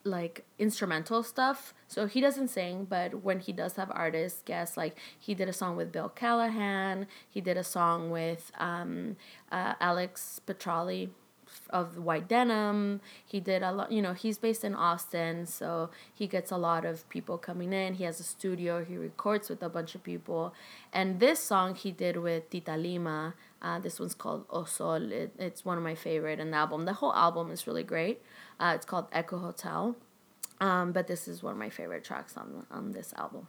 like 0.03 0.45
instrumental 0.59 1.23
stuff. 1.23 1.73
So 1.87 2.07
he 2.07 2.21
doesn't 2.21 2.49
sing, 2.49 2.85
but 2.89 3.23
when 3.23 3.39
he 3.39 3.53
does 3.53 3.75
have 3.75 3.91
artists 3.93 4.41
guests, 4.43 4.77
like 4.77 4.97
he 5.19 5.33
did 5.33 5.47
a 5.47 5.53
song 5.53 5.75
with 5.75 5.91
Bill 5.91 6.09
Callahan. 6.09 7.07
He 7.29 7.41
did 7.41 7.57
a 7.57 7.63
song 7.63 8.11
with 8.11 8.51
um, 8.57 9.17
uh, 9.51 9.73
Alex 9.79 10.41
Petralli 10.45 11.09
of 11.73 11.97
White 11.97 12.29
Denim. 12.29 13.01
He 13.25 13.39
did 13.41 13.63
a 13.63 13.71
lot. 13.71 13.91
You 13.91 14.01
know, 14.01 14.13
he's 14.13 14.37
based 14.37 14.63
in 14.63 14.75
Austin, 14.75 15.45
so 15.45 15.89
he 16.13 16.27
gets 16.27 16.51
a 16.51 16.57
lot 16.57 16.85
of 16.85 17.09
people 17.09 17.37
coming 17.37 17.73
in. 17.73 17.95
He 17.95 18.05
has 18.05 18.19
a 18.19 18.23
studio. 18.23 18.85
He 18.85 18.95
records 18.95 19.49
with 19.49 19.61
a 19.61 19.69
bunch 19.69 19.95
of 19.95 20.03
people, 20.03 20.53
and 20.93 21.19
this 21.19 21.39
song 21.39 21.75
he 21.75 21.91
did 21.91 22.17
with 22.17 22.49
Tita 22.49 22.77
Lima. 22.77 23.33
Uh, 23.61 23.79
this 23.79 23.99
one's 23.99 24.15
called 24.15 24.45
O 24.49 24.63
Sol. 24.65 25.11
It, 25.11 25.33
it's 25.37 25.65
one 25.65 25.77
of 25.77 25.83
my 25.83 25.95
favorite 25.95 26.39
in 26.39 26.51
the 26.51 26.57
album. 26.57 26.85
The 26.85 26.93
whole 26.93 27.13
album 27.13 27.51
is 27.51 27.65
really 27.67 27.83
great. 27.83 28.21
Uh, 28.59 28.73
it's 28.75 28.85
called 28.85 29.07
Echo 29.11 29.39
Hotel. 29.39 29.95
Um, 30.61 30.91
but 30.91 31.07
this 31.07 31.27
is 31.27 31.41
one 31.43 31.53
of 31.53 31.59
my 31.59 31.69
favorite 31.69 32.03
tracks 32.03 32.37
on 32.37 32.65
on 32.71 32.91
this 32.91 33.13
album. 33.17 33.47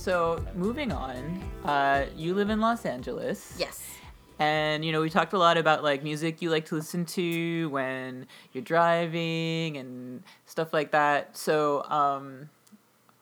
So 0.00 0.42
moving 0.54 0.92
on, 0.92 1.42
uh, 1.66 2.06
you 2.16 2.32
live 2.32 2.48
in 2.48 2.58
Los 2.58 2.86
Angeles. 2.86 3.54
Yes. 3.58 3.86
And 4.38 4.82
you 4.82 4.92
know, 4.92 5.02
we 5.02 5.10
talked 5.10 5.34
a 5.34 5.38
lot 5.38 5.58
about 5.58 5.84
like 5.84 6.02
music 6.02 6.40
you 6.40 6.48
like 6.48 6.64
to 6.66 6.74
listen 6.74 7.04
to 7.04 7.68
when 7.68 8.26
you're 8.54 8.64
driving 8.64 9.76
and 9.76 10.22
stuff 10.46 10.72
like 10.72 10.92
that. 10.92 11.36
So, 11.36 11.84
um, 11.84 12.48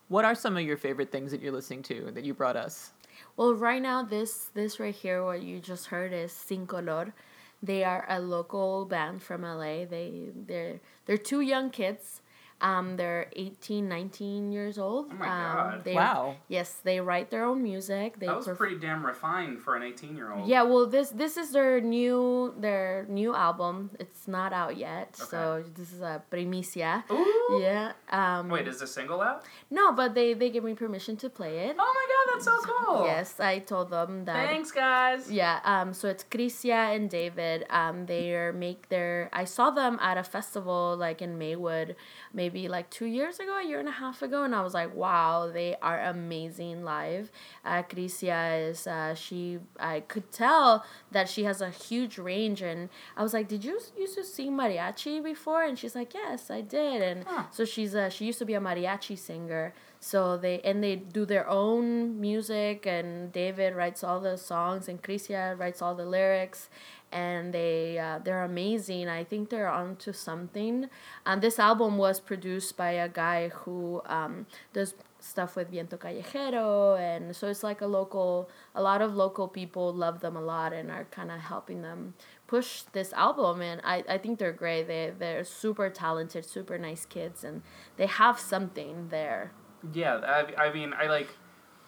what 0.07 0.24
are 0.24 0.37
some 0.37 0.57
of 0.57 0.62
your 0.62 0.76
favorite 0.76 1.11
things 1.11 1.33
that 1.33 1.43
you're 1.43 1.53
listening 1.53 1.83
to 1.85 2.12
that 2.12 2.24
you 2.24 2.33
brought 2.33 2.57
us? 2.57 2.93
Well, 3.37 3.55
right 3.55 3.83
now, 3.83 4.05
this 4.05 4.51
this 4.55 4.79
right 4.79 4.95
here, 4.95 5.24
what 5.24 5.43
you 5.43 5.59
just 5.59 5.87
heard 5.87 6.12
is 6.12 6.31
Sin 6.31 6.68
Color. 6.68 7.12
They 7.61 7.83
are 7.83 8.07
a 8.09 8.20
local 8.20 8.85
band 8.85 9.20
from 9.20 9.43
LA. 9.43 9.85
They 9.85 10.29
they're 10.47 10.79
they're 11.07 11.18
two 11.18 11.41
young 11.41 11.70
kids. 11.70 12.20
Um, 12.61 12.96
they're 12.96 13.30
18, 13.36 13.88
19 13.88 14.50
years 14.50 14.78
old. 14.78 15.09
Oh 15.11 15.14
my 15.14 15.28
um, 15.28 15.56
God. 15.56 15.84
They, 15.84 15.94
Wow. 15.94 16.36
Yes, 16.48 16.80
they 16.82 17.00
write 17.00 17.30
their 17.30 17.44
own 17.44 17.62
music. 17.62 18.18
They 18.18 18.26
That 18.26 18.36
was 18.36 18.46
perf- 18.46 18.56
pretty 18.56 18.78
damn 18.78 19.06
refined 19.06 19.61
for 19.61 19.76
an 19.76 19.82
18 19.82 20.16
year 20.16 20.32
old. 20.32 20.48
Yeah, 20.48 20.62
well, 20.62 20.86
this 20.86 21.11
this 21.11 21.36
is 21.36 21.52
their 21.52 21.80
new 21.80 22.54
their 22.59 23.06
new 23.09 23.34
album. 23.34 23.90
It's 24.00 24.26
not 24.26 24.52
out 24.52 24.76
yet, 24.76 25.16
okay. 25.20 25.30
so 25.30 25.64
this 25.74 25.92
is 25.92 26.00
a 26.00 26.22
primicia. 26.32 27.04
Ooh. 27.11 27.61
Yeah. 27.62 27.92
Um, 28.11 28.48
Wait, 28.48 28.66
is 28.66 28.80
the 28.80 28.86
single 28.86 29.20
out? 29.20 29.44
no, 29.70 29.92
but 29.92 30.14
they 30.14 30.34
they 30.34 30.50
give 30.50 30.64
me 30.64 30.74
permission 30.74 31.16
to 31.18 31.30
play 31.30 31.68
it. 31.68 31.76
Oh 31.78 31.92
my 31.98 32.06
god, 32.12 32.34
that's 32.34 32.44
so 32.44 32.59
cool. 32.61 33.06
Yes, 33.06 33.38
I 33.38 33.61
told 33.61 33.90
them 33.90 34.24
that. 34.24 34.48
Thanks, 34.48 34.72
guys. 34.72 35.30
Yeah, 35.30 35.61
um, 35.64 35.94
so 35.94 36.09
it's 36.09 36.24
Crisia 36.24 36.90
and 36.94 37.09
David. 37.09 37.66
Um, 37.70 38.06
they 38.06 38.50
make 38.52 38.88
their. 38.88 39.30
I 39.32 39.44
saw 39.44 39.70
them 39.70 39.98
at 40.00 40.18
a 40.18 40.24
festival 40.24 40.96
like 40.96 41.22
in 41.22 41.38
Maywood, 41.38 41.94
maybe 42.32 42.47
like 42.51 42.90
two 42.90 43.07
years 43.07 43.38
ago, 43.38 43.59
a 43.59 43.64
year 43.66 43.78
and 43.78 43.88
a 43.88 43.92
half 43.92 44.22
ago, 44.22 44.42
and 44.44 44.55
I 44.55 44.62
was 44.62 44.74
like, 44.74 44.94
wow, 44.94 45.51
they 45.53 45.76
are 45.82 46.01
amazing 46.01 46.84
live. 46.84 47.30
Uh, 47.64 47.82
Crisia 47.82 48.57
is. 48.68 48.86
Uh, 48.86 49.14
she. 49.14 49.59
I 49.78 50.01
could 50.01 50.30
tell 50.32 50.84
that 51.11 51.28
she 51.28 51.44
has 51.44 51.61
a 51.61 51.70
huge 51.70 52.18
range, 52.18 52.62
and 52.62 52.88
I 53.16 53.22
was 53.22 53.34
like, 53.34 53.49
did 53.49 53.64
you 53.64 53.80
used 53.99 54.14
to 54.14 54.24
sing 54.24 54.53
mariachi 54.53 55.22
before? 55.22 55.62
And 55.64 55.78
she's 55.78 55.94
like, 55.94 56.14
yes, 56.14 56.51
I 56.51 56.61
did, 56.62 57.03
and 57.03 57.24
Huh. 57.26 57.44
so 57.51 57.64
she's 57.64 57.94
a. 57.94 58.09
She 58.11 58.24
used 58.26 58.38
to 58.38 58.44
be 58.44 58.55
a 58.55 58.61
mariachi 58.61 59.18
singer. 59.18 59.74
So 60.01 60.36
they 60.36 60.61
and 60.61 60.82
they 60.82 60.94
do 60.94 61.24
their 61.26 61.49
own 61.49 62.20
music, 62.20 62.86
and 62.86 63.32
David 63.32 63.74
writes 63.74 64.05
all 64.05 64.20
the 64.20 64.36
songs, 64.38 64.88
and 64.88 65.03
Crisia 65.03 65.57
writes 65.59 65.82
all 65.82 65.96
the 65.96 66.07
lyrics, 66.07 66.70
and 67.12 67.52
they 67.52 67.98
uh, 67.98 68.18
they're 68.24 68.44
amazing. 68.44 69.09
I 69.09 69.24
think 69.24 69.50
they're 69.50 69.68
onto 69.68 70.12
something. 70.12 70.88
And 71.24 71.42
this 71.42 71.59
album 71.59 71.98
was 71.98 72.20
produced 72.20 72.76
by 72.76 72.92
a 72.92 73.09
guy 73.09 73.48
who 73.48 74.02
um, 74.06 74.46
does 74.72 74.94
stuff 75.20 75.56
with 75.56 75.70
Viento 75.70 75.96
Callejero, 75.96 76.98
and 76.98 77.34
so 77.34 77.48
it's 77.48 77.62
like 77.62 77.80
a 77.80 77.86
local. 77.86 78.48
A 78.74 78.82
lot 78.82 79.02
of 79.02 79.14
local 79.14 79.48
people 79.48 79.92
love 79.92 80.20
them 80.20 80.36
a 80.36 80.42
lot 80.42 80.72
and 80.72 80.90
are 80.90 81.04
kind 81.11 81.30
of 81.30 81.40
helping 81.40 81.82
them 81.82 82.14
push 82.46 82.82
this 82.92 83.12
album. 83.12 83.61
And 83.61 83.80
I, 83.84 84.04
I 84.09 84.18
think 84.18 84.38
they're 84.38 84.52
great. 84.52 84.86
They 84.86 85.12
they're 85.18 85.44
super 85.44 85.90
talented, 85.90 86.44
super 86.44 86.78
nice 86.78 87.04
kids, 87.06 87.44
and 87.44 87.62
they 87.96 88.06
have 88.06 88.38
something 88.38 89.09
there. 89.09 89.52
Yeah, 89.92 90.16
I, 90.16 90.66
I 90.66 90.72
mean, 90.72 90.92
I 90.92 91.06
like, 91.06 91.28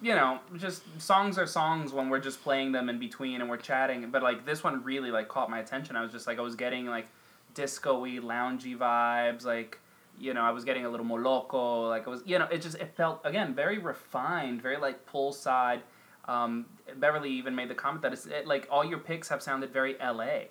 you 0.02 0.14
know, 0.14 0.40
just 0.56 0.82
songs 1.00 1.38
are 1.38 1.46
songs 1.46 1.92
when 1.92 2.08
we're 2.08 2.20
just 2.20 2.42
playing 2.42 2.72
them 2.72 2.88
in 2.88 2.98
between 2.98 3.40
and 3.40 3.50
we're 3.50 3.58
chatting. 3.58 4.10
But 4.10 4.22
like 4.22 4.46
this 4.46 4.64
one 4.64 4.82
really 4.82 5.10
like 5.10 5.28
caught 5.28 5.50
my 5.50 5.58
attention. 5.58 5.96
I 5.96 6.02
was 6.02 6.12
just 6.12 6.26
like, 6.26 6.38
I 6.38 6.42
was 6.42 6.54
getting 6.54 6.86
like 6.86 7.08
disco-y, 7.54 8.18
loungy 8.22 8.76
vibes. 8.76 9.44
Like, 9.44 9.78
you 10.18 10.32
know, 10.34 10.42
I 10.42 10.50
was 10.50 10.64
getting 10.64 10.86
a 10.86 10.88
little 10.88 11.06
more 11.06 11.20
loco. 11.20 11.88
Like 11.88 12.06
it 12.06 12.10
was, 12.10 12.22
you 12.24 12.38
know, 12.38 12.46
it 12.50 12.62
just 12.62 12.76
it 12.76 12.94
felt 12.96 13.20
again 13.24 13.54
very 13.54 13.78
refined, 13.78 14.62
very 14.62 14.78
like 14.78 15.06
poolside. 15.06 15.80
Um, 16.30 16.66
Beverly 16.96 17.30
even 17.30 17.54
made 17.54 17.68
the 17.68 17.74
comment 17.74 18.02
that 18.02 18.12
it's 18.12 18.26
it, 18.26 18.46
like 18.46 18.68
all 18.70 18.84
your 18.84 18.98
picks 18.98 19.28
have 19.28 19.42
sounded 19.42 19.72
very 19.72 19.94
LA. 20.00 20.40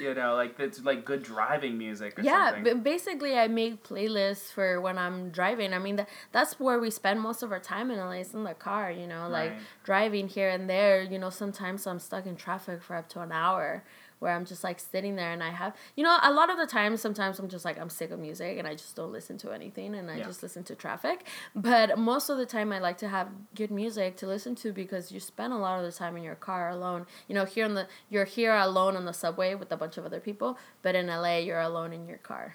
you 0.00 0.14
know, 0.14 0.34
like 0.34 0.58
it's 0.58 0.82
like 0.84 1.04
good 1.04 1.22
driving 1.22 1.78
music 1.78 2.18
or 2.18 2.22
yeah 2.22 2.46
something. 2.52 2.64
but 2.64 2.84
basically 2.84 3.38
i 3.38 3.46
make 3.48 3.82
playlists 3.84 4.50
for 4.52 4.80
when 4.80 4.96
i'm 4.98 5.30
driving 5.30 5.72
i 5.72 5.78
mean 5.78 5.96
that, 5.96 6.08
that's 6.32 6.58
where 6.60 6.78
we 6.78 6.90
spend 6.90 7.20
most 7.20 7.42
of 7.42 7.50
our 7.52 7.58
time 7.58 7.90
in 7.90 7.98
la 7.98 8.10
is 8.10 8.34
in 8.34 8.44
the 8.44 8.54
car 8.54 8.90
you 8.90 9.06
know 9.06 9.28
like 9.28 9.50
Right. 9.52 9.60
driving 9.84 10.28
here 10.28 10.48
and 10.50 10.68
there 10.68 11.02
you 11.02 11.18
know 11.18 11.30
sometimes 11.30 11.86
i'm 11.86 11.98
stuck 11.98 12.26
in 12.26 12.36
traffic 12.36 12.82
for 12.82 12.96
up 12.96 13.08
to 13.10 13.20
an 13.20 13.32
hour 13.32 13.84
where 14.22 14.32
i'm 14.34 14.44
just 14.46 14.64
like 14.64 14.78
sitting 14.80 15.16
there 15.16 15.32
and 15.32 15.42
i 15.42 15.50
have 15.50 15.74
you 15.96 16.02
know 16.04 16.16
a 16.22 16.32
lot 16.32 16.48
of 16.48 16.56
the 16.56 16.66
times 16.66 17.00
sometimes 17.00 17.38
i'm 17.38 17.48
just 17.48 17.64
like 17.64 17.78
i'm 17.78 17.90
sick 17.90 18.10
of 18.10 18.18
music 18.18 18.56
and 18.58 18.66
i 18.66 18.72
just 18.74 18.96
don't 18.96 19.12
listen 19.12 19.36
to 19.36 19.50
anything 19.52 19.94
and 19.94 20.10
i 20.10 20.16
Yeah. 20.16 20.24
just 20.24 20.42
listen 20.42 20.62
to 20.64 20.74
traffic. 20.74 21.26
But 21.54 21.98
most 21.98 22.30
of 22.30 22.38
the 22.38 22.46
time 22.46 22.72
i 22.72 22.78
like 22.78 22.96
to 22.98 23.08
have 23.08 23.28
good 23.54 23.70
music 23.70 24.16
to 24.18 24.26
listen 24.26 24.54
to 24.62 24.72
because 24.72 25.12
you 25.12 25.20
spend 25.20 25.52
a 25.52 25.56
lot 25.58 25.78
of 25.78 25.84
the 25.84 25.92
time 25.92 26.16
in 26.16 26.22
your 26.22 26.36
car 26.36 26.70
alone. 26.70 27.06
You 27.28 27.34
know 27.34 27.44
here 27.44 27.64
on 27.64 27.74
the 27.74 27.86
you're 28.08 28.24
here 28.24 28.54
alone 28.54 28.96
on 28.96 29.04
the 29.04 29.12
subway 29.12 29.54
with 29.54 29.70
a 29.72 29.76
bunch 29.76 29.98
of 29.98 30.04
other 30.06 30.20
people 30.20 30.56
but 30.82 30.94
in 30.94 31.08
la 31.08 31.36
you're 31.36 31.60
alone 31.60 31.92
in 31.92 32.06
your 32.06 32.18
car. 32.18 32.54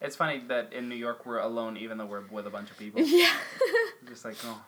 It's 0.00 0.14
funny 0.14 0.42
that 0.48 0.72
in 0.72 0.88
New 0.90 0.94
York 1.06 1.24
we're 1.26 1.38
alone, 1.38 1.76
even 1.78 1.96
though 1.98 2.04
we're 2.06 2.26
with 2.30 2.46
a 2.46 2.50
bunch 2.50 2.70
of 2.70 2.76
people. 2.78 3.00
yeah. 3.22 3.32
Just 4.06 4.24
like, 4.26 4.36
oh, 4.44 4.62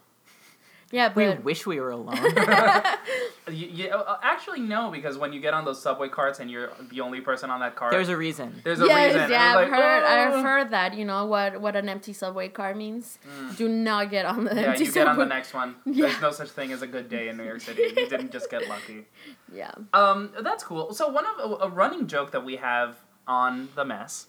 yeah 0.91 1.09
but 1.11 1.39
We 1.39 1.43
wish 1.45 1.67
we 1.67 1.81
were 1.81 1.91
alone. 1.91 2.17
you, 3.51 3.67
you, 3.69 3.89
uh, 3.89 4.19
actually 4.23 4.61
no, 4.61 4.91
because 4.91 5.17
when 5.19 5.33
you 5.33 5.41
get 5.41 5.55
on 5.55 5.65
those 5.65 5.81
subway 5.83 6.09
carts 6.09 6.41
and 6.41 6.51
you're 6.51 6.71
the 6.91 7.01
only 7.01 7.21
person 7.21 7.51
on 7.51 7.61
that 7.61 7.77
cart, 7.77 7.93
There's 7.93 8.09
a 8.09 8.17
reason. 8.17 8.61
there's 8.65 8.81
a 8.81 8.87
yes, 8.87 9.15
reason. 9.15 9.31
yeah, 9.31 9.51
And 9.51 9.59
I've 9.59 9.71
like, 9.71 9.81
heard. 9.81 10.05
I've 10.05 10.35
"Oh." 10.35 10.43
heard 10.43 10.71
that. 10.71 10.95
You 10.95 11.05
know 11.05 11.27
what? 11.27 11.61
What 11.61 11.77
an 11.77 11.89
empty 11.89 12.13
subway 12.13 12.49
car 12.49 12.75
means. 12.75 13.19
Do 13.57 13.69
not 13.69 14.11
get 14.11 14.25
on 14.27 14.45
the 14.45 14.55
Yeah, 14.55 14.61
empty 14.73 14.85
you 14.85 14.93
get 14.93 15.07
on 15.07 15.19
the 15.19 15.27
next 15.27 15.55
one. 15.55 15.77
Yeah. 15.87 16.07
There's 16.09 16.21
no 16.21 16.31
such 16.31 16.51
thing 16.51 16.73
as 16.73 16.83
a 16.83 16.87
good 16.87 17.09
day 17.09 17.29
in 17.29 17.37
New 17.37 17.45
York 17.45 17.61
City. 17.61 17.83
You 17.97 18.09
didn't 18.09 18.33
just 18.33 18.51
get 18.51 18.69
lucky. 18.69 19.07
Yeah. 19.53 19.73
Um, 19.93 20.31
that's 20.43 20.63
cool. 20.65 20.93
So 20.95 21.09
one 21.09 21.25
of 21.27 21.39
a, 21.61 21.65
a 21.65 21.69
running 21.69 22.07
joke 22.07 22.31
that 22.33 22.45
we 22.45 22.57
have 22.57 22.97
on 23.27 23.69
the 23.75 23.85
mess 23.85 24.27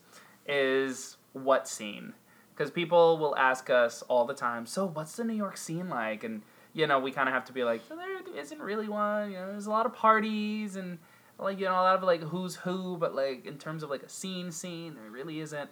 is 0.48 1.18
what 1.34 1.68
scene? 1.68 2.14
Because 2.60 2.72
people 2.72 3.18
will 3.18 3.38
ask 3.38 3.70
us 3.70 4.02
all 4.10 4.26
the 4.26 4.34
time. 4.34 4.66
So 4.66 4.86
what's 4.86 5.16
the 5.16 5.24
New 5.24 5.34
York 5.34 5.56
scene 5.56 5.88
like? 5.88 6.26
And 6.26 6.42
you 6.74 6.88
know, 6.88 7.00
we 7.00 7.10
kind 7.10 7.30
of 7.30 7.34
have 7.34 7.46
to 7.46 7.54
be 7.54 7.64
like, 7.64 7.88
there 7.88 8.38
isn't 8.38 8.60
really 8.60 8.90
one. 8.90 9.32
You 9.32 9.38
know, 9.38 9.52
there's 9.52 9.66
a 9.66 9.70
lot 9.70 9.86
of 9.86 9.94
parties 9.94 10.76
and 10.76 10.98
like 11.38 11.58
you 11.58 11.66
know 11.66 11.72
a 11.72 11.76
lot 11.76 11.96
of 11.96 12.04
like 12.04 12.22
who's 12.22 12.58
who, 12.58 12.98
but 12.98 13.16
like 13.16 13.46
in 13.46 13.58
terms 13.58 13.82
of 13.82 13.90
like 13.90 14.04
a 14.04 14.10
scene, 14.10 14.52
scene, 14.52 14.96
there 14.96 15.10
really 15.10 15.40
isn't. 15.40 15.70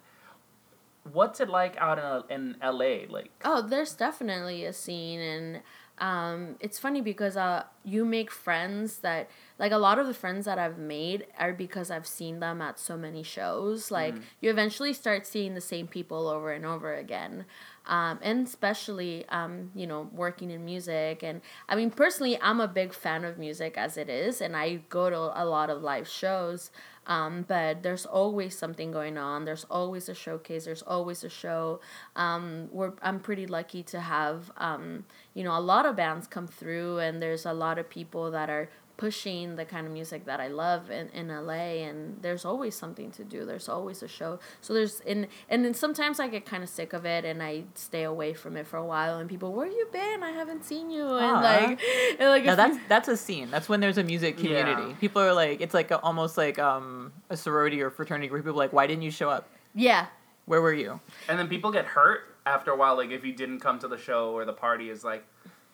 What's 1.12 1.40
it 1.40 1.50
like 1.50 1.76
out 1.76 2.30
in 2.30 2.34
in 2.34 2.56
L.A. 2.62 3.06
Like? 3.06 3.32
Oh, 3.44 3.60
there's 3.60 3.92
definitely 3.92 4.64
a 4.64 4.72
scene, 4.72 5.20
and 5.20 5.60
um, 6.00 6.56
it's 6.60 6.78
funny 6.78 7.00
because 7.00 7.36
uh, 7.36 7.64
you 7.84 8.04
make 8.04 8.30
friends 8.30 8.98
that 8.98 9.28
like 9.58 9.72
a 9.72 9.78
lot 9.78 9.98
of 9.98 10.06
the 10.06 10.14
friends 10.14 10.44
that 10.46 10.58
I've 10.58 10.78
made 10.78 11.26
are 11.38 11.52
because 11.52 11.90
I've 11.90 12.06
seen 12.06 12.40
them 12.40 12.60
at 12.62 12.78
so 12.78 12.96
many 12.96 13.22
shows. 13.22 13.90
Like 13.90 14.14
you 14.40 14.50
eventually 14.50 14.92
start 14.92 15.26
seeing 15.26 15.54
the 15.54 15.60
same 15.60 15.86
people 15.86 16.28
over 16.28 16.52
and 16.52 16.64
over 16.64 16.94
again. 16.94 17.44
um, 17.86 18.18
and 18.22 18.46
especially 18.46 19.24
um, 19.30 19.70
you 19.74 19.86
know 19.86 20.08
working 20.12 20.50
in 20.50 20.64
music 20.64 21.22
and 21.22 21.40
i 21.70 21.74
mean 21.74 21.90
personally 21.90 22.38
i'm 22.42 22.60
a 22.60 22.68
big 22.68 22.92
fan 22.92 23.24
of 23.24 23.38
music 23.38 23.78
as 23.78 23.96
it 23.96 24.10
is 24.10 24.40
and 24.42 24.54
i 24.56 24.74
go 24.90 25.08
to 25.08 25.16
a 25.16 25.44
lot 25.46 25.70
of 25.70 25.82
live 25.82 26.06
shows 26.06 26.70
um, 27.08 27.44
but 27.48 27.82
there's 27.82 28.06
always 28.06 28.56
something 28.56 28.92
going 28.92 29.18
on. 29.18 29.44
There's 29.44 29.64
always 29.70 30.08
a 30.08 30.14
showcase. 30.14 30.66
There's 30.66 30.82
always 30.82 31.24
a 31.24 31.28
show. 31.28 31.80
Um, 32.14 32.68
we're, 32.70 32.92
i'm 33.02 33.20
pretty 33.20 33.46
lucky 33.46 33.82
to 33.82 34.00
have 34.00 34.50
um, 34.56 35.04
you 35.34 35.42
know 35.42 35.56
a 35.56 35.60
lot 35.60 35.86
of 35.86 35.96
bands 35.96 36.26
come 36.26 36.46
through 36.46 36.98
and 36.98 37.20
there's 37.22 37.46
a 37.46 37.52
lot 37.52 37.78
of 37.78 37.88
people 37.88 38.30
that 38.30 38.50
are 38.50 38.68
pushing 38.98 39.54
the 39.56 39.64
kind 39.64 39.86
of 39.86 39.92
music 39.92 40.26
that 40.26 40.40
I 40.40 40.48
love 40.48 40.90
in, 40.90 41.08
in 41.10 41.28
LA 41.28 41.86
and 41.86 42.18
there's 42.20 42.44
always 42.44 42.74
something 42.74 43.10
to 43.12 43.24
do. 43.24 43.46
There's 43.46 43.68
always 43.68 44.02
a 44.02 44.08
show. 44.08 44.40
So 44.60 44.74
there's 44.74 45.00
and 45.06 45.28
and 45.48 45.64
then 45.64 45.72
sometimes 45.72 46.18
I 46.20 46.26
get 46.28 46.44
kind 46.44 46.62
of 46.62 46.68
sick 46.68 46.92
of 46.92 47.06
it 47.06 47.24
and 47.24 47.40
I 47.42 47.62
stay 47.74 48.02
away 48.02 48.34
from 48.34 48.56
it 48.56 48.66
for 48.66 48.76
a 48.76 48.84
while 48.84 49.18
and 49.18 49.28
people, 49.30 49.52
Where 49.54 49.68
you 49.68 49.86
been? 49.92 50.22
I 50.24 50.32
haven't 50.32 50.64
seen 50.64 50.90
you 50.90 51.06
and 51.06 51.24
Aw. 51.24 51.40
like 51.40 51.80
and 52.18 52.28
like 52.28 52.44
Now 52.44 52.56
that's 52.56 52.76
you- 52.76 52.82
that's 52.88 53.08
a 53.08 53.16
scene. 53.16 53.50
That's 53.50 53.68
when 53.68 53.80
there's 53.80 53.98
a 53.98 54.04
music 54.04 54.36
Yeah. 54.42 54.62
community. 54.64 54.96
People 55.00 55.22
are 55.22 55.32
like, 55.32 55.60
it's 55.60 55.74
like 55.74 55.90
a, 55.92 55.98
almost 56.00 56.36
like 56.36 56.58
um, 56.58 57.12
a 57.30 57.36
sorority 57.36 57.80
or 57.80 57.90
fraternity 57.90 58.30
where 58.30 58.40
people 58.42 58.52
are 58.60 58.64
like, 58.64 58.72
why 58.72 58.86
didn't 58.88 59.02
you 59.02 59.12
show 59.12 59.30
up? 59.30 59.48
Yeah. 59.76 60.06
Where 60.46 60.60
were 60.60 60.74
you? 60.74 60.98
And 61.28 61.38
then 61.38 61.46
people 61.46 61.70
get 61.70 61.84
hurt 61.84 62.34
after 62.46 62.72
a 62.72 62.76
while. 62.76 62.96
Like 62.96 63.10
if 63.12 63.24
you 63.24 63.32
didn't 63.32 63.60
come 63.60 63.78
to 63.78 63.86
the 63.86 63.96
show 63.98 64.32
or 64.32 64.44
the 64.44 64.52
party, 64.52 64.90
is 64.90 65.04
like, 65.04 65.24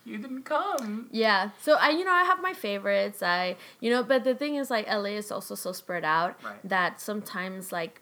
you 0.05 0.19
didn't 0.19 0.43
come. 0.45 1.09
Yeah. 1.11 1.51
So 1.61 1.75
I 1.75 1.91
you 1.91 2.05
know, 2.05 2.13
I 2.13 2.25
have 2.25 2.41
my 2.43 2.53
favorites. 2.53 3.23
I 3.23 3.57
you 3.81 3.91
know, 3.91 4.03
but 4.03 4.25
the 4.25 4.35
thing 4.35 4.57
is 4.57 4.71
like 4.71 4.87
LA 4.89 5.17
is 5.23 5.31
also 5.33 5.55
so 5.55 5.73
spread 5.73 6.05
out 6.05 6.43
Right. 6.45 6.57
that 6.69 7.01
sometimes 7.01 7.73
like 7.73 8.01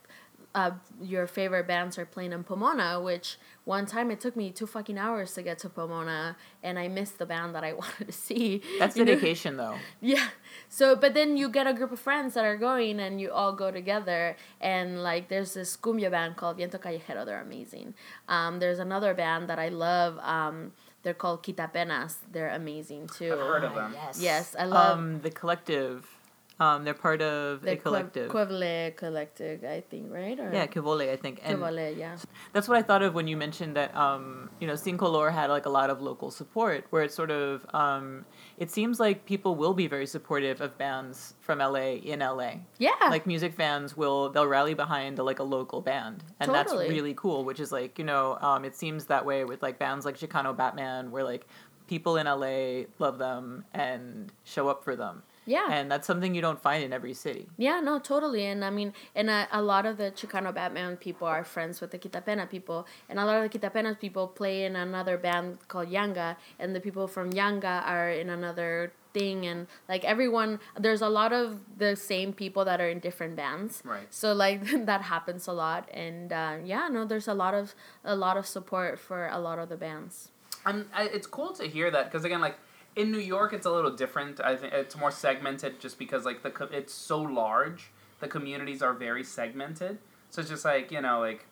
uh, 0.55 0.69
your 1.01 1.25
favorite 1.25 1.65
bands 1.67 1.97
are 1.97 2.05
playing 2.05 2.31
in 2.31 2.43
Pomona, 2.43 3.01
which 3.01 3.39
one 3.65 3.87
time 3.87 4.11
it 4.11 4.19
took 4.19 4.35
me 4.35 4.51
two 4.51 4.67
fucking 4.67 4.99
hours 4.99 5.33
to 5.33 5.41
get 5.41 5.57
to 5.57 5.67
Pomona, 5.67 6.37
and 6.61 6.77
I 6.77 6.87
missed 6.89 7.17
the 7.17 7.25
band 7.25 7.55
that 7.55 7.63
I 7.63 7.73
wanted 7.81 8.05
to 8.05 8.11
see. 8.11 8.61
That's 8.77 8.95
you 8.95 9.03
know? 9.03 9.13
dedication, 9.15 9.57
though. 9.57 9.77
Yeah. 9.99 10.27
So, 10.69 10.95
but 10.95 11.15
then 11.15 11.37
you 11.37 11.49
get 11.49 11.65
a 11.65 11.73
group 11.73 11.91
of 11.91 11.99
friends 11.99 12.35
that 12.35 12.45
are 12.45 12.55
going, 12.57 12.99
and 12.99 13.19
you 13.19 13.31
all 13.31 13.53
go 13.53 13.71
together. 13.71 14.35
And 14.61 15.01
like, 15.01 15.27
there's 15.27 15.55
this 15.55 15.75
cumbia 15.75 16.11
band 16.11 16.35
called 16.35 16.57
Viento 16.57 16.77
Callejero. 16.77 17.25
They're 17.25 17.41
amazing. 17.41 17.95
Um, 18.27 18.59
there's 18.59 18.77
another 18.77 19.15
band 19.15 19.49
that 19.49 19.57
I 19.57 19.69
love. 19.69 20.19
Um, 20.19 20.73
they're 21.03 21.13
called 21.13 21.43
Quitapenas. 21.43 22.15
They're 22.31 22.49
amazing 22.49 23.07
too. 23.07 23.31
I've 23.33 23.39
heard 23.39 23.63
of 23.63 23.75
them. 23.75 23.93
Yes, 23.93 24.19
yes 24.21 24.55
I 24.57 24.65
love 24.65 24.97
Um, 24.97 25.21
the 25.21 25.29
collective. 25.29 26.12
Um, 26.59 26.83
they're 26.83 26.93
part 26.93 27.21
of 27.21 27.61
the 27.61 27.71
a 27.71 27.75
collective. 27.75 28.29
Queble 28.29 28.95
Collective, 28.95 29.63
I 29.63 29.81
think, 29.81 30.11
right? 30.11 30.39
Or 30.39 30.51
yeah, 30.53 30.67
Kivole, 30.67 31.09
I 31.11 31.15
think. 31.15 31.41
And 31.43 31.59
yeah. 31.97 32.15
that's 32.53 32.67
what 32.67 32.77
I 32.77 32.83
thought 32.83 33.01
of 33.01 33.15
when 33.15 33.27
you 33.27 33.35
mentioned 33.35 33.75
that 33.75 33.95
um, 33.95 34.51
you 34.59 34.67
know 34.67 34.75
Sin 34.75 34.97
Color 34.97 35.31
had 35.31 35.49
like 35.49 35.65
a 35.65 35.69
lot 35.69 35.89
of 35.89 36.01
local 36.01 36.29
support, 36.29 36.85
where 36.91 37.03
it's 37.03 37.15
sort 37.15 37.31
of 37.31 37.65
um, 37.73 38.25
it 38.59 38.69
seems 38.69 38.99
like 38.99 39.25
people 39.25 39.55
will 39.55 39.73
be 39.73 39.87
very 39.87 40.05
supportive 40.05 40.61
of 40.61 40.77
bands 40.77 41.33
from 41.39 41.57
LA 41.57 41.95
in 42.03 42.19
LA. 42.19 42.53
Yeah. 42.77 42.91
Like 43.01 43.25
music 43.25 43.53
fans 43.53 43.97
will 43.97 44.29
they'll 44.29 44.47
rally 44.47 44.75
behind 44.75 45.17
like 45.17 45.39
a 45.39 45.43
local 45.43 45.81
band, 45.81 46.23
and 46.39 46.51
Totally. 46.51 46.85
that's 46.85 46.93
really 46.93 47.13
cool. 47.15 47.43
Which 47.45 47.59
is 47.59 47.71
like 47.71 47.97
you 47.97 48.05
know 48.05 48.37
um, 48.41 48.63
it 48.63 48.75
seems 48.75 49.05
that 49.05 49.25
way 49.25 49.43
with 49.43 49.63
like 49.63 49.79
bands 49.79 50.05
like 50.05 50.19
Chicano 50.19 50.55
Batman, 50.55 51.09
where 51.09 51.23
like 51.23 51.47
people 51.87 52.17
in 52.17 52.27
LA 52.27 52.85
love 52.99 53.17
them 53.17 53.65
and 53.73 54.31
show 54.43 54.67
up 54.67 54.83
for 54.83 54.95
them. 54.95 55.23
Yeah. 55.45 55.67
And 55.69 55.91
that's 55.91 56.07
something 56.07 56.33
you 56.33 56.41
don't 56.41 56.61
find 56.61 56.83
in 56.83 56.93
every 56.93 57.13
city. 57.13 57.47
Yeah, 57.57 57.79
no, 57.79 57.99
totally. 57.99 58.45
And 58.45 58.63
I 58.63 58.69
mean, 58.69 58.93
and 59.15 59.29
a, 59.29 59.47
a 59.51 59.61
lot 59.61 59.85
of 59.85 59.97
the 59.97 60.11
Chicano 60.11 60.53
Batman 60.53 60.97
people 60.97 61.27
are 61.27 61.43
friends 61.43 61.81
with 61.81 61.91
the 61.91 61.99
Quitapena 61.99 62.49
people. 62.49 62.87
And 63.09 63.19
a 63.19 63.25
lot 63.25 63.43
of 63.43 63.51
the 63.51 63.59
Quitapena 63.59 63.99
people 63.99 64.27
play 64.27 64.65
in 64.65 64.75
another 64.75 65.17
band 65.17 65.67
called 65.67 65.89
Yanga. 65.89 66.37
And 66.59 66.75
the 66.75 66.79
people 66.79 67.07
from 67.07 67.31
Yanga 67.31 67.85
are 67.85 68.09
in 68.09 68.29
another 68.29 68.93
thing. 69.13 69.45
And 69.45 69.67
like 69.87 70.03
everyone, 70.03 70.59
there's 70.79 71.01
a 71.01 71.09
lot 71.09 71.33
of 71.33 71.59
the 71.77 71.95
same 71.95 72.33
people 72.33 72.65
that 72.65 72.81
are 72.81 72.89
in 72.89 72.99
different 72.99 73.35
bands. 73.35 73.81
Right. 73.85 74.07
So 74.09 74.33
like 74.33 74.63
that 74.85 75.03
happens 75.03 75.47
a 75.47 75.53
lot. 75.53 75.89
And 75.93 76.31
uh, 76.31 76.57
yeah, 76.63 76.87
no, 76.89 77.05
there's 77.05 77.27
a 77.27 77.33
lot 77.33 77.53
of 77.53 77.75
a 78.03 78.15
lot 78.15 78.37
of 78.37 78.45
support 78.45 78.99
for 78.99 79.27
a 79.27 79.39
lot 79.39 79.59
of 79.59 79.69
the 79.69 79.77
bands. 79.77 80.29
I, 80.65 81.09
it's 81.11 81.27
cool 81.27 81.51
to 81.53 81.67
hear 81.67 81.91
that 81.91 82.05
because 82.05 82.23
again, 82.23 82.39
like 82.39 82.57
in 82.95 83.11
New 83.11 83.19
York, 83.19 83.53
it's 83.53 83.65
a 83.65 83.71
little 83.71 83.91
different. 83.91 84.39
I 84.39 84.55
think 84.55 84.73
it's 84.73 84.97
more 84.97 85.11
segmented 85.11 85.79
just 85.79 85.97
because 85.97 86.25
like 86.25 86.43
the 86.43 86.51
co- 86.51 86.69
it's 86.71 86.93
so 86.93 87.19
large. 87.19 87.91
The 88.19 88.27
communities 88.27 88.81
are 88.81 88.93
very 88.93 89.23
segmented, 89.23 89.97
so 90.29 90.41
it's 90.41 90.49
just 90.49 90.63
like 90.63 90.91
you 90.91 91.01
know, 91.01 91.19
like 91.19 91.45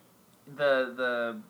the 0.47 0.93
the 0.95 1.41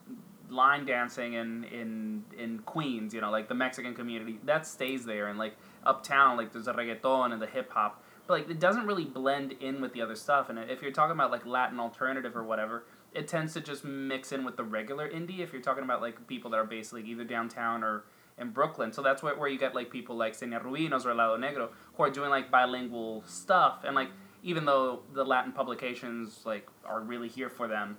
line 0.49 0.85
dancing 0.85 1.33
in 1.33 1.63
in 1.65 2.23
in 2.37 2.59
Queens, 2.59 3.13
you 3.13 3.21
know, 3.21 3.31
like 3.31 3.47
the 3.47 3.55
Mexican 3.55 3.93
community 3.93 4.39
that 4.45 4.65
stays 4.65 5.05
there, 5.05 5.27
and 5.27 5.37
like 5.37 5.55
uptown, 5.83 6.37
like 6.37 6.53
there's 6.53 6.67
a 6.67 6.73
reggaeton 6.73 7.33
and 7.33 7.41
the 7.41 7.47
hip 7.47 7.71
hop, 7.71 8.03
but 8.27 8.39
like 8.39 8.49
it 8.49 8.59
doesn't 8.59 8.87
really 8.87 9.05
blend 9.05 9.53
in 9.53 9.81
with 9.81 9.93
the 9.93 10.01
other 10.01 10.15
stuff. 10.15 10.49
And 10.49 10.57
if 10.57 10.81
you're 10.81 10.91
talking 10.91 11.13
about 11.13 11.31
like 11.31 11.45
Latin 11.45 11.79
alternative 11.79 12.35
or 12.35 12.43
whatever, 12.43 12.85
it 13.13 13.27
tends 13.27 13.53
to 13.53 13.61
just 13.61 13.83
mix 13.83 14.31
in 14.31 14.43
with 14.45 14.57
the 14.57 14.63
regular 14.63 15.09
indie. 15.09 15.39
If 15.39 15.51
you're 15.53 15.61
talking 15.61 15.83
about 15.83 16.01
like 16.01 16.27
people 16.27 16.51
that 16.51 16.57
are 16.57 16.65
basically 16.65 17.03
either 17.03 17.25
downtown 17.25 17.83
or 17.83 18.05
in 18.41 18.49
Brooklyn, 18.49 18.91
so 18.91 19.01
that's 19.01 19.23
where, 19.23 19.37
where 19.37 19.47
you 19.47 19.57
get 19.57 19.75
like 19.75 19.89
people 19.89 20.15
like 20.17 20.35
Xenia 20.35 20.59
Rubinos 20.59 21.05
or 21.05 21.13
Lado 21.13 21.37
Negro 21.37 21.69
who 21.95 22.03
are 22.03 22.09
doing 22.09 22.29
like 22.29 22.51
bilingual 22.51 23.23
stuff, 23.25 23.83
and 23.85 23.95
like 23.95 24.09
even 24.43 24.65
though 24.65 25.01
the 25.13 25.23
Latin 25.23 25.51
publications 25.51 26.41
like 26.45 26.67
are 26.83 27.01
really 27.01 27.27
here 27.27 27.49
for 27.49 27.67
them, 27.67 27.97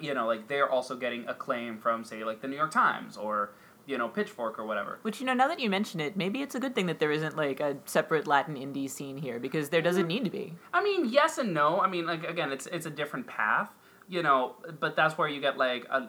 you 0.00 0.14
know, 0.14 0.26
like 0.26 0.48
they're 0.48 0.70
also 0.70 0.96
getting 0.96 1.26
acclaim 1.28 1.78
from 1.78 2.04
say 2.04 2.24
like 2.24 2.40
the 2.40 2.48
New 2.48 2.56
York 2.56 2.70
Times 2.70 3.16
or 3.16 3.50
you 3.86 3.98
know 3.98 4.08
Pitchfork 4.08 4.58
or 4.58 4.66
whatever. 4.66 4.98
Which 5.02 5.20
you 5.20 5.26
know, 5.26 5.34
now 5.34 5.48
that 5.48 5.60
you 5.60 5.68
mention 5.68 6.00
it, 6.00 6.16
maybe 6.16 6.42
it's 6.42 6.54
a 6.54 6.60
good 6.60 6.74
thing 6.74 6.86
that 6.86 7.00
there 7.00 7.10
isn't 7.10 7.36
like 7.36 7.60
a 7.60 7.76
separate 7.84 8.26
Latin 8.26 8.54
indie 8.54 8.88
scene 8.88 9.16
here 9.16 9.38
because 9.38 9.70
there 9.70 9.82
doesn't 9.82 10.04
mm. 10.04 10.08
need 10.08 10.24
to 10.24 10.30
be. 10.30 10.54
I 10.72 10.82
mean, 10.82 11.08
yes 11.08 11.38
and 11.38 11.52
no. 11.52 11.80
I 11.80 11.88
mean, 11.88 12.06
like 12.06 12.24
again, 12.24 12.52
it's 12.52 12.66
it's 12.66 12.86
a 12.86 12.90
different 12.90 13.26
path, 13.26 13.70
you 14.08 14.22
know. 14.22 14.56
But 14.78 14.94
that's 14.94 15.18
where 15.18 15.28
you 15.28 15.40
get 15.40 15.58
like 15.58 15.86
a- 15.90 16.08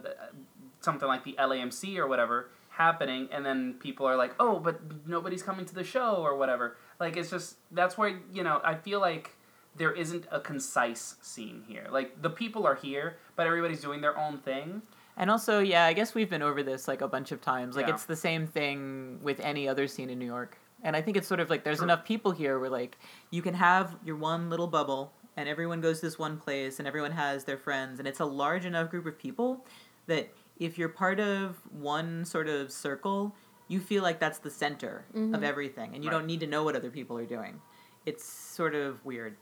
something 0.81 1.07
like 1.07 1.23
the 1.23 1.35
LAMC 1.39 1.97
or 1.97 2.07
whatever 2.07 2.51
happening, 2.80 3.27
and 3.32 3.45
then 3.45 3.75
people 3.80 4.07
are 4.07 4.15
like, 4.15 4.34
oh, 4.39 4.57
but 4.59 4.80
nobody's 5.05 5.43
coming 5.43 5.65
to 5.65 5.75
the 5.75 5.84
show 5.84 6.15
or 6.15 6.36
whatever. 6.38 6.77
Like 6.99 7.15
it's 7.17 7.30
just 7.30 7.57
that's 7.71 7.97
where 7.97 8.17
you 8.34 8.43
know 8.43 8.59
I 8.63 8.73
feel 8.75 8.99
like 8.99 9.36
there 9.75 9.91
isn't 9.91 10.25
a 10.32 10.39
concise 10.39 11.15
scene 11.21 11.63
here. 11.67 11.88
Like 11.91 12.21
the 12.21 12.30
people 12.30 12.65
are 12.65 12.75
here, 12.75 13.17
but 13.36 13.45
everybody's 13.45 13.82
doing 13.82 14.01
their 14.01 14.17
own 14.17 14.39
thing. 14.39 14.82
And 15.15 15.30
also, 15.30 15.59
yeah, 15.59 15.86
I 15.86 15.93
guess 15.93 16.15
we've 16.15 16.30
been 16.30 16.41
over 16.41 16.63
this 16.63 16.88
like 16.88 17.01
a 17.01 17.07
bunch 17.07 17.32
of 17.32 17.41
times. 17.41 17.75
Like 17.75 17.88
Yeah. 17.88 17.93
it's 17.93 18.05
the 18.05 18.15
same 18.15 18.47
thing 18.47 19.19
with 19.21 19.39
any 19.41 19.67
other 19.67 19.86
scene 19.88 20.09
in 20.09 20.17
New 20.17 20.25
York. 20.25 20.57
And 20.82 20.95
I 20.95 21.01
think 21.01 21.17
it's 21.17 21.27
sort 21.27 21.41
of 21.41 21.49
like 21.49 21.63
there's 21.65 21.77
True. 21.80 21.86
enough 21.86 22.05
people 22.05 22.32
here 22.32 22.57
where 22.57 22.69
like 22.69 22.97
you 23.30 23.41
can 23.41 23.53
have 23.53 23.95
your 24.03 24.15
one 24.15 24.49
little 24.49 24.67
bubble 24.67 25.11
and 25.38 25.47
everyone 25.49 25.82
goes 25.82 25.99
to 25.99 26.05
this 26.07 26.17
one 26.17 26.38
place 26.38 26.80
and 26.80 26.88
everyone 26.88 27.11
has 27.11 27.43
their 27.43 27.57
friends 27.57 27.99
and 27.99 28.07
it's 28.07 28.21
a 28.21 28.25
large 28.25 28.65
enough 28.65 28.89
group 28.89 29.05
of 29.05 29.17
people 29.19 29.65
that 30.07 30.30
if 30.60 30.78
you're 30.78 30.89
part 30.89 31.20
of 31.20 31.57
one 31.72 32.26
sort 32.26 32.47
of 32.47 32.72
circle, 32.72 33.36
you 33.68 33.80
feel 33.80 34.03
like 34.03 34.20
that's 34.20 34.39
the 34.39 34.49
center 34.49 35.05
of 35.14 35.20
mm-hmm. 35.20 35.43
everything 35.43 35.95
and 35.95 36.03
you 36.03 36.10
Right. 36.10 36.18
don't 36.18 36.26
need 36.26 36.41
to 36.41 36.47
know 36.47 36.64
what 36.64 36.76
other 36.76 36.89
people 36.89 37.18
are 37.18 37.26
doing. 37.26 37.62
It's 38.05 38.26
sort 38.26 38.76
of 38.76 39.03
weird. 39.05 39.36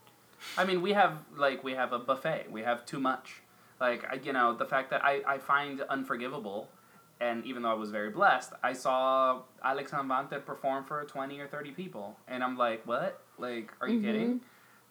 I 0.56 0.64
mean, 0.64 0.82
we 0.82 0.92
have 0.92 1.24
like 1.36 1.64
we 1.64 1.72
have 1.72 1.92
a 1.92 1.98
buffet. 1.98 2.46
We 2.50 2.62
have 2.62 2.86
too 2.86 3.00
much. 3.00 3.42
Like 3.80 4.04
I, 4.10 4.14
you 4.22 4.32
know, 4.32 4.54
the 4.54 4.66
fact 4.66 4.90
that 4.90 5.04
I, 5.04 5.22
I 5.26 5.38
find 5.38 5.80
unforgivable, 5.82 6.68
and 7.20 7.44
even 7.44 7.62
though 7.62 7.70
I 7.70 7.74
was 7.74 7.90
very 7.90 8.10
blessed, 8.10 8.52
I 8.62 8.72
saw 8.72 9.42
Alex 9.64 9.90
Anwandter 9.92 10.44
perform 10.44 10.84
for 10.84 11.04
twenty 11.04 11.40
or 11.40 11.48
thirty 11.48 11.72
people, 11.72 12.16
and 12.28 12.44
I'm 12.44 12.56
like, 12.56 12.86
what? 12.86 13.22
Like, 13.38 13.72
are 13.80 13.88
you 13.88 13.98
mm-hmm. 13.98 14.06
kidding? 14.06 14.40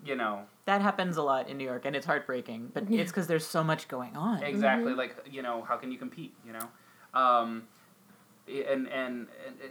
You 0.06 0.16
know, 0.16 0.44
That 0.66 0.82
happens 0.82 1.18
a 1.18 1.24
lot 1.24 1.50
in 1.50 1.58
New 1.58 1.64
York 1.64 1.86
and 1.86 1.96
it's 1.96 2.06
heartbreaking, 2.06 2.72
but 2.74 2.84
it's 2.90 3.12
because 3.12 3.28
there's 3.28 3.46
so 3.46 3.64
much 3.64 3.88
going 3.88 4.16
on. 4.16 4.44
exactly. 4.44 4.94
Like, 4.94 5.16
you 5.30 5.42
know, 5.42 5.64
how 5.64 5.76
can 5.78 5.92
you 5.92 5.98
compete? 5.98 6.34
You 6.46 6.54
know, 6.54 7.20
um, 7.20 7.64
and, 8.48 8.88
and 8.88 8.88
and 8.88 9.28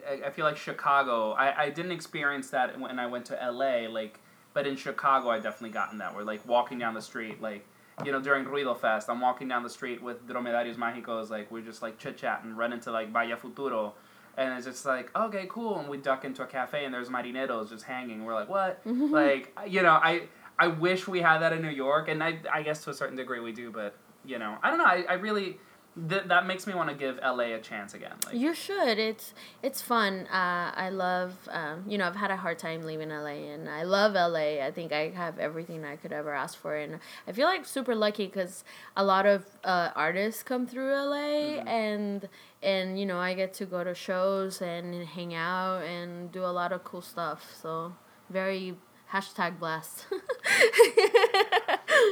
I- 0.09 0.27
I 0.27 0.31
feel 0.31 0.45
like 0.45 0.57
Chicago. 0.57 1.33
I, 1.33 1.65
I 1.65 1.71
didn't 1.71 1.93
experience 1.93 2.51
that 2.51 2.79
when 2.79 2.99
I 2.99 3.07
went 3.07 3.25
to 3.27 3.35
LA. 3.51 3.89
Like, 3.89 4.19
but 4.53 4.67
in 4.67 4.77
Chicago, 4.77 5.31
I 5.31 5.37
definitely 5.39 5.71
gotten 5.71 5.99
that. 5.99 6.15
Where 6.15 6.25
like 6.25 6.47
walking 6.47 6.79
down 6.79 6.95
the 6.95 7.03
street, 7.03 7.41
like 7.41 7.65
you 8.05 8.13
know, 8.13 8.21
during 8.21 8.45
Ruido 8.45 8.79
Fest, 8.79 9.09
I'm 9.09 9.21
walking 9.21 9.49
down 9.49 9.63
the 9.63 9.71
street 9.71 10.03
with 10.03 10.27
Dromedarios 10.29 10.77
Mágicos. 10.77 11.31
Like 11.31 11.51
we're 11.51 11.63
just 11.63 11.81
like 11.83 11.99
chit 11.99 12.19
chatting, 12.19 12.55
run 12.57 12.73
into 12.73 12.91
like 12.91 13.11
Vaya 13.13 13.37
Futuro. 13.37 13.95
And 14.37 14.53
it's 14.55 14.67
just 14.67 14.85
like, 14.85 15.11
okay, 15.17 15.47
cool. 15.49 15.79
And 15.79 15.89
we 15.89 15.97
duck 15.97 16.25
into 16.25 16.43
a 16.43 16.47
cafe 16.47 16.85
and 16.85 16.93
there's 16.93 17.09
marineros 17.09 17.71
just 17.71 17.85
hanging. 17.85 18.25
We're 18.25 18.35
like, 18.35 18.49
what? 18.49 18.81
like, 18.85 19.57
you 19.67 19.83
know, 19.83 19.93
I 19.93 20.23
I 20.59 20.69
wish 20.69 21.07
we 21.09 21.21
had 21.21 21.39
that 21.39 21.53
in 21.53 21.63
New 21.63 21.71
York. 21.71 22.09
And 22.09 22.23
I, 22.23 22.39
I 22.53 22.63
guess 22.63 22.85
to 22.85 22.91
a 22.91 22.95
certain 22.95 23.17
degree 23.17 23.41
we 23.41 23.53
do. 23.53 23.71
But, 23.71 23.95
you 24.25 24.39
know, 24.39 24.57
I 24.63 24.69
don't 24.71 24.79
know. 24.79 24.85
I, 24.85 25.05
I 25.09 25.15
really, 25.15 25.59
th- 26.09 26.25
that 26.27 26.47
makes 26.47 26.67
me 26.67 26.75
want 26.75 26.89
to 26.91 26.95
give 26.95 27.19
LA 27.23 27.55
a 27.55 27.61
chance 27.61 27.95
again. 27.95 28.13
Like, 28.27 28.35
You 28.35 28.55
should. 28.55 28.99
It's 28.99 29.35
it's 29.63 29.81
fun. 29.83 30.27
Uh, 30.27 30.73
I 30.75 30.91
love. 30.91 31.33
Um, 31.51 31.85
you 31.87 31.97
know, 31.99 32.07
I've 32.07 32.17
had 32.17 32.31
a 32.31 32.37
hard 32.37 32.59
time 32.59 32.83
leaving 32.85 33.09
LA, 33.11 33.53
and 33.55 33.69
I 33.69 33.83
love 33.85 34.15
LA. 34.15 34.65
I 34.65 34.71
think 34.75 34.93
I 34.93 35.11
have 35.11 35.39
everything 35.39 35.85
I 35.85 35.97
could 35.97 36.13
ever 36.13 36.35
ask 36.35 36.59
for, 36.59 36.75
and 36.77 37.01
I 37.27 37.33
feel 37.33 37.47
like 37.47 37.65
super 37.65 37.95
lucky 37.95 38.27
because 38.27 38.65
a 38.97 39.05
lot 39.05 39.27
of 39.27 39.45
uh, 39.65 39.91
artists 39.95 40.43
come 40.43 40.67
through 40.67 40.93
LA, 40.93 41.61
and 41.67 42.29
and 42.63 42.99
you 42.99 43.07
know 43.07 43.19
I 43.19 43.35
get 43.35 43.53
to 43.55 43.67
go 43.67 43.85
to 43.85 43.95
shows 43.95 44.63
and 44.63 45.07
hang 45.07 45.35
out 45.35 45.83
and 45.83 46.31
do 46.33 46.45
a 46.45 46.53
lot 46.53 46.73
of 46.73 46.85
cool 46.85 47.03
stuff. 47.03 47.55
So 47.61 47.95
very 48.31 48.77
hashtag 49.13 49.59
blast. 49.59 50.07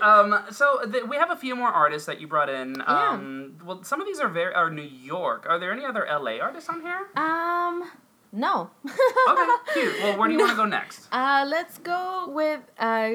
um, 0.02 0.38
so 0.50 0.80
th- 0.90 1.04
we 1.04 1.16
have 1.16 1.30
a 1.30 1.36
few 1.36 1.56
more 1.56 1.68
artists 1.68 2.06
that 2.06 2.20
you 2.20 2.26
brought 2.28 2.48
in. 2.48 2.82
Um, 2.86 3.56
Well, 3.64 3.82
some 3.82 4.00
of 4.00 4.06
these 4.06 4.20
are 4.20 4.28
very 4.28 4.54
are 4.54 4.70
New 4.70 4.82
York. 4.82 5.46
Are 5.48 5.58
there 5.58 5.72
any 5.72 5.84
other 5.84 6.06
LA 6.08 6.38
artists 6.40 6.68
on 6.68 6.82
here? 6.82 7.08
um, 7.16 7.90
no. 8.32 8.70
Okay, 8.84 9.46
cute. 9.72 9.94
Well, 10.02 10.18
where 10.18 10.26
do 10.28 10.34
you 10.34 10.40
want 10.40 10.50
to 10.50 10.56
go 10.56 10.64
next? 10.64 11.06
Uh, 11.12 11.44
let's 11.48 11.78
go 11.78 12.26
with 12.28 12.60
uh, 12.78 13.10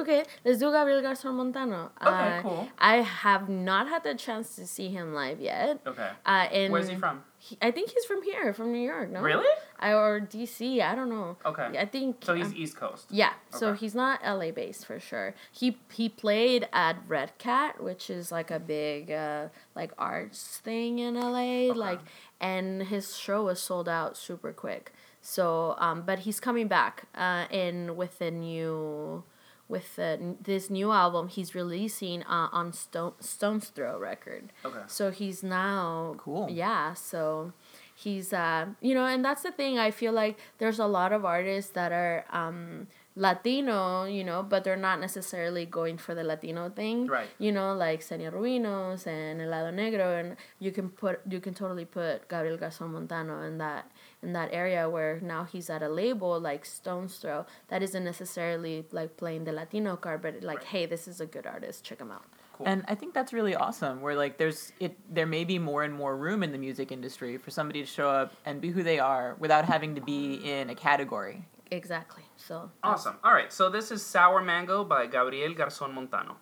okay. 0.00 0.24
Let's 0.44 0.58
do 0.58 0.70
Gabriel 0.72 1.02
Garzon 1.02 1.34
Montano. 1.34 1.90
Okay, 2.00 2.38
uh, 2.38 2.42
cool. 2.42 2.68
I 2.78 2.96
have 2.96 3.48
not 3.48 3.88
had 3.88 4.02
the 4.04 4.14
chance 4.14 4.56
to 4.56 4.66
see 4.66 4.88
him 4.88 5.14
live 5.14 5.40
yet. 5.40 5.80
Okay. 5.86 6.10
Uh, 6.26 6.46
and 6.52 6.72
Where's 6.72 6.88
he 6.88 6.96
from? 6.96 7.22
he- 7.38 7.58
I 7.62 7.70
think 7.70 7.90
he's 7.90 8.04
from 8.04 8.22
here, 8.22 8.52
from 8.52 8.72
New 8.72 8.84
York. 8.92 9.10
No, 9.10 9.20
Really? 9.22 9.46
I, 9.80 9.92
or 9.92 10.20
DC. 10.20 10.80
I 10.82 10.94
don't 10.96 11.08
know. 11.08 11.36
Okay. 11.46 11.78
I 11.78 11.86
think. 11.86 12.16
So 12.24 12.34
he's 12.34 12.52
East 12.52 12.76
Coast. 12.76 13.06
yeah, 13.10 13.28
Okay. 13.50 13.58
so 13.60 13.72
he's 13.74 13.94
not 13.94 14.20
LA 14.24 14.50
based 14.50 14.86
for 14.86 14.98
sure. 14.98 15.34
He 15.52 15.78
he 15.92 16.08
played 16.08 16.68
at 16.72 16.96
Red 17.06 17.30
Cat, 17.38 17.80
which 17.82 18.10
is 18.10 18.32
like 18.32 18.50
a 18.50 18.58
big 18.58 19.10
uh, 19.12 19.48
like 19.76 19.92
arts 19.96 20.58
thing 20.64 20.98
in 20.98 21.14
LA, 21.14 21.72
like 21.72 22.00
and 22.40 22.82
his 22.84 23.16
show 23.16 23.44
was 23.44 23.60
sold 23.60 23.88
out 23.88 24.16
super 24.16 24.52
quick. 24.52 24.92
So 25.20 25.74
um 25.78 26.02
but 26.06 26.20
he's 26.20 26.40
coming 26.40 26.66
back 26.68 27.04
uh 27.14 27.46
in 27.50 27.96
with 27.96 28.20
a 28.20 28.30
new 28.32 29.22
with 29.68 29.96
the, 29.96 30.36
this 30.40 30.70
new 30.70 30.90
album 30.92 31.28
he's 31.28 31.54
releasing 31.54 32.22
uh, 32.24 32.48
on 32.52 32.72
Stone 32.72 33.12
Stone's 33.20 33.68
Throw 33.68 33.98
record. 33.98 34.52
Okay. 34.64 34.80
So 34.86 35.10
he's 35.10 35.42
now 35.42 36.14
Cool. 36.18 36.48
Yeah, 36.50 36.94
so 36.94 37.52
he's 37.94 38.32
uh 38.32 38.66
you 38.80 38.94
know, 38.94 39.04
and 39.04 39.24
that's 39.24 39.42
the 39.42 39.52
thing 39.52 39.78
I 39.78 39.90
feel 39.90 40.12
like 40.12 40.38
there's 40.58 40.78
a 40.78 40.86
lot 40.86 41.12
of 41.12 41.24
artists 41.24 41.72
that 41.72 41.92
are 41.92 42.24
um 42.30 42.86
Latino, 43.18 44.04
you 44.04 44.22
know, 44.22 44.44
but 44.44 44.62
they're 44.62 44.76
not 44.76 45.00
necessarily 45.00 45.66
going 45.66 45.98
for 45.98 46.14
the 46.14 46.22
Latino 46.22 46.70
thing. 46.70 47.08
Right. 47.08 47.28
You 47.38 47.50
know, 47.50 47.74
like 47.74 48.00
Xenia 48.02 48.30
Rubinos 48.30 49.06
and 49.06 49.42
El 49.42 49.48
Helado 49.48 49.74
Negro 49.74 50.20
and 50.20 50.36
you 50.60 50.70
can 50.70 50.88
put 50.88 51.20
you 51.28 51.40
can 51.40 51.52
totally 51.52 51.84
put 51.84 52.28
Gabriel 52.28 52.56
Garzon 52.56 52.90
Montano 52.90 53.42
in 53.42 53.58
that 53.58 53.90
in 54.22 54.32
that 54.34 54.50
area 54.52 54.88
where 54.88 55.18
now 55.20 55.42
he's 55.44 55.68
at 55.68 55.82
a 55.82 55.88
label 55.88 56.38
like 56.38 56.64
Stone's 56.64 57.16
Throw 57.16 57.44
that 57.68 57.82
isn't 57.82 58.04
necessarily 58.04 58.86
like 58.92 59.16
playing 59.16 59.44
the 59.44 59.52
Latino 59.52 59.96
card, 59.96 60.22
but 60.22 60.42
like, 60.42 60.62
hey, 60.62 60.86
this 60.86 61.08
is 61.08 61.20
a 61.20 61.26
good 61.26 61.46
artist, 61.46 61.84
check 61.84 62.00
him 62.00 62.12
out. 62.12 62.24
Cool. 62.52 62.66
And 62.68 62.84
I 62.88 62.94
think 62.94 63.14
that's 63.14 63.32
really 63.32 63.54
awesome. 63.54 64.00
Where 64.00 64.14
like 64.14 64.38
there's 64.38 64.72
it, 64.78 64.96
there 65.12 65.26
may 65.26 65.44
be 65.44 65.58
more 65.58 65.82
and 65.82 65.92
more 65.92 66.16
room 66.16 66.44
in 66.44 66.52
the 66.52 66.58
music 66.58 66.92
industry 66.92 67.36
for 67.36 67.50
somebody 67.50 67.80
to 67.80 67.86
show 67.86 68.08
up 68.08 68.32
and 68.44 68.60
be 68.60 68.70
who 68.70 68.84
they 68.84 69.00
are 69.00 69.36
without 69.38 69.64
having 69.64 69.96
to 69.96 70.00
be 70.00 70.38
mm-hmm. 70.38 70.46
in 70.46 70.70
a 70.70 70.74
category. 70.74 71.44
Exactly. 71.70 72.24
So 72.36 72.70
Awesome. 72.82 73.16
All 73.22 73.32
right. 73.32 73.52
So 73.52 73.68
this 73.68 73.90
is 73.90 74.04
Sour 74.04 74.42
Mango 74.42 74.84
by 74.84 75.06
Gabriel 75.06 75.54
Garzon 75.54 75.92
Montano. 75.92 76.36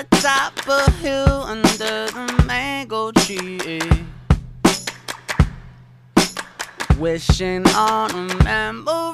Atop 0.00 0.58
a 0.66 0.90
hill 0.92 1.44
under 1.44 1.66
the 1.76 2.44
mango 2.46 3.12
tree. 3.12 3.80
Wishing 6.98 7.66
on 7.68 8.10
a 8.10 8.44
memory. 8.44 9.13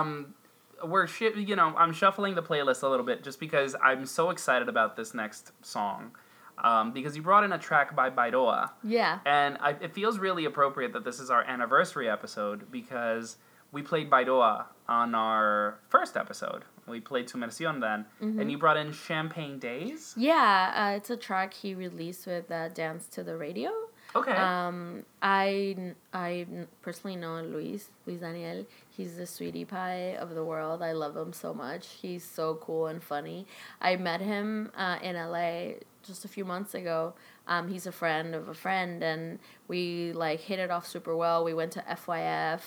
Um, 0.00 0.34
we're 0.84 1.06
shi 1.06 1.30
you 1.36 1.56
know 1.56 1.74
I'm 1.76 1.92
shuffling 1.92 2.34
the 2.34 2.42
playlist 2.42 2.82
a 2.82 2.88
little 2.88 3.04
bit 3.06 3.22
just 3.24 3.40
because 3.40 3.74
I'm 3.82 4.06
so 4.06 4.30
excited 4.30 4.68
about 4.68 4.96
this 4.96 5.12
next 5.14 5.52
song, 5.62 6.12
um, 6.58 6.92
because 6.92 7.16
you 7.16 7.22
brought 7.22 7.44
in 7.44 7.52
a 7.52 7.58
track 7.58 7.94
by 7.96 8.10
Bairoa, 8.10 8.70
Yeah. 8.82 9.18
and 9.26 9.58
I, 9.60 9.70
it 9.80 9.92
feels 9.94 10.18
really 10.18 10.44
appropriate 10.44 10.92
that 10.92 11.04
this 11.04 11.18
is 11.20 11.30
our 11.30 11.42
anniversary 11.42 12.08
episode 12.08 12.70
because 12.70 13.36
we 13.72 13.82
played 13.82 14.08
Bairoa 14.10 14.66
on 14.88 15.14
our 15.14 15.78
first 15.88 16.16
episode. 16.16 16.64
We 16.86 17.00
played 17.00 17.28
Sumersion 17.28 17.80
then, 17.80 18.06
and 18.20 18.50
you 18.50 18.56
brought 18.56 18.78
in 18.78 18.92
Champagne 18.92 19.58
Days. 19.58 20.14
Yeah, 20.16 20.72
uh, 20.92 20.96
it's 20.96 21.10
a 21.10 21.18
track 21.18 21.52
he 21.52 21.74
released 21.74 22.26
with 22.26 22.50
uh, 22.50 22.68
Dance 22.70 23.08
to 23.08 23.22
the 23.22 23.36
Radio. 23.36 23.70
Okay. 24.16 24.32
Um, 24.32 25.04
I 25.20 25.92
I 26.14 26.46
personally 26.80 27.16
know 27.16 27.42
Luis 27.42 27.90
Luis 28.06 28.20
Daniel. 28.20 28.64
He's 28.98 29.16
the 29.16 29.26
sweetie 29.26 29.64
pie 29.64 30.16
of 30.18 30.34
the 30.34 30.44
world. 30.44 30.82
I 30.82 30.90
love 30.90 31.16
him 31.16 31.32
so 31.32 31.54
much. 31.54 31.86
He's 32.02 32.24
so 32.24 32.56
cool 32.56 32.88
and 32.88 33.00
funny. 33.00 33.46
I 33.80 33.94
met 33.94 34.20
him 34.20 34.72
uh, 34.76 34.98
in 35.00 35.14
LA 35.14 35.74
just 36.02 36.24
a 36.24 36.28
few 36.28 36.44
months 36.44 36.74
ago. 36.74 37.14
Um, 37.46 37.68
he's 37.68 37.86
a 37.86 37.92
friend 37.92 38.34
of 38.34 38.48
a 38.48 38.54
friend, 38.54 39.00
and 39.04 39.38
we 39.68 40.12
like 40.14 40.40
hit 40.40 40.58
it 40.58 40.72
off 40.72 40.84
super 40.84 41.14
well. 41.16 41.44
We 41.44 41.54
went 41.54 41.70
to 41.72 41.80
FYF. 41.88 42.60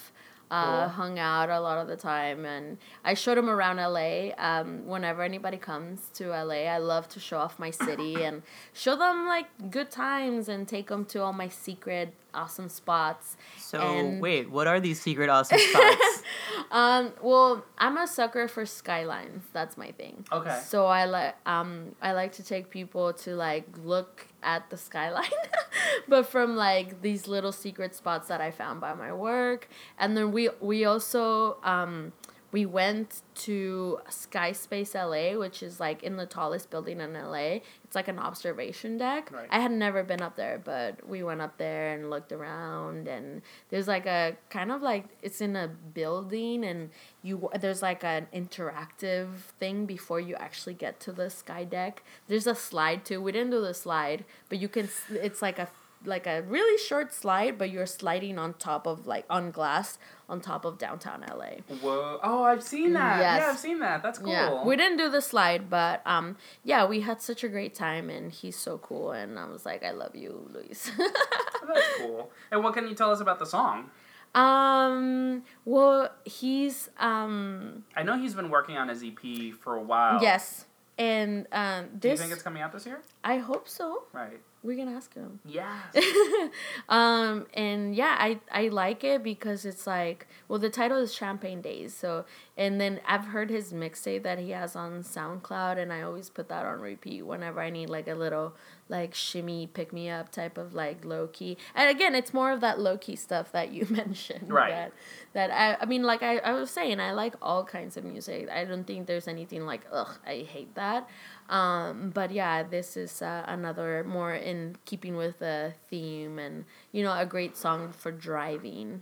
Uh, 0.49 0.81
Cool. 0.81 0.89
hung 0.89 1.17
out 1.19 1.49
a 1.49 1.61
lot 1.61 1.77
of 1.77 1.87
the 1.87 1.95
time 1.95 2.43
and 2.45 2.77
i 3.05 3.13
showed 3.13 3.37
him 3.37 3.49
around 3.49 3.77
la 3.77 4.31
um, 4.37 4.85
whenever 4.85 5.21
anybody 5.23 5.55
comes 5.55 6.09
to 6.13 6.27
la 6.27 6.53
i 6.53 6.77
love 6.77 7.07
to 7.07 7.21
show 7.21 7.37
off 7.37 7.57
my 7.57 7.69
city 7.71 8.21
and 8.25 8.41
show 8.73 8.97
them 8.97 9.27
like 9.27 9.45
good 9.71 9.89
times 9.89 10.49
and 10.49 10.67
take 10.67 10.87
them 10.89 11.05
to 11.05 11.21
all 11.23 11.31
my 11.31 11.47
secret 11.47 12.13
awesome 12.33 12.69
spots 12.69 13.37
So 13.57 13.79
And- 13.79 14.21
wait, 14.21 14.49
what 14.49 14.67
are 14.67 14.79
these 14.79 15.01
secret 15.01 15.29
awesome 15.29 15.59
spots? 15.71 16.23
um, 16.71 17.11
well, 17.21 17.63
I'm 17.77 17.97
a 17.97 18.07
sucker 18.07 18.47
for 18.47 18.65
skylines. 18.65 19.43
That's 19.53 19.77
my 19.77 19.91
thing. 19.91 20.25
Okay. 20.31 20.59
So 20.65 20.85
I 20.85 21.05
like 21.05 21.35
um 21.45 21.95
I 22.01 22.13
like 22.13 22.31
to 22.33 22.43
take 22.43 22.69
people 22.69 23.13
to 23.25 23.35
like 23.35 23.65
look 23.83 24.27
at 24.43 24.69
the 24.69 24.77
skyline, 24.77 25.29
but 26.07 26.25
from 26.25 26.55
like 26.55 27.01
these 27.01 27.27
little 27.27 27.51
secret 27.51 27.93
spots 27.95 28.27
that 28.29 28.41
I 28.41 28.51
found 28.51 28.81
by 28.81 28.93
my 28.93 29.13
work, 29.13 29.67
and 29.99 30.15
then 30.17 30.31
we 30.31 30.49
we 30.59 30.85
also 30.85 31.57
um 31.63 32.13
we 32.51 32.65
went 32.65 33.21
to 33.33 33.99
Skyspace 34.09 34.93
LA, 34.93 35.39
which 35.39 35.63
is 35.63 35.79
like 35.79 36.03
in 36.03 36.17
the 36.17 36.25
tallest 36.25 36.69
building 36.69 36.99
in 36.99 37.13
LA. 37.13 37.59
It's 37.83 37.95
like 37.95 38.09
an 38.09 38.19
observation 38.19 38.97
deck. 38.97 39.31
Right. 39.31 39.47
I 39.49 39.59
had 39.59 39.71
never 39.71 40.03
been 40.03 40.21
up 40.21 40.35
there, 40.35 40.61
but 40.63 41.07
we 41.07 41.23
went 41.23 41.41
up 41.41 41.57
there 41.57 41.93
and 41.93 42.09
looked 42.09 42.31
around 42.31 43.07
and 43.07 43.41
there's 43.69 43.87
like 43.87 44.05
a 44.05 44.35
kind 44.49 44.71
of 44.71 44.81
like 44.81 45.05
it's 45.21 45.39
in 45.39 45.55
a 45.55 45.67
building 45.67 46.65
and 46.65 46.89
you 47.23 47.49
there's 47.59 47.81
like 47.81 48.03
an 48.03 48.27
interactive 48.33 49.29
thing 49.59 49.85
before 49.85 50.19
you 50.19 50.35
actually 50.35 50.73
get 50.73 50.99
to 51.01 51.11
the 51.13 51.29
sky 51.29 51.63
deck. 51.63 52.03
There's 52.27 52.47
a 52.47 52.55
slide 52.55 53.05
too. 53.05 53.21
We 53.21 53.31
didn't 53.31 53.51
do 53.51 53.61
the 53.61 53.73
slide, 53.73 54.25
but 54.49 54.59
you 54.59 54.67
can 54.67 54.89
it's 55.09 55.41
like 55.41 55.57
a 55.57 55.69
like 56.05 56.27
a 56.27 56.41
really 56.43 56.77
short 56.77 57.13
slide, 57.13 57.57
but 57.57 57.69
you're 57.69 57.85
sliding 57.85 58.37
on 58.39 58.53
top 58.55 58.87
of 58.87 59.07
like 59.07 59.25
on 59.29 59.51
glass 59.51 59.97
on 60.27 60.39
top 60.41 60.63
of 60.65 60.77
downtown 60.77 61.23
LA. 61.29 61.61
Whoa! 61.81 62.19
Oh, 62.23 62.43
I've 62.43 62.63
seen 62.63 62.93
that. 62.93 63.19
Yes. 63.19 63.41
Yeah, 63.41 63.49
I've 63.49 63.59
seen 63.59 63.79
that. 63.79 64.01
That's 64.01 64.19
cool. 64.19 64.31
Yeah, 64.31 64.63
we 64.63 64.75
didn't 64.75 64.97
do 64.97 65.09
the 65.09 65.21
slide, 65.21 65.69
but 65.69 66.01
um, 66.05 66.37
yeah, 66.63 66.85
we 66.85 67.01
had 67.01 67.21
such 67.21 67.43
a 67.43 67.49
great 67.49 67.75
time, 67.75 68.09
and 68.09 68.31
he's 68.31 68.55
so 68.57 68.77
cool, 68.77 69.11
and 69.11 69.37
I 69.37 69.45
was 69.49 69.65
like, 69.65 69.83
I 69.83 69.91
love 69.91 70.15
you, 70.15 70.49
Luis. 70.53 70.89
That's 71.67 71.87
cool. 71.99 72.31
And 72.51 72.63
what 72.63 72.73
can 72.73 72.87
you 72.87 72.95
tell 72.95 73.11
us 73.11 73.19
about 73.19 73.39
the 73.39 73.45
song? 73.45 73.89
um, 74.33 75.43
well, 75.65 76.09
he's 76.25 76.89
um, 76.99 77.83
I 77.95 78.03
know 78.03 78.17
he's 78.17 78.33
been 78.33 78.49
working 78.49 78.77
on 78.77 78.87
his 78.87 79.03
EP 79.03 79.53
for 79.61 79.75
a 79.75 79.81
while. 79.81 80.21
yes, 80.21 80.65
and 80.97 81.47
um, 81.51 81.87
Do 81.99 82.09
you 82.09 82.17
think 82.17 82.31
it's 82.31 82.43
coming 82.43 82.61
out 82.61 82.71
this 82.71 82.85
year? 82.85 83.01
I 83.23 83.37
hope 83.37 83.67
so. 83.67 84.03
Right. 84.13 84.39
We 84.63 84.75
can 84.75 84.87
ask 84.87 85.13
him. 85.15 85.39
Yeah. 85.45 85.79
um 86.89 87.47
and 87.53 87.95
yeah 87.95 88.15
i 88.19 88.39
i 88.51 88.67
like 88.67 89.03
it 89.03 89.23
because 89.23 89.65
it's 89.65 89.87
like 89.87 90.27
well 90.47 90.59
the 90.59 90.69
title 90.69 90.97
is 90.97 91.13
champagne 91.13 91.61
days 91.61 91.93
so 91.95 92.25
and 92.57 92.79
then 92.81 92.99
i've 93.07 93.25
heard 93.25 93.49
his 93.49 93.71
mixtape 93.73 94.23
that 94.23 94.37
he 94.39 94.51
has 94.51 94.75
on 94.75 95.01
soundcloud 95.03 95.77
and 95.77 95.91
i 95.93 96.01
always 96.01 96.29
put 96.29 96.49
that 96.49 96.65
on 96.65 96.79
repeat 96.81 97.21
whenever 97.25 97.61
i 97.61 97.69
need 97.69 97.89
like 97.89 98.07
a 98.07 98.13
little 98.13 98.53
like 98.89 99.13
shimmy 99.13 99.65
pick 99.65 99.93
me 99.93 100.09
up 100.09 100.29
type 100.29 100.57
of 100.57 100.73
like 100.73 101.05
low 101.05 101.27
key 101.27 101.55
and 101.73 101.89
again 101.89 102.13
it's 102.13 102.33
more 102.33 102.51
of 102.51 102.59
that 102.59 102.77
low 102.79 102.97
key 102.97 103.15
stuff 103.15 103.51
that 103.51 103.71
you 103.71 103.85
mentioned 103.89 104.51
Right. 104.51 104.69
that 104.71 104.93
that 105.33 105.51
i 105.51 105.81
i 105.81 105.85
mean 105.85 106.03
like 106.03 106.21
I, 106.23 106.39
I 106.39 106.51
was 106.53 106.69
saying 106.69 106.99
i 106.99 107.13
like 107.13 107.35
all 107.41 107.63
kinds 107.63 107.95
of 107.95 108.03
music 108.03 108.49
i 108.49 108.65
don't 108.65 108.85
think 108.85 109.07
there's 109.07 109.27
anything 109.29 109.65
like 109.65 109.81
ugh 109.91 110.17
i 110.27 110.45
hate 110.49 110.75
that 110.75 111.07
um, 111.49 112.11
but 112.13 112.31
yeah, 112.31 112.63
this 112.63 112.95
is 112.95 113.21
uh, 113.21 113.43
another 113.45 114.05
more 114.07 114.33
in 114.33 114.77
keeping 114.85 115.17
with 115.17 115.39
the 115.39 115.73
theme 115.89 116.39
and, 116.39 116.63
you 116.93 117.03
know, 117.03 117.11
a 117.11 117.25
great 117.25 117.57
song 117.57 117.91
for 117.91 118.09
driving. 118.09 119.01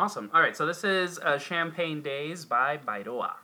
Awesome. 0.00 0.30
All 0.32 0.40
right. 0.40 0.56
So 0.56 0.64
this 0.64 0.82
is 0.82 1.18
uh, 1.18 1.38
Champagne 1.38 2.00
Days 2.00 2.46
by 2.46 2.78
Bairoa. 2.78 3.34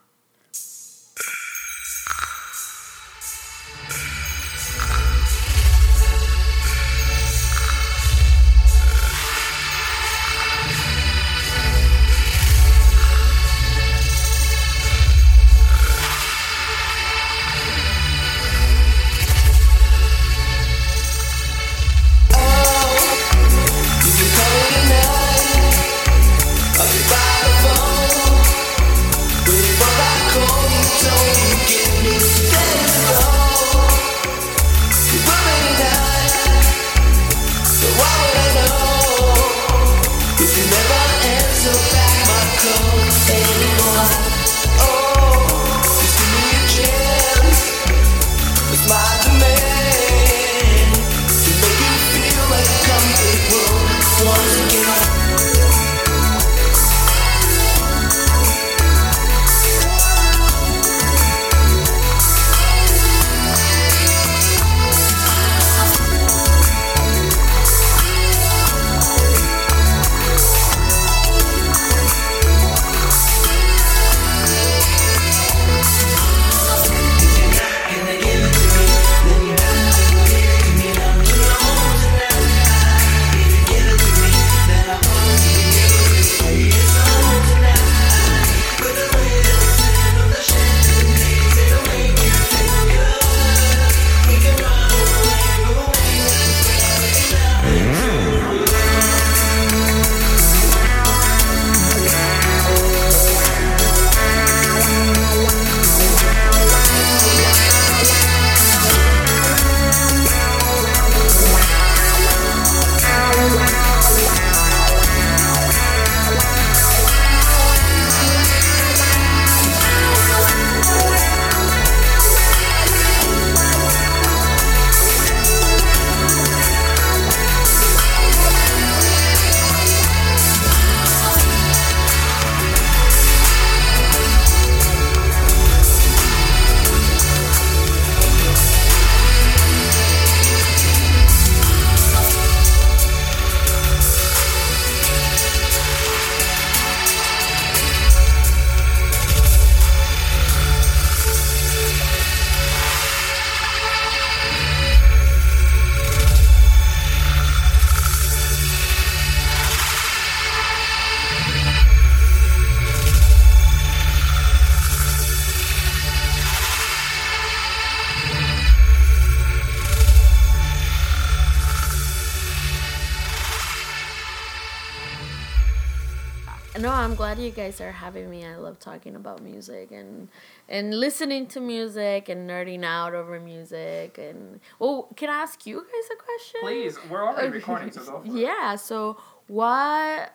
You 177.46 177.52
guys 177.52 177.80
are 177.80 177.92
having 177.92 178.28
me. 178.28 178.44
I 178.44 178.56
love 178.56 178.78
talking 178.78 179.14
about 179.16 179.40
music 179.40 179.90
and 179.92 180.28
and 180.68 180.98
listening 180.98 181.46
to 181.48 181.60
music 181.60 182.28
and 182.28 182.48
nerding 182.50 182.84
out 182.84 183.14
over 183.14 183.38
music. 183.40 184.18
And 184.18 184.60
well, 184.78 185.08
can 185.16 185.30
I 185.30 185.34
ask 185.34 185.64
you 185.64 185.76
guys 185.76 186.08
a 186.12 186.16
question? 186.16 186.60
Please, 186.60 186.98
we're 187.08 187.24
already 187.26 187.48
recording, 187.48 187.92
so 187.92 188.04
go 188.04 188.20
for 188.20 188.26
it. 188.26 188.32
Yeah. 188.32 188.76
So 188.76 189.16
what 189.46 190.34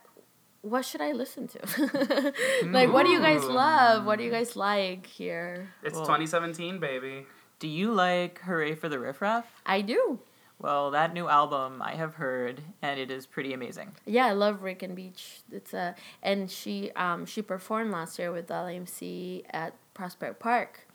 what 0.62 0.86
should 0.86 1.02
I 1.02 1.12
listen 1.12 1.48
to? 1.50 1.60
like, 2.68 2.92
what 2.94 3.06
do 3.06 3.12
you 3.12 3.20
guys 3.20 3.44
love? 3.44 4.06
What 4.06 4.18
do 4.18 4.24
you 4.24 4.32
guys 4.32 4.56
like 4.56 5.06
here? 5.06 5.70
It's 5.84 5.96
Well- 5.96 6.06
2017, 6.06 6.80
baby. 6.80 7.26
Do 7.60 7.68
you 7.68 7.92
like 7.92 8.40
Hooray 8.42 8.74
for 8.74 8.90
the 8.90 8.98
Riff 8.98 9.22
Raff? 9.22 9.46
I 9.68 9.82
do. 9.82 10.20
Well, 10.62 10.92
that 10.92 11.14
new 11.14 11.28
album 11.28 11.82
I 11.82 11.96
have 11.96 12.16
heard, 12.16 12.62
and 12.82 13.00
it 13.00 13.10
is 13.10 13.26
pretty 13.26 13.54
amazing. 13.54 13.94
Yeah, 14.06 14.28
I 14.28 14.34
love 14.34 14.62
Rick 14.62 14.84
and 14.84 14.96
Beach. 14.96 15.42
It's 15.52 15.74
a 15.74 15.96
and 16.22 16.50
she 16.52 16.92
um 16.92 17.26
she 17.26 17.42
performed 17.42 17.92
last 17.92 18.20
year 18.20 18.32
with 18.32 18.48
LMC 18.48 19.44
at 19.50 19.74
Prospect 19.94 20.40
Park. 20.40 20.88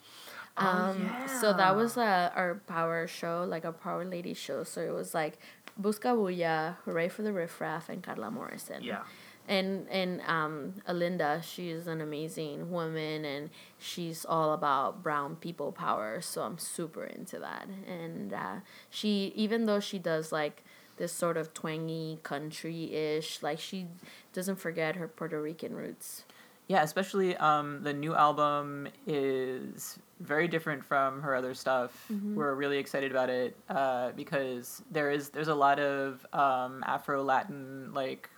Um, 0.59 1.11
so 1.41 1.53
that 1.53 1.77
was 1.77 1.99
uh, 1.99 2.31
our 2.35 2.63
power 2.67 3.07
show, 3.07 3.45
like 3.47 3.65
a 3.65 3.73
power 3.73 4.07
lady 4.07 4.33
show. 4.33 4.65
So 4.65 4.81
it 4.81 4.95
was 4.95 5.13
like 5.13 5.39
Busca 5.79 6.15
Bulla, 6.15 6.79
Hooray 6.85 7.09
for 7.09 7.23
the 7.23 7.33
Riff 7.33 7.61
Raff, 7.61 7.91
and 7.91 8.03
Carla 8.03 8.31
Morrison. 8.31 8.83
Yeah. 8.83 9.03
And 9.49 9.87
and 9.89 10.21
um, 10.27 10.75
Alynda, 10.89 11.43
she's 11.43 11.87
an 11.87 12.01
amazing 12.01 12.71
woman, 12.71 13.25
and 13.25 13.51
she's 13.79 14.25
all 14.25 14.53
about 14.53 15.03
brown 15.03 15.37
people 15.37 15.73
power. 15.73 16.21
So 16.21 16.43
I'm 16.43 16.59
super 16.59 17.05
into 17.05 17.39
that. 17.39 17.69
And 17.87 18.33
uh, 18.33 18.57
she, 18.91 19.33
even 19.37 19.67
though 19.67 19.81
she 19.81 19.99
does 19.99 20.33
like 20.33 20.65
this 20.97 21.13
sort 21.13 21.37
of 21.37 21.55
twangy 21.55 22.19
country 22.23 22.93
ish, 22.93 23.43
like 23.43 23.61
she 23.61 23.87
doesn't 24.33 24.57
forget 24.57 24.97
her 24.97 25.07
Puerto 25.07 25.41
Rican 25.41 25.75
roots. 25.75 26.25
Yeah, 26.69 26.83
especially 26.83 27.37
um, 27.37 27.85
the 27.85 27.93
new 27.93 28.15
album 28.15 28.89
is 29.07 29.99
very 30.19 30.49
different 30.49 30.85
from 30.85 31.23
her 31.23 31.37
other 31.37 31.55
stuff. 31.55 32.07
We're 32.35 32.55
really 32.55 32.79
excited 32.79 33.13
about 33.13 33.31
it 33.31 33.57
uh, 33.69 34.11
because 34.17 34.83
there 34.91 35.11
is 35.13 35.29
there's 35.29 35.49
a 35.49 35.55
lot 35.55 35.79
of 35.79 36.27
um, 36.33 36.83
Afro 36.85 37.23
Latin 37.23 37.93
like 37.95 38.29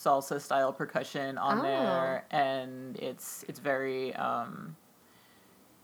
salsa 0.00 0.40
style 0.40 0.72
percussion 0.72 1.36
on 1.38 1.58
Oh. 1.58 1.62
there, 1.62 2.24
and 2.30 2.96
it's 2.98 3.44
it's 3.48 3.58
very. 3.58 4.14
Um, 4.14 4.76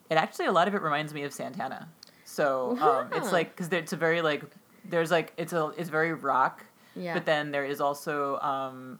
it 0.08 0.14
actually 0.14 0.46
a 0.46 0.52
lot 0.52 0.68
of 0.68 0.74
it 0.74 0.82
reminds 0.82 1.12
me 1.12 1.22
of 1.24 1.32
Santana. 1.32 1.88
So 2.24 2.76
um, 2.80 3.08
it's 3.12 3.32
like 3.32 3.54
because 3.54 3.72
it's 3.72 3.92
a 3.92 3.96
very 3.96 4.22
like 4.22 4.42
there's 4.84 5.10
like 5.10 5.32
it's 5.36 5.52
a 5.52 5.72
it's 5.76 5.90
very 5.90 6.12
rock, 6.12 6.64
Yeah. 6.94 7.14
but 7.14 7.26
then 7.26 7.50
there 7.50 7.64
is 7.64 7.80
also 7.80 8.38
um, 8.38 8.98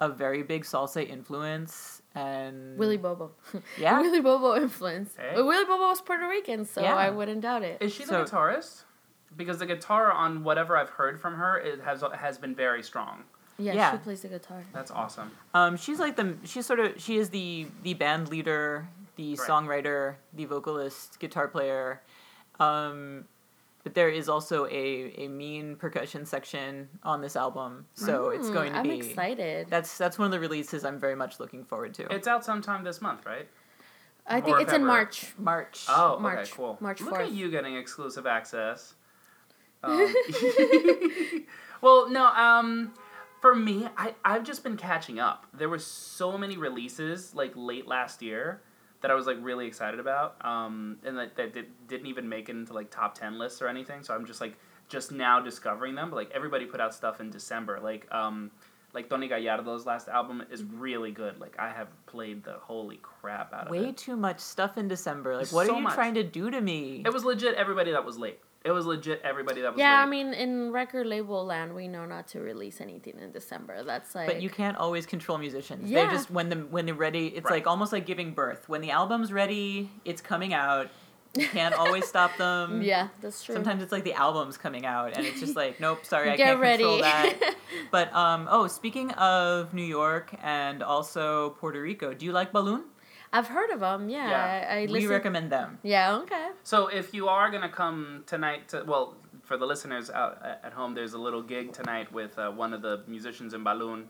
a 0.00 0.08
very 0.08 0.42
big 0.42 0.64
salsa 0.64 1.06
influence 1.08 2.02
and 2.14 2.78
Willie 2.78 2.96
Bobo. 2.98 3.32
Yeah. 3.78 4.00
Willie 4.02 4.20
Bobo 4.20 4.54
influence. 4.56 5.14
Hey. 5.16 5.32
But 5.34 5.46
Willie 5.46 5.64
Bobo 5.64 5.88
was 5.88 6.00
Puerto 6.00 6.28
Rican, 6.28 6.64
so 6.64 6.80
Yeah. 6.82 6.94
I 6.94 7.10
wouldn't 7.10 7.40
doubt 7.40 7.62
it. 7.62 7.78
Is 7.80 7.92
she 7.92 8.04
the 8.04 8.24
So- 8.26 8.36
guitarist? 8.36 8.84
Because 9.36 9.58
the 9.58 9.66
guitar 9.66 10.12
on 10.12 10.44
whatever 10.44 10.76
I've 10.76 10.90
heard 10.90 11.18
from 11.20 11.34
her 11.34 11.58
it 11.58 11.80
has 11.80 12.04
has 12.14 12.38
been 12.38 12.54
very 12.54 12.82
strong. 12.84 13.24
Yeah, 13.58 13.74
yeah. 13.74 13.90
she 13.92 13.98
plays 13.98 14.20
the 14.22 14.28
guitar. 14.28 14.62
That's 14.72 14.90
awesome. 14.90 15.30
Um, 15.54 15.76
she's 15.76 15.98
like 15.98 16.16
the 16.16 16.36
she's 16.44 16.66
sort 16.66 16.80
of 16.80 17.00
she 17.00 17.16
is 17.18 17.30
the 17.30 17.66
the 17.82 17.94
band 17.94 18.28
leader, 18.28 18.88
the 19.16 19.36
Right. 19.36 19.48
songwriter, 19.48 20.16
the 20.32 20.44
vocalist, 20.46 21.18
guitar 21.20 21.48
player. 21.48 22.00
Um, 22.60 23.24
but 23.82 23.94
there 23.94 24.08
is 24.08 24.28
also 24.30 24.64
a, 24.66 25.12
a 25.18 25.28
mean 25.28 25.76
percussion 25.76 26.24
section 26.24 26.88
on 27.02 27.20
this 27.20 27.36
album, 27.36 27.84
so 27.94 28.30
it's 28.30 28.48
Mm, 28.48 28.52
going 28.54 28.72
to 28.72 28.78
I'm 28.78 28.88
be. 28.88 28.96
excited. 28.96 29.66
That's 29.68 29.98
that's 29.98 30.18
one 30.18 30.26
of 30.26 30.32
the 30.32 30.40
releases 30.40 30.84
I'm 30.84 30.98
very 30.98 31.14
much 31.16 31.38
looking 31.38 31.64
forward 31.64 31.92
to. 31.94 32.10
It's 32.14 32.26
out 32.26 32.44
sometime 32.44 32.82
this 32.82 33.02
month, 33.02 33.26
right? 33.26 33.46
I 34.26 34.40
think 34.40 34.56
or 34.56 34.60
it's 34.62 34.72
in 34.72 34.86
March. 34.86 35.34
March. 35.36 35.84
Oh, 35.86 36.18
March. 36.18 36.38
okay, 36.38 36.50
cool. 36.56 36.78
March 36.80 37.02
Look 37.02 37.12
4th. 37.12 37.24
at 37.26 37.32
you 37.32 37.50
getting 37.50 37.76
exclusive 37.76 38.26
access. 38.26 38.94
Um, 39.84 40.14
well, 41.82 42.08
no, 42.08 42.24
um, 42.28 42.92
for 43.44 43.54
me, 43.54 43.86
I, 43.98 44.14
I've 44.24 44.42
just 44.42 44.64
been 44.64 44.78
catching 44.78 45.20
up. 45.20 45.44
There 45.52 45.68
were 45.68 45.78
so 45.78 46.38
many 46.38 46.56
releases 46.56 47.34
like 47.34 47.52
late 47.54 47.86
last 47.86 48.22
year 48.22 48.62
that 49.02 49.10
I 49.10 49.14
was 49.14 49.26
like 49.26 49.36
really 49.42 49.66
excited 49.66 50.00
about, 50.00 50.42
um, 50.42 50.96
and 51.04 51.18
that, 51.18 51.36
that 51.36 51.52
did, 51.52 51.66
didn't 51.86 52.06
even 52.06 52.26
make 52.26 52.48
it 52.48 52.52
into 52.52 52.72
like 52.72 52.90
top 52.90 53.14
ten 53.14 53.38
lists 53.38 53.60
or 53.60 53.68
anything. 53.68 54.02
So 54.02 54.14
I'm 54.14 54.24
just 54.24 54.40
like 54.40 54.54
just 54.88 55.12
now 55.12 55.40
discovering 55.40 55.94
them. 55.94 56.08
But 56.08 56.16
like 56.16 56.30
everybody 56.30 56.64
put 56.64 56.80
out 56.80 56.94
stuff 56.94 57.20
in 57.20 57.28
December, 57.28 57.80
like 57.82 58.10
um, 58.10 58.50
like 58.94 59.10
Tony 59.10 59.28
Gallardo's 59.28 59.84
last 59.84 60.08
album 60.08 60.42
is 60.50 60.64
really 60.64 61.10
good. 61.10 61.38
Like 61.38 61.56
I 61.58 61.68
have 61.68 61.88
played 62.06 62.44
the 62.44 62.54
holy 62.62 62.98
crap 63.02 63.52
out 63.52 63.66
of 63.66 63.70
Way 63.70 63.80
it. 63.80 63.82
Way 63.82 63.92
too 63.92 64.16
much 64.16 64.40
stuff 64.40 64.78
in 64.78 64.88
December. 64.88 65.36
Like, 65.36 65.52
what 65.52 65.66
So 65.66 65.74
are 65.74 65.76
you 65.76 65.82
much. 65.82 65.92
trying 65.94 66.14
to 66.14 66.22
do 66.24 66.50
to 66.50 66.62
me? 66.62 67.02
It 67.04 67.12
was 67.12 67.24
legit 67.26 67.56
everybody 67.56 67.90
that 67.90 68.06
was 68.06 68.16
late. 68.16 68.40
It 68.64 68.70
was 68.70 68.86
legit 68.86 69.20
everybody 69.22 69.60
that 69.60 69.72
was 69.74 69.78
Yeah, 69.78 69.96
late. 69.98 70.02
I 70.02 70.06
mean, 70.06 70.32
in 70.32 70.72
record 70.72 71.06
label 71.06 71.44
land, 71.44 71.74
we 71.74 71.86
know 71.86 72.06
not 72.06 72.28
to 72.28 72.40
release 72.40 72.80
anything 72.80 73.18
in 73.20 73.30
December. 73.30 73.84
That's 73.84 74.14
like. 74.14 74.26
But 74.26 74.40
you 74.40 74.48
can't 74.48 74.76
always 74.78 75.04
control 75.04 75.36
musicians. 75.36 75.90
Yeah. 75.90 76.02
They're 76.04 76.10
just 76.12 76.30
when 76.30 76.48
the 76.48 76.56
when 76.56 76.86
they're 76.86 76.94
ready. 76.94 77.26
It's 77.28 77.44
Right. 77.44 77.54
like 77.56 77.66
almost 77.66 77.92
like 77.92 78.06
giving 78.06 78.32
birth. 78.32 78.68
When 78.68 78.80
the 78.80 78.90
album's 78.90 79.32
ready, 79.32 79.90
it's 80.06 80.22
coming 80.22 80.54
out. 80.54 80.88
You 81.36 81.46
can't 81.48 81.74
always 81.74 82.06
stop 82.06 82.36
them. 82.38 82.80
Yeah, 82.80 83.08
that's 83.20 83.42
true. 83.42 83.54
Sometimes 83.56 83.82
it's 83.82 83.90
like 83.92 84.04
the 84.04 84.14
album's 84.14 84.56
coming 84.56 84.86
out, 84.86 85.16
and 85.16 85.26
it's 85.26 85.40
just 85.40 85.56
like, 85.56 85.80
nope, 85.80 86.06
sorry, 86.06 86.30
I 86.30 86.36
can't 86.36 86.60
ready. 86.60 86.84
control 86.84 87.00
that. 87.02 87.56
But 87.90 88.14
um, 88.14 88.46
oh, 88.50 88.68
speaking 88.68 89.10
of 89.12 89.74
New 89.74 89.82
York 89.84 90.32
and 90.42 90.80
also 90.82 91.50
Puerto 91.58 91.82
Rico, 91.82 92.14
do 92.14 92.24
you 92.24 92.30
like 92.32 92.52
Balún? 92.52 92.82
I've 93.36 93.48
heard 93.48 93.70
of 93.70 93.80
them. 93.80 94.08
Yeah, 94.08 94.30
Yeah. 94.34 94.74
I, 94.74 94.82
I 94.82 94.86
we 94.90 95.06
recommend 95.08 95.50
them. 95.50 95.78
Yeah. 95.82 96.18
Okay. 96.22 96.46
So 96.62 96.86
if 97.00 97.12
you 97.16 97.28
are 97.28 97.50
gonna 97.50 97.74
come 97.82 98.22
tonight, 98.26 98.68
to, 98.70 98.84
well, 98.86 99.16
for 99.42 99.56
the 99.56 99.66
listeners 99.72 100.06
out 100.20 100.32
at 100.50 100.60
at 100.68 100.72
home, 100.72 100.94
there's 100.94 101.14
a 101.20 101.22
little 101.26 101.42
gig 101.54 101.66
tonight 101.80 102.08
with 102.12 102.38
uh, 102.38 102.50
one 102.62 102.72
of 102.76 102.80
the 102.86 102.94
musicians 103.14 103.50
in 103.56 103.62
Balún, 103.68 104.00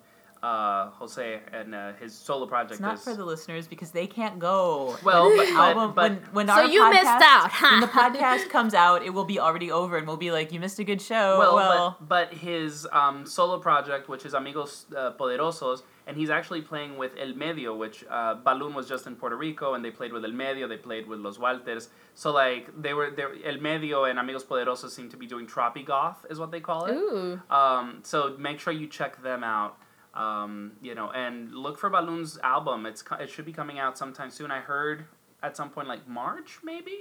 uh, 0.45 0.91
Jose, 0.91 1.41
and 1.53 1.75
uh, 1.75 1.93
his 1.95 2.12
solo 2.15 2.47
project 2.47 2.73
It's 2.73 2.81
not 2.81 2.97
is. 2.99 3.05
for 3.05 3.15
the 3.15 3.25
listeners 3.25 3.66
because 3.66 3.91
they 3.99 4.07
can't 4.07 4.39
go. 4.39 4.97
well, 5.03 5.25
but, 5.37 5.47
The 5.47 5.55
but, 5.55 5.95
but 5.95 6.11
when, 6.11 6.16
when 6.39 6.47
So 6.49 6.53
our 6.55 6.66
you 6.75 6.81
missed 6.91 7.05
podcast- 7.05 7.23
out, 7.23 7.51
when 7.73 7.81
the 7.81 7.87
podcast 8.03 8.49
comes 8.51 8.75
out, 8.75 9.03
it 9.03 9.12
will 9.16 9.25
be 9.35 9.39
already 9.41 9.71
over, 9.81 9.97
and 9.99 10.07
we'll 10.07 10.25
be 10.29 10.33
like, 10.39 10.53
"You 10.53 10.61
missed 10.61 10.79
a 10.79 10.85
good 10.85 11.01
show." 11.11 11.27
well, 11.39 11.57
well 11.57 11.97
but, 12.01 12.09
but 12.31 12.39
his 12.49 12.87
um, 12.93 13.16
solo 13.27 13.59
project, 13.59 14.09
which 14.09 14.25
is 14.27 14.35
Amigos 14.35 14.73
uh, 14.95 15.12
Poderosos, 15.19 15.83
and 16.07 16.16
he's 16.16 16.31
actually 16.39 16.61
playing 16.61 16.99
with 16.99 17.12
El 17.19 17.33
Medio, 17.35 17.75
which 17.75 18.05
uh, 18.11 18.35
Balún 18.47 18.75
was 18.75 18.87
just 18.87 19.07
in 19.07 19.15
Puerto 19.16 19.37
Rico, 19.37 19.73
and 19.75 19.83
they 19.85 19.91
played 19.91 20.12
with 20.12 20.25
El 20.25 20.33
Medio, 20.33 20.69
they 20.69 20.77
played 20.77 21.07
with 21.07 21.21
Los 21.21 21.39
Walters. 21.39 21.89
So 22.15 22.33
like 22.33 22.65
they 22.81 22.93
were, 22.93 23.11
they 23.16 23.25
were 23.25 23.37
El 23.45 23.59
Medio 23.61 24.05
and 24.05 24.19
Amigos 24.19 24.45
Poderosos 24.45 24.91
seem 24.91 25.09
to 25.11 25.16
be 25.16 25.27
doing 25.27 25.47
tropi 25.47 25.85
goth, 25.85 26.27
is 26.29 26.39
what 26.39 26.51
they 26.51 26.61
call 26.61 26.85
it. 26.85 26.95
Ooh. 26.95 27.41
Um, 27.51 28.01
so 28.03 28.37
make 28.39 28.61
sure 28.61 28.73
you 28.73 28.87
check 28.87 29.23
them 29.23 29.43
out. 29.43 29.79
Um, 30.15 30.73
you 30.81 30.95
know, 30.95 31.11
and 31.11 31.53
look 31.53 31.78
for 31.78 31.91
Balún's 31.91 32.39
album. 32.43 32.86
It's 32.86 33.03
it 33.20 33.28
should 33.31 33.45
be 33.45 33.53
coming 33.53 33.78
out 33.78 33.99
sometime 33.99 34.31
soon. 34.31 34.51
I 34.51 34.61
heard 34.61 35.07
at 35.43 35.57
some 35.57 35.70
point 35.70 35.89
like 35.89 36.07
March 36.09 36.59
maybe. 36.62 36.99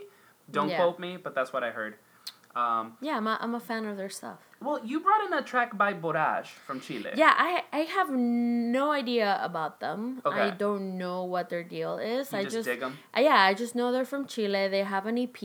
Don't 0.51 0.69
Yeah. 0.69 0.77
quote 0.77 0.99
me, 0.99 1.17
but 1.17 1.35
that's 1.35 1.53
what 1.53 1.63
I 1.63 1.69
heard. 1.71 1.95
Um, 2.55 2.97
Yeah, 3.01 3.17
I'm 3.17 3.25
a, 3.25 3.37
I'm 3.41 3.55
a 3.55 3.59
fan 3.59 3.85
of 3.85 3.97
their 3.97 4.09
stuff. 4.09 4.37
well, 4.61 4.79
you 4.85 4.99
brought 4.99 5.23
in 5.25 5.33
a 5.33 5.41
track 5.41 5.75
by 5.75 5.91
Borage 5.93 6.49
from 6.65 6.79
Chile. 6.79 7.09
Yeah, 7.15 7.33
I 7.35 7.63
I 7.71 7.79
have 7.97 8.09
no 8.11 8.91
idea 8.91 9.39
about 9.41 9.79
them. 9.79 10.21
Okay. 10.25 10.39
I 10.39 10.49
don't 10.51 10.97
know 10.97 11.23
what 11.23 11.49
their 11.49 11.63
deal 11.63 11.97
is. 11.97 12.31
You 12.31 12.39
I 12.39 12.43
just, 12.43 12.55
just 12.57 12.65
dig 12.67 12.79
them. 12.79 12.97
Yeah, 13.17 13.39
I 13.41 13.53
just 13.53 13.73
know 13.75 13.91
they're 13.91 14.05
from 14.05 14.25
Chile. 14.27 14.67
They 14.69 14.83
have 14.83 15.05
an 15.07 15.17
EP. 15.17 15.39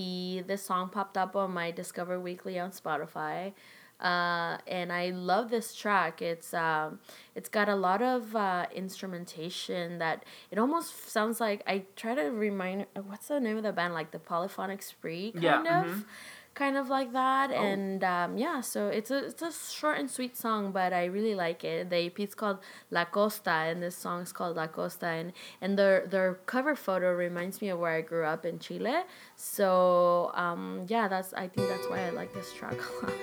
This 0.47 0.62
song 0.65 0.89
popped 0.90 1.16
up 1.16 1.35
on 1.36 1.53
my 1.53 1.70
Discover 1.70 2.19
Weekly 2.20 2.59
on 2.59 2.70
Spotify. 2.73 3.53
Uh, 4.01 4.59
and 4.66 4.93
I 4.93 5.11
love 5.11 5.51
this 5.51 5.75
track. 5.75 6.23
It's 6.23 6.55
um, 6.55 7.01
it's 7.35 7.49
got 7.49 7.69
a 7.69 7.75
lot 7.75 8.01
of 8.01 8.37
uh, 8.37 8.66
instrumentation 8.75 9.99
that 9.99 10.25
it 10.51 10.59
almost 10.59 11.11
sounds 11.11 11.41
like 11.41 11.62
I 11.66 11.83
try 11.97 12.15
to 12.15 12.31
remind 12.31 12.87
uh, 12.95 13.01
what's 13.03 13.29
the 13.29 13.41
name 13.41 13.57
of 13.57 13.62
the 13.65 13.73
band? 13.73 13.95
Like 13.95 14.11
the 14.12 14.19
Polyphonic 14.19 14.83
Spree 14.83 15.33
kind 15.33 15.43
Yeah, 15.45 15.81
of? 15.83 15.87
mhm. 15.87 16.05
kind 16.55 16.77
of 16.77 16.89
like 16.89 17.12
that. 17.12 17.51
Oh. 17.51 17.55
and 17.55 18.03
um, 18.05 18.37
yeah 18.37 18.61
so 18.61 18.89
it's 18.89 19.11
a 19.12 19.27
it's 19.27 19.43
a 19.43 19.53
short 19.53 19.97
and 19.99 20.11
sweet 20.11 20.37
song 20.37 20.73
but 20.73 20.93
I 20.93 21.05
really 21.07 21.35
like 21.35 21.62
it. 21.65 21.91
The 21.91 22.07
EP's 22.07 22.35
called 22.35 22.59
La 22.91 23.05
Costa 23.05 23.51
and 23.70 23.83
this 23.83 23.97
song 23.97 24.23
is 24.23 24.33
called 24.33 24.57
La 24.57 24.66
Costa. 24.69 25.07
And 25.07 25.33
and 25.61 25.79
their 25.79 26.07
their 26.07 26.35
cover 26.47 26.75
photo 26.77 27.12
reminds 27.15 27.61
me 27.62 27.69
of 27.70 27.79
where 27.79 27.95
I 27.97 28.03
grew 28.03 28.25
up 28.25 28.45
in 28.45 28.59
Chile. 28.59 29.03
So 29.37 30.31
um, 30.35 30.85
yeah 30.89 31.07
that's 31.09 31.33
I 31.35 31.49
think 31.49 31.69
that's 31.69 31.87
why 31.91 32.01
I 32.07 32.11
like 32.11 32.33
this 32.35 32.53
track 32.53 32.75
a 33.03 33.07
lot 33.07 33.15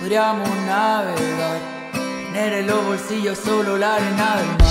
podríamos 0.00 0.48
navegar, 0.66 1.58
tener 2.32 2.52
en 2.54 2.66
los 2.66 2.84
bolsillos 2.84 3.38
solo 3.38 3.76
la 3.78 3.94
arena 3.94 4.36
del 4.36 4.46
mar. 4.46 4.63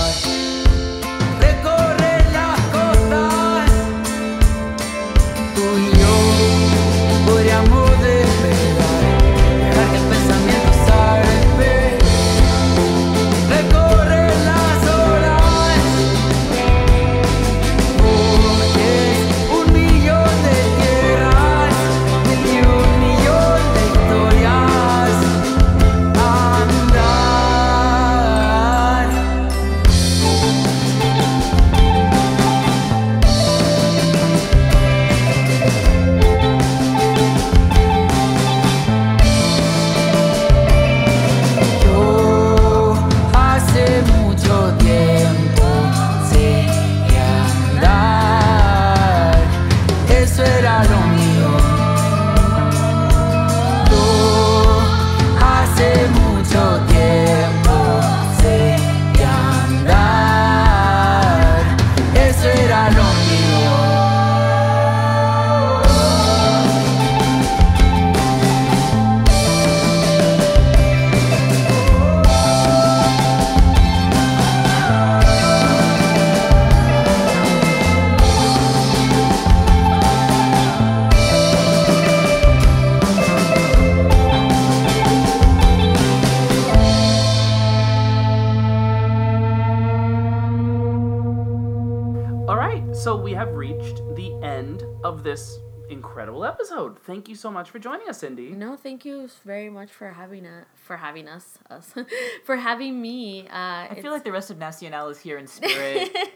Thank 97.06 97.30
you 97.30 97.36
so 97.36 97.52
much 97.52 97.70
for 97.70 97.80
joining 97.80 98.08
us, 98.10 98.20
Cindy. 98.20 98.50
No, 98.52 98.76
thank 98.76 99.06
you 99.06 99.30
very 99.46 99.70
much 99.70 99.92
for 99.92 100.10
having 100.10 100.46
us. 100.46 100.66
For 100.76 100.98
having 100.98 101.28
us, 101.28 101.58
us, 101.70 101.94
for 102.46 102.56
having 102.56 103.02
me. 103.02 103.48
Uh, 103.48 103.88
I 103.90 104.00
feel 104.02 104.12
like 104.12 104.24
the 104.24 104.32
rest 104.32 104.52
of 104.52 104.58
Nacional 104.58 105.10
is 105.10 105.20
here 105.20 105.38
in 105.38 105.48
spirit. 105.48 106.16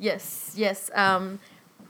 Yes, 0.00 0.54
yes. 0.56 0.90
Um, 0.94 1.40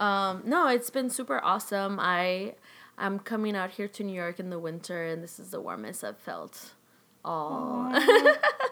um, 0.00 0.42
no, 0.44 0.66
it's 0.66 0.90
been 0.90 1.10
super 1.10 1.40
awesome. 1.44 2.00
I, 2.00 2.54
I'm 2.98 3.20
coming 3.20 3.54
out 3.54 3.70
here 3.70 3.86
to 3.86 4.02
New 4.02 4.12
York 4.12 4.40
in 4.40 4.50
the 4.50 4.58
winter, 4.58 5.06
and 5.06 5.22
this 5.22 5.38
is 5.38 5.52
the 5.52 5.60
warmest 5.60 6.02
I've 6.02 6.18
felt. 6.18 6.72
All. 7.24 7.92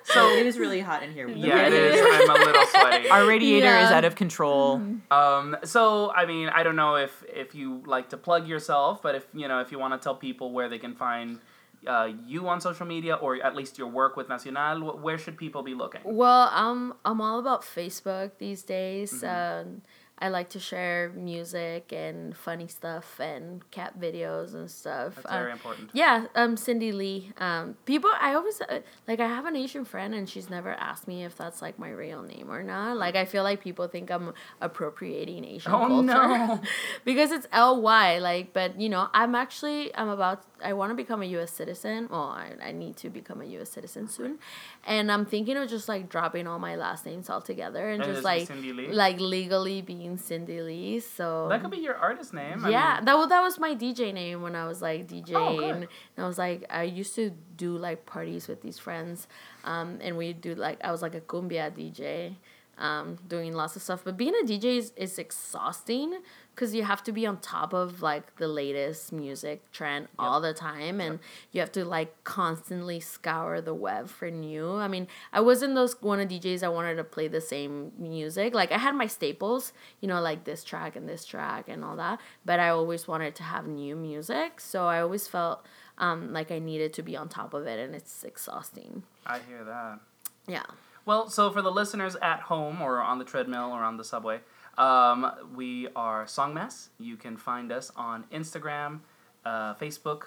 so 0.05 0.29
It 0.31 0.47
is 0.47 0.59
really 0.59 0.81
hot 0.81 1.03
in 1.03 1.13
here. 1.13 1.29
Yeah, 1.29 1.67
it 1.67 1.73
is. 1.73 2.01
I'm 2.01 2.31
a 2.31 2.45
little 2.45 2.67
sweaty. 2.67 3.09
Our 3.11 3.27
radiator 3.27 3.77
is 3.79 3.91
out 3.91 4.05
of 4.05 4.15
control. 4.15 4.83
Um, 5.11 5.57
so 5.65 6.11
I 6.13 6.27
mean, 6.27 6.49
I 6.49 6.63
don't 6.63 6.77
know 6.77 6.97
if 6.97 7.25
if 7.29 7.55
you 7.55 7.83
like 7.87 8.09
to 8.11 8.17
plug 8.17 8.47
yourself, 8.47 9.03
but 9.03 9.15
if 9.15 9.27
you 9.35 9.49
know 9.49 9.61
if 9.61 9.73
you 9.73 9.79
want 9.79 9.95
to 10.01 10.05
tell 10.05 10.15
people 10.15 10.53
where 10.53 10.69
they 10.69 10.79
can 10.79 10.95
find 10.95 11.41
uh, 11.87 12.09
you 12.27 12.49
on 12.49 12.61
social 12.61 12.87
media 12.87 13.15
or 13.15 13.37
at 13.37 13.55
least 13.55 13.79
your 13.79 13.89
work 13.89 14.17
with 14.17 14.29
Nacional, 14.29 14.81
wh- 14.81 15.03
where 15.03 15.19
should 15.19 15.37
people 15.37 15.63
be 15.63 15.75
looking? 15.75 16.01
Well, 16.05 16.51
I'm 16.53 16.95
I'm 17.05 17.21
all 17.21 17.39
about 17.39 17.63
Facebook 17.63 18.33
these 18.39 18.63
days. 18.63 19.13
Mm-hmm. 19.23 19.69
Um, 19.71 19.83
I 20.21 20.29
like 20.31 20.49
to 20.51 20.59
share 20.59 21.13
music 21.15 21.93
and 21.93 22.37
funny 22.37 22.67
stuff 22.67 23.21
and 23.21 23.63
cat 23.71 24.01
videos 24.01 24.53
and 24.55 24.69
stuff. 24.71 25.15
That's 25.15 25.27
Uh, 25.27 25.39
very 25.39 25.53
important. 25.53 25.91
Yeah, 25.93 26.27
um, 26.35 26.57
Cindy 26.57 26.91
Lee. 26.93 27.33
Um, 27.39 27.77
people, 27.85 28.11
I 28.21 28.35
always 28.35 28.61
uh, 28.61 28.81
like. 29.07 29.21
I 29.21 29.29
have 29.29 29.47
an 29.47 29.55
Asian 29.55 29.85
friend, 29.85 30.15
and 30.15 30.29
she's 30.29 30.51
never 30.51 30.71
asked 30.73 31.07
me 31.07 31.25
if 31.25 31.37
that's 31.37 31.63
like 31.63 31.79
my 31.79 31.91
real 31.91 32.23
name 32.23 32.51
or 32.51 32.63
not. 32.65 32.97
Like, 32.97 33.15
I 33.15 33.25
feel 33.27 33.45
like 33.45 33.61
people 33.63 33.87
think 33.87 34.11
I'm 34.11 34.35
appropriating 34.61 35.45
Asian 35.45 35.73
Oh, 35.73 35.87
culture 35.87 36.03
no. 36.03 36.61
because 37.05 37.31
it's 37.31 37.47
L 37.53 37.81
Y. 37.81 38.19
Like, 38.19 38.53
but 38.53 38.81
you 38.81 38.89
know, 38.89 39.09
I'm 39.15 39.35
actually 39.35 39.95
I'm 39.97 40.09
about. 40.09 40.43
I 40.63 40.73
want 40.73 40.91
to 40.91 40.95
become 40.95 41.23
a 41.23 41.25
U.S. 41.27 41.51
citizen. 41.53 42.09
Well, 42.11 42.23
I, 42.29 42.53
I 42.63 42.73
need 42.73 42.97
to 42.99 43.11
become 43.11 43.41
a 43.41 43.45
U.S. 43.45 43.71
citizen 43.71 44.09
soon, 44.09 44.39
and 44.87 45.11
I'm 45.11 45.25
thinking 45.27 45.57
of 45.57 45.69
just 45.69 45.89
like 45.89 46.09
dropping 46.09 46.47
all 46.47 46.59
my 46.59 46.77
last 46.77 47.07
names 47.07 47.31
all 47.31 47.41
together 47.41 47.89
and, 47.89 48.03
And 48.03 48.13
just 48.13 48.25
like 48.25 48.47
Cindy 48.47 48.73
Lee? 48.73 48.89
like 48.89 49.21
legally 49.21 49.83
being 49.83 50.17
Cindy 50.19 50.61
Lee. 50.63 51.01
So 51.01 51.49
That 51.49 51.63
could 51.63 51.71
be 51.71 51.79
your 51.79 51.97
artist 51.97 52.35
name. 52.35 52.65
I 52.65 52.71
yeah, 52.71 52.95
mean, 52.97 53.05
that 53.07 53.17
was 53.19 53.29
that 53.29 53.41
was 53.43 53.59
my 53.59 53.75
DJ 53.75 54.13
name 54.13 54.43
when 54.43 54.55
I 54.57 54.67
was 54.67 54.83
like 54.83 55.07
DJing. 55.09 55.35
Oh, 55.35 55.57
good. 55.57 55.75
and 55.77 55.89
I 56.19 56.27
was 56.27 56.39
like, 56.39 56.65
I 56.71 56.83
used 56.83 57.15
to 57.17 57.31
do 57.57 57.77
like 57.77 58.07
parties 58.07 58.49
with 58.49 58.63
these 58.63 58.79
friends, 58.79 59.29
um, 59.65 59.99
and 60.01 60.17
we 60.17 60.33
do 60.33 60.55
like 60.55 60.79
I 60.83 60.91
was 60.91 61.03
like 61.03 61.15
a 61.15 61.21
cumbia 61.21 61.71
DJ, 61.71 62.35
um, 62.79 63.19
doing 63.29 63.53
lots 63.55 63.77
of 63.77 63.83
stuff. 63.83 64.03
But 64.05 64.17
being 64.17 64.35
a 64.35 64.45
DJ 64.47 64.79
is, 64.79 64.93
is 64.97 65.19
exhausting 65.19 66.19
because 66.59 66.75
you 66.75 66.83
have 66.83 67.05
to 67.05 67.13
be 67.13 67.25
on 67.25 67.39
top 67.39 67.73
of 67.73 68.03
like 68.03 68.35
the 68.35 68.49
latest 68.49 69.13
music 69.13 69.71
trend 69.71 70.09
all 70.19 70.41
the 70.41 70.53
time, 70.53 71.01
and 71.01 71.21
you 71.53 71.61
have 71.61 71.71
to 71.71 71.85
like 71.85 72.25
constantly 72.25 72.99
scour 72.99 73.61
the 73.61 73.73
web 73.73 74.09
for 74.09 74.29
new. 74.29 74.73
I 74.73 74.89
mean, 74.89 75.07
I 75.33 75.41
wasn't 75.41 75.77
those 75.77 75.95
one 76.03 76.19
of 76.19 76.29
DJs 76.29 76.65
I 76.65 76.69
wanted 76.69 76.97
to 76.97 77.05
play 77.05 77.29
the 77.29 77.41
same 77.41 77.93
music. 77.97 78.55
Like 78.55 78.73
I 78.73 78.79
had 78.79 78.97
my 78.97 79.07
staples, 79.07 79.73
you 80.01 80.09
know, 80.09 80.21
like 80.21 80.43
this 80.43 80.65
track 80.65 80.97
and 80.97 81.09
this 81.09 81.25
track 81.25 81.67
and 81.69 81.85
all 81.85 81.95
that. 81.95 82.19
But 82.45 82.59
I 82.59 82.71
always 82.71 83.07
wanted 83.07 83.37
to 83.37 83.45
have 83.45 83.69
new 83.69 83.95
music, 83.95 84.61
so 84.61 84.89
I 84.89 85.01
always 85.01 85.29
felt 85.29 85.65
um, 85.99 86.33
like 86.33 86.51
I 86.51 86.59
needed 86.59 86.93
to 86.95 87.05
be 87.05 87.17
on 87.17 87.29
top 87.29 87.55
of 87.55 87.69
it, 87.69 87.79
and 87.79 87.95
it's 87.95 88.25
exhausting. 88.25 89.05
I 89.25 89.39
hear 89.49 89.63
that. 89.63 90.01
Yeah. 90.49 90.67
Well, 91.07 91.31
so 91.31 91.53
for 91.53 91.63
the 91.63 91.71
listeners 91.71 92.17
at 92.21 92.41
home 92.41 92.83
or 92.83 93.01
on 93.01 93.19
the 93.19 93.25
treadmill 93.25 93.71
or 93.71 93.85
on 93.85 93.97
the 93.97 94.05
subway, 94.05 94.41
um, 94.79 95.31
we 95.55 95.89
are 95.95 96.27
Song 96.27 96.55
Mess. 96.55 96.91
You 96.99 97.17
can 97.17 97.37
find 97.37 97.71
us 97.73 97.91
on 97.97 98.25
Instagram, 98.33 99.01
uh, 99.45 99.75
Facebook, 99.75 100.23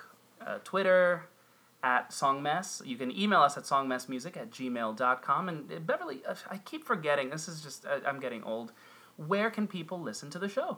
uh, 0.46 0.60
Twitter, 0.64 1.24
at 1.84 2.14
Song 2.14 2.44
Mess. 2.44 2.82
You 2.86 2.98
can 2.98 3.18
email 3.18 3.40
us 3.40 3.58
at 3.58 3.64
songmessmusic 3.64 4.38
at 4.38 4.52
gmail.com. 4.52 5.50
And 5.50 5.72
uh, 5.72 5.80
Beverly, 5.80 6.22
uh, 6.28 6.36
I 6.50 6.58
keep 6.58 6.86
forgetting, 6.86 7.30
this 7.30 7.48
is 7.48 7.62
just, 7.62 7.86
uh, 7.86 8.00
I'm 8.06 8.20
getting 8.20 8.44
old. 8.44 8.72
Where 9.18 9.50
can 9.50 9.68
people 9.68 10.00
listen 10.00 10.30
to 10.32 10.40
the 10.40 10.50
show? 10.50 10.78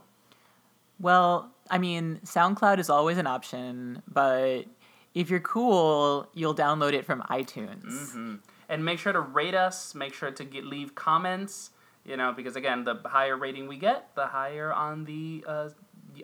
Well, 0.99 1.51
I 1.69 1.79
mean, 1.79 2.19
SoundCloud 2.23 2.79
is 2.79 2.89
always 2.89 3.17
an 3.17 3.27
option, 3.27 4.03
but 4.07 4.65
if 5.13 5.29
you're 5.29 5.39
cool, 5.39 6.29
you'll 6.33 6.55
download 6.55 6.93
it 6.93 7.05
from 7.05 7.21
iTunes. 7.23 7.83
Mm-hmm. 7.85 8.35
And 8.69 8.85
make 8.85 8.99
sure 8.99 9.11
to 9.11 9.19
rate 9.19 9.55
us, 9.55 9.93
make 9.93 10.13
sure 10.13 10.31
to 10.31 10.43
get, 10.43 10.65
leave 10.65 10.95
comments, 10.95 11.71
you 12.05 12.17
know, 12.17 12.33
because 12.33 12.55
again, 12.55 12.83
the 12.83 12.95
higher 13.05 13.37
rating 13.37 13.67
we 13.67 13.77
get, 13.77 14.15
the 14.15 14.27
higher 14.27 14.71
on 14.71 15.05
the 15.05 15.43
uh, 15.47 15.69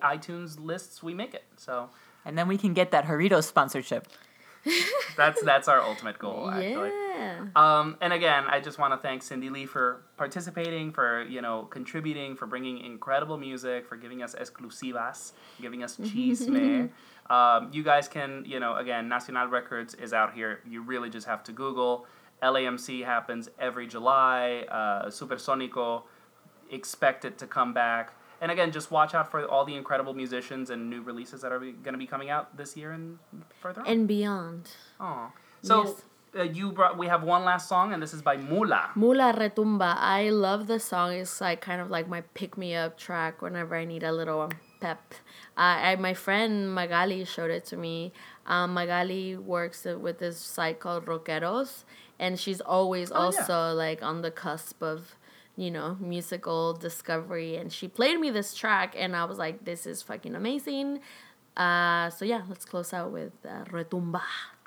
iTunes 0.04 0.60
lists 0.60 1.02
we 1.02 1.14
make 1.14 1.34
it. 1.34 1.46
So 1.58 1.90
And 2.26 2.38
then 2.38 2.48
we 2.48 2.58
can 2.58 2.74
get 2.74 2.92
that 2.92 3.06
Jarritos 3.06 3.46
sponsorship. 3.46 4.08
that's 5.18 5.42
that's 5.44 5.68
our 5.68 5.82
ultimate 5.82 6.20
goal, 6.20 6.50
actually. 6.50 6.90
Yeah. 6.90 7.48
Um, 7.56 7.98
and 8.02 8.12
again, 8.12 8.44
I 8.48 8.60
just 8.60 8.78
want 8.78 8.94
to 8.94 8.98
thank 8.98 9.24
Cindy 9.24 9.50
Lee 9.50 9.66
for 9.66 10.04
participating, 10.18 10.92
for 10.92 11.24
you 11.24 11.42
know 11.42 11.64
contributing, 11.64 12.36
for 12.36 12.46
bringing 12.46 12.80
incredible 12.80 13.38
music, 13.38 13.88
for 13.88 13.96
giving 13.96 14.22
us 14.22 14.36
exclusivas, 14.36 15.32
giving 15.62 15.82
us 15.82 15.96
chisme. 15.98 16.90
um, 17.30 17.70
you 17.72 17.84
guys 17.84 18.08
can, 18.08 18.44
you 18.46 18.60
know, 18.60 18.76
again, 18.76 19.08
Nacional 19.08 19.48
Records 19.48 19.94
is 19.94 20.14
out 20.14 20.34
here. 20.34 20.60
You 20.68 20.82
really 20.82 21.10
just 21.10 21.28
have 21.28 21.44
to 21.46 21.54
Google. 21.54 22.06
LAMC 22.42 23.04
happens 23.06 23.50
every 23.60 23.88
July. 23.88 24.66
Uh, 24.70 25.08
Supersonico, 25.08 26.04
expect 26.72 27.26
it 27.26 27.38
to 27.40 27.48
come 27.48 27.74
back. 27.74 28.14
And 28.42 28.52
again, 28.52 28.72
just 28.72 28.90
watch 28.90 29.14
out 29.14 29.30
for 29.30 29.46
all 29.46 29.66
the 29.66 29.76
incredible 29.76 30.14
musicians 30.14 30.70
and 30.70 30.90
new 30.90 31.02
releases 31.02 31.42
that 31.42 31.52
are 31.52 31.60
going 31.60 31.92
to 31.92 31.98
be 31.98 32.08
coming 32.08 32.30
out 32.30 32.56
this 32.56 32.78
year 32.78 32.92
and 32.94 33.20
further 33.60 33.82
on. 33.82 33.88
And 33.88 34.08
beyond. 34.08 34.70
Aw. 35.02 35.32
So 35.62 35.84
Yes. 35.84 36.06
uh, 36.38 36.44
you 36.44 36.72
brought. 36.72 36.98
We 36.98 37.08
have 37.08 37.22
one 37.24 37.44
last 37.44 37.68
song, 37.68 37.92
and 37.92 38.02
this 38.02 38.14
is 38.14 38.22
by 38.22 38.38
Mula. 38.38 38.92
Mula 38.96 39.34
Retumba. 39.34 39.96
I 39.98 40.30
love 40.30 40.68
the 40.68 40.80
song. 40.80 41.12
It's 41.14 41.42
like 41.42 41.60
kind 41.60 41.82
of 41.82 41.90
like 41.90 42.08
my 42.08 42.22
pick 42.34 42.58
me 42.58 42.76
up 42.76 42.98
track 42.98 43.42
whenever 43.42 43.76
I 43.76 43.84
need 43.84 44.04
a 44.04 44.14
little 44.14 44.50
pep. 44.80 45.14
Uh, 45.58 45.92
I, 45.92 45.96
my 45.98 46.14
friend 46.14 46.74
Magali 46.74 47.26
showed 47.26 47.52
it 47.52 47.66
to 47.66 47.76
me. 47.76 48.14
Um, 48.48 48.74
Magali 48.74 49.36
works 49.36 49.84
with 49.84 50.20
this 50.20 50.38
site 50.38 50.80
called 50.80 51.08
Rockeros, 51.08 51.84
and 52.20 52.40
she's 52.40 52.62
always 52.62 53.12
Oh, 53.12 53.16
yeah. 53.16 53.26
also 53.26 53.74
like 53.74 54.04
on 54.04 54.22
the 54.22 54.32
cusp 54.32 54.82
of 54.84 55.16
you 55.56 55.72
know 55.72 55.98
musical 56.00 56.74
discovery. 56.74 57.56
And 57.58 57.72
she 57.72 57.88
played 57.88 58.20
me 58.20 58.30
this 58.30 58.54
track, 58.54 58.96
and 58.98 59.16
I 59.16 59.26
was 59.26 59.38
like, 59.38 59.66
"This 59.66 59.86
is 59.86 60.02
fucking 60.02 60.36
amazing." 60.36 61.00
Uh, 61.58 62.10
so 62.10 62.24
yeah, 62.26 62.42
let's 62.48 62.66
close 62.66 62.94
out 62.94 63.12
with 63.12 63.34
uh, 63.46 63.66
Retumba. 63.66 64.22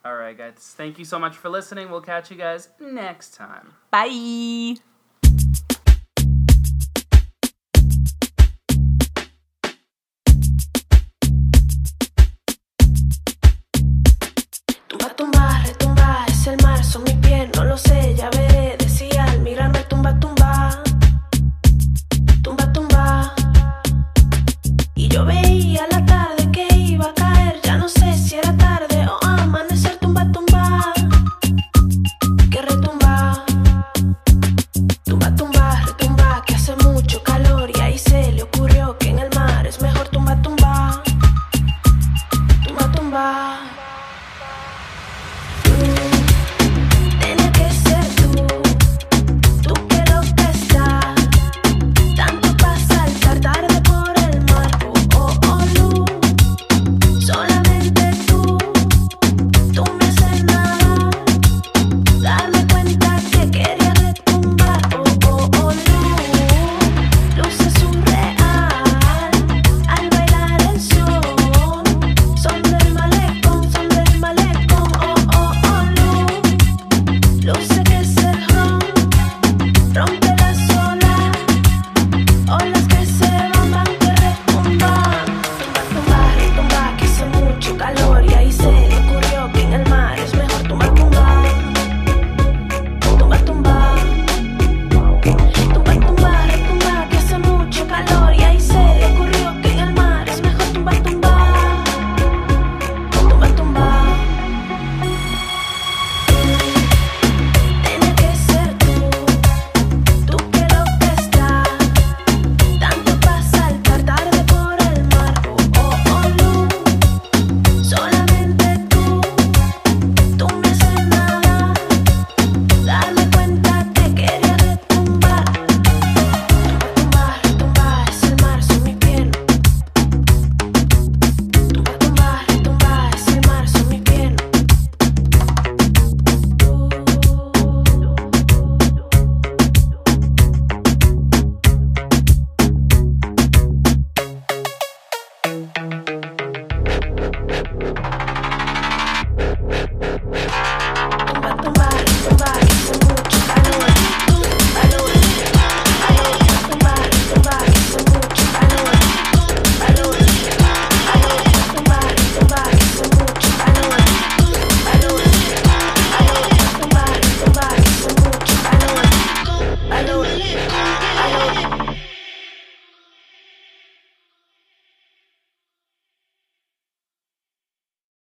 All 0.04 0.16
right, 0.16 0.36
guys. 0.36 0.74
Thank 0.76 0.98
you 0.98 1.04
so 1.04 1.18
much 1.18 1.36
for 1.36 1.48
listening. 1.48 1.90
We'll 1.90 2.00
catch 2.02 2.30
you 2.30 2.36
guys 2.36 2.68
next 2.80 3.34
time. 3.34 3.72
Bye. 3.90 4.91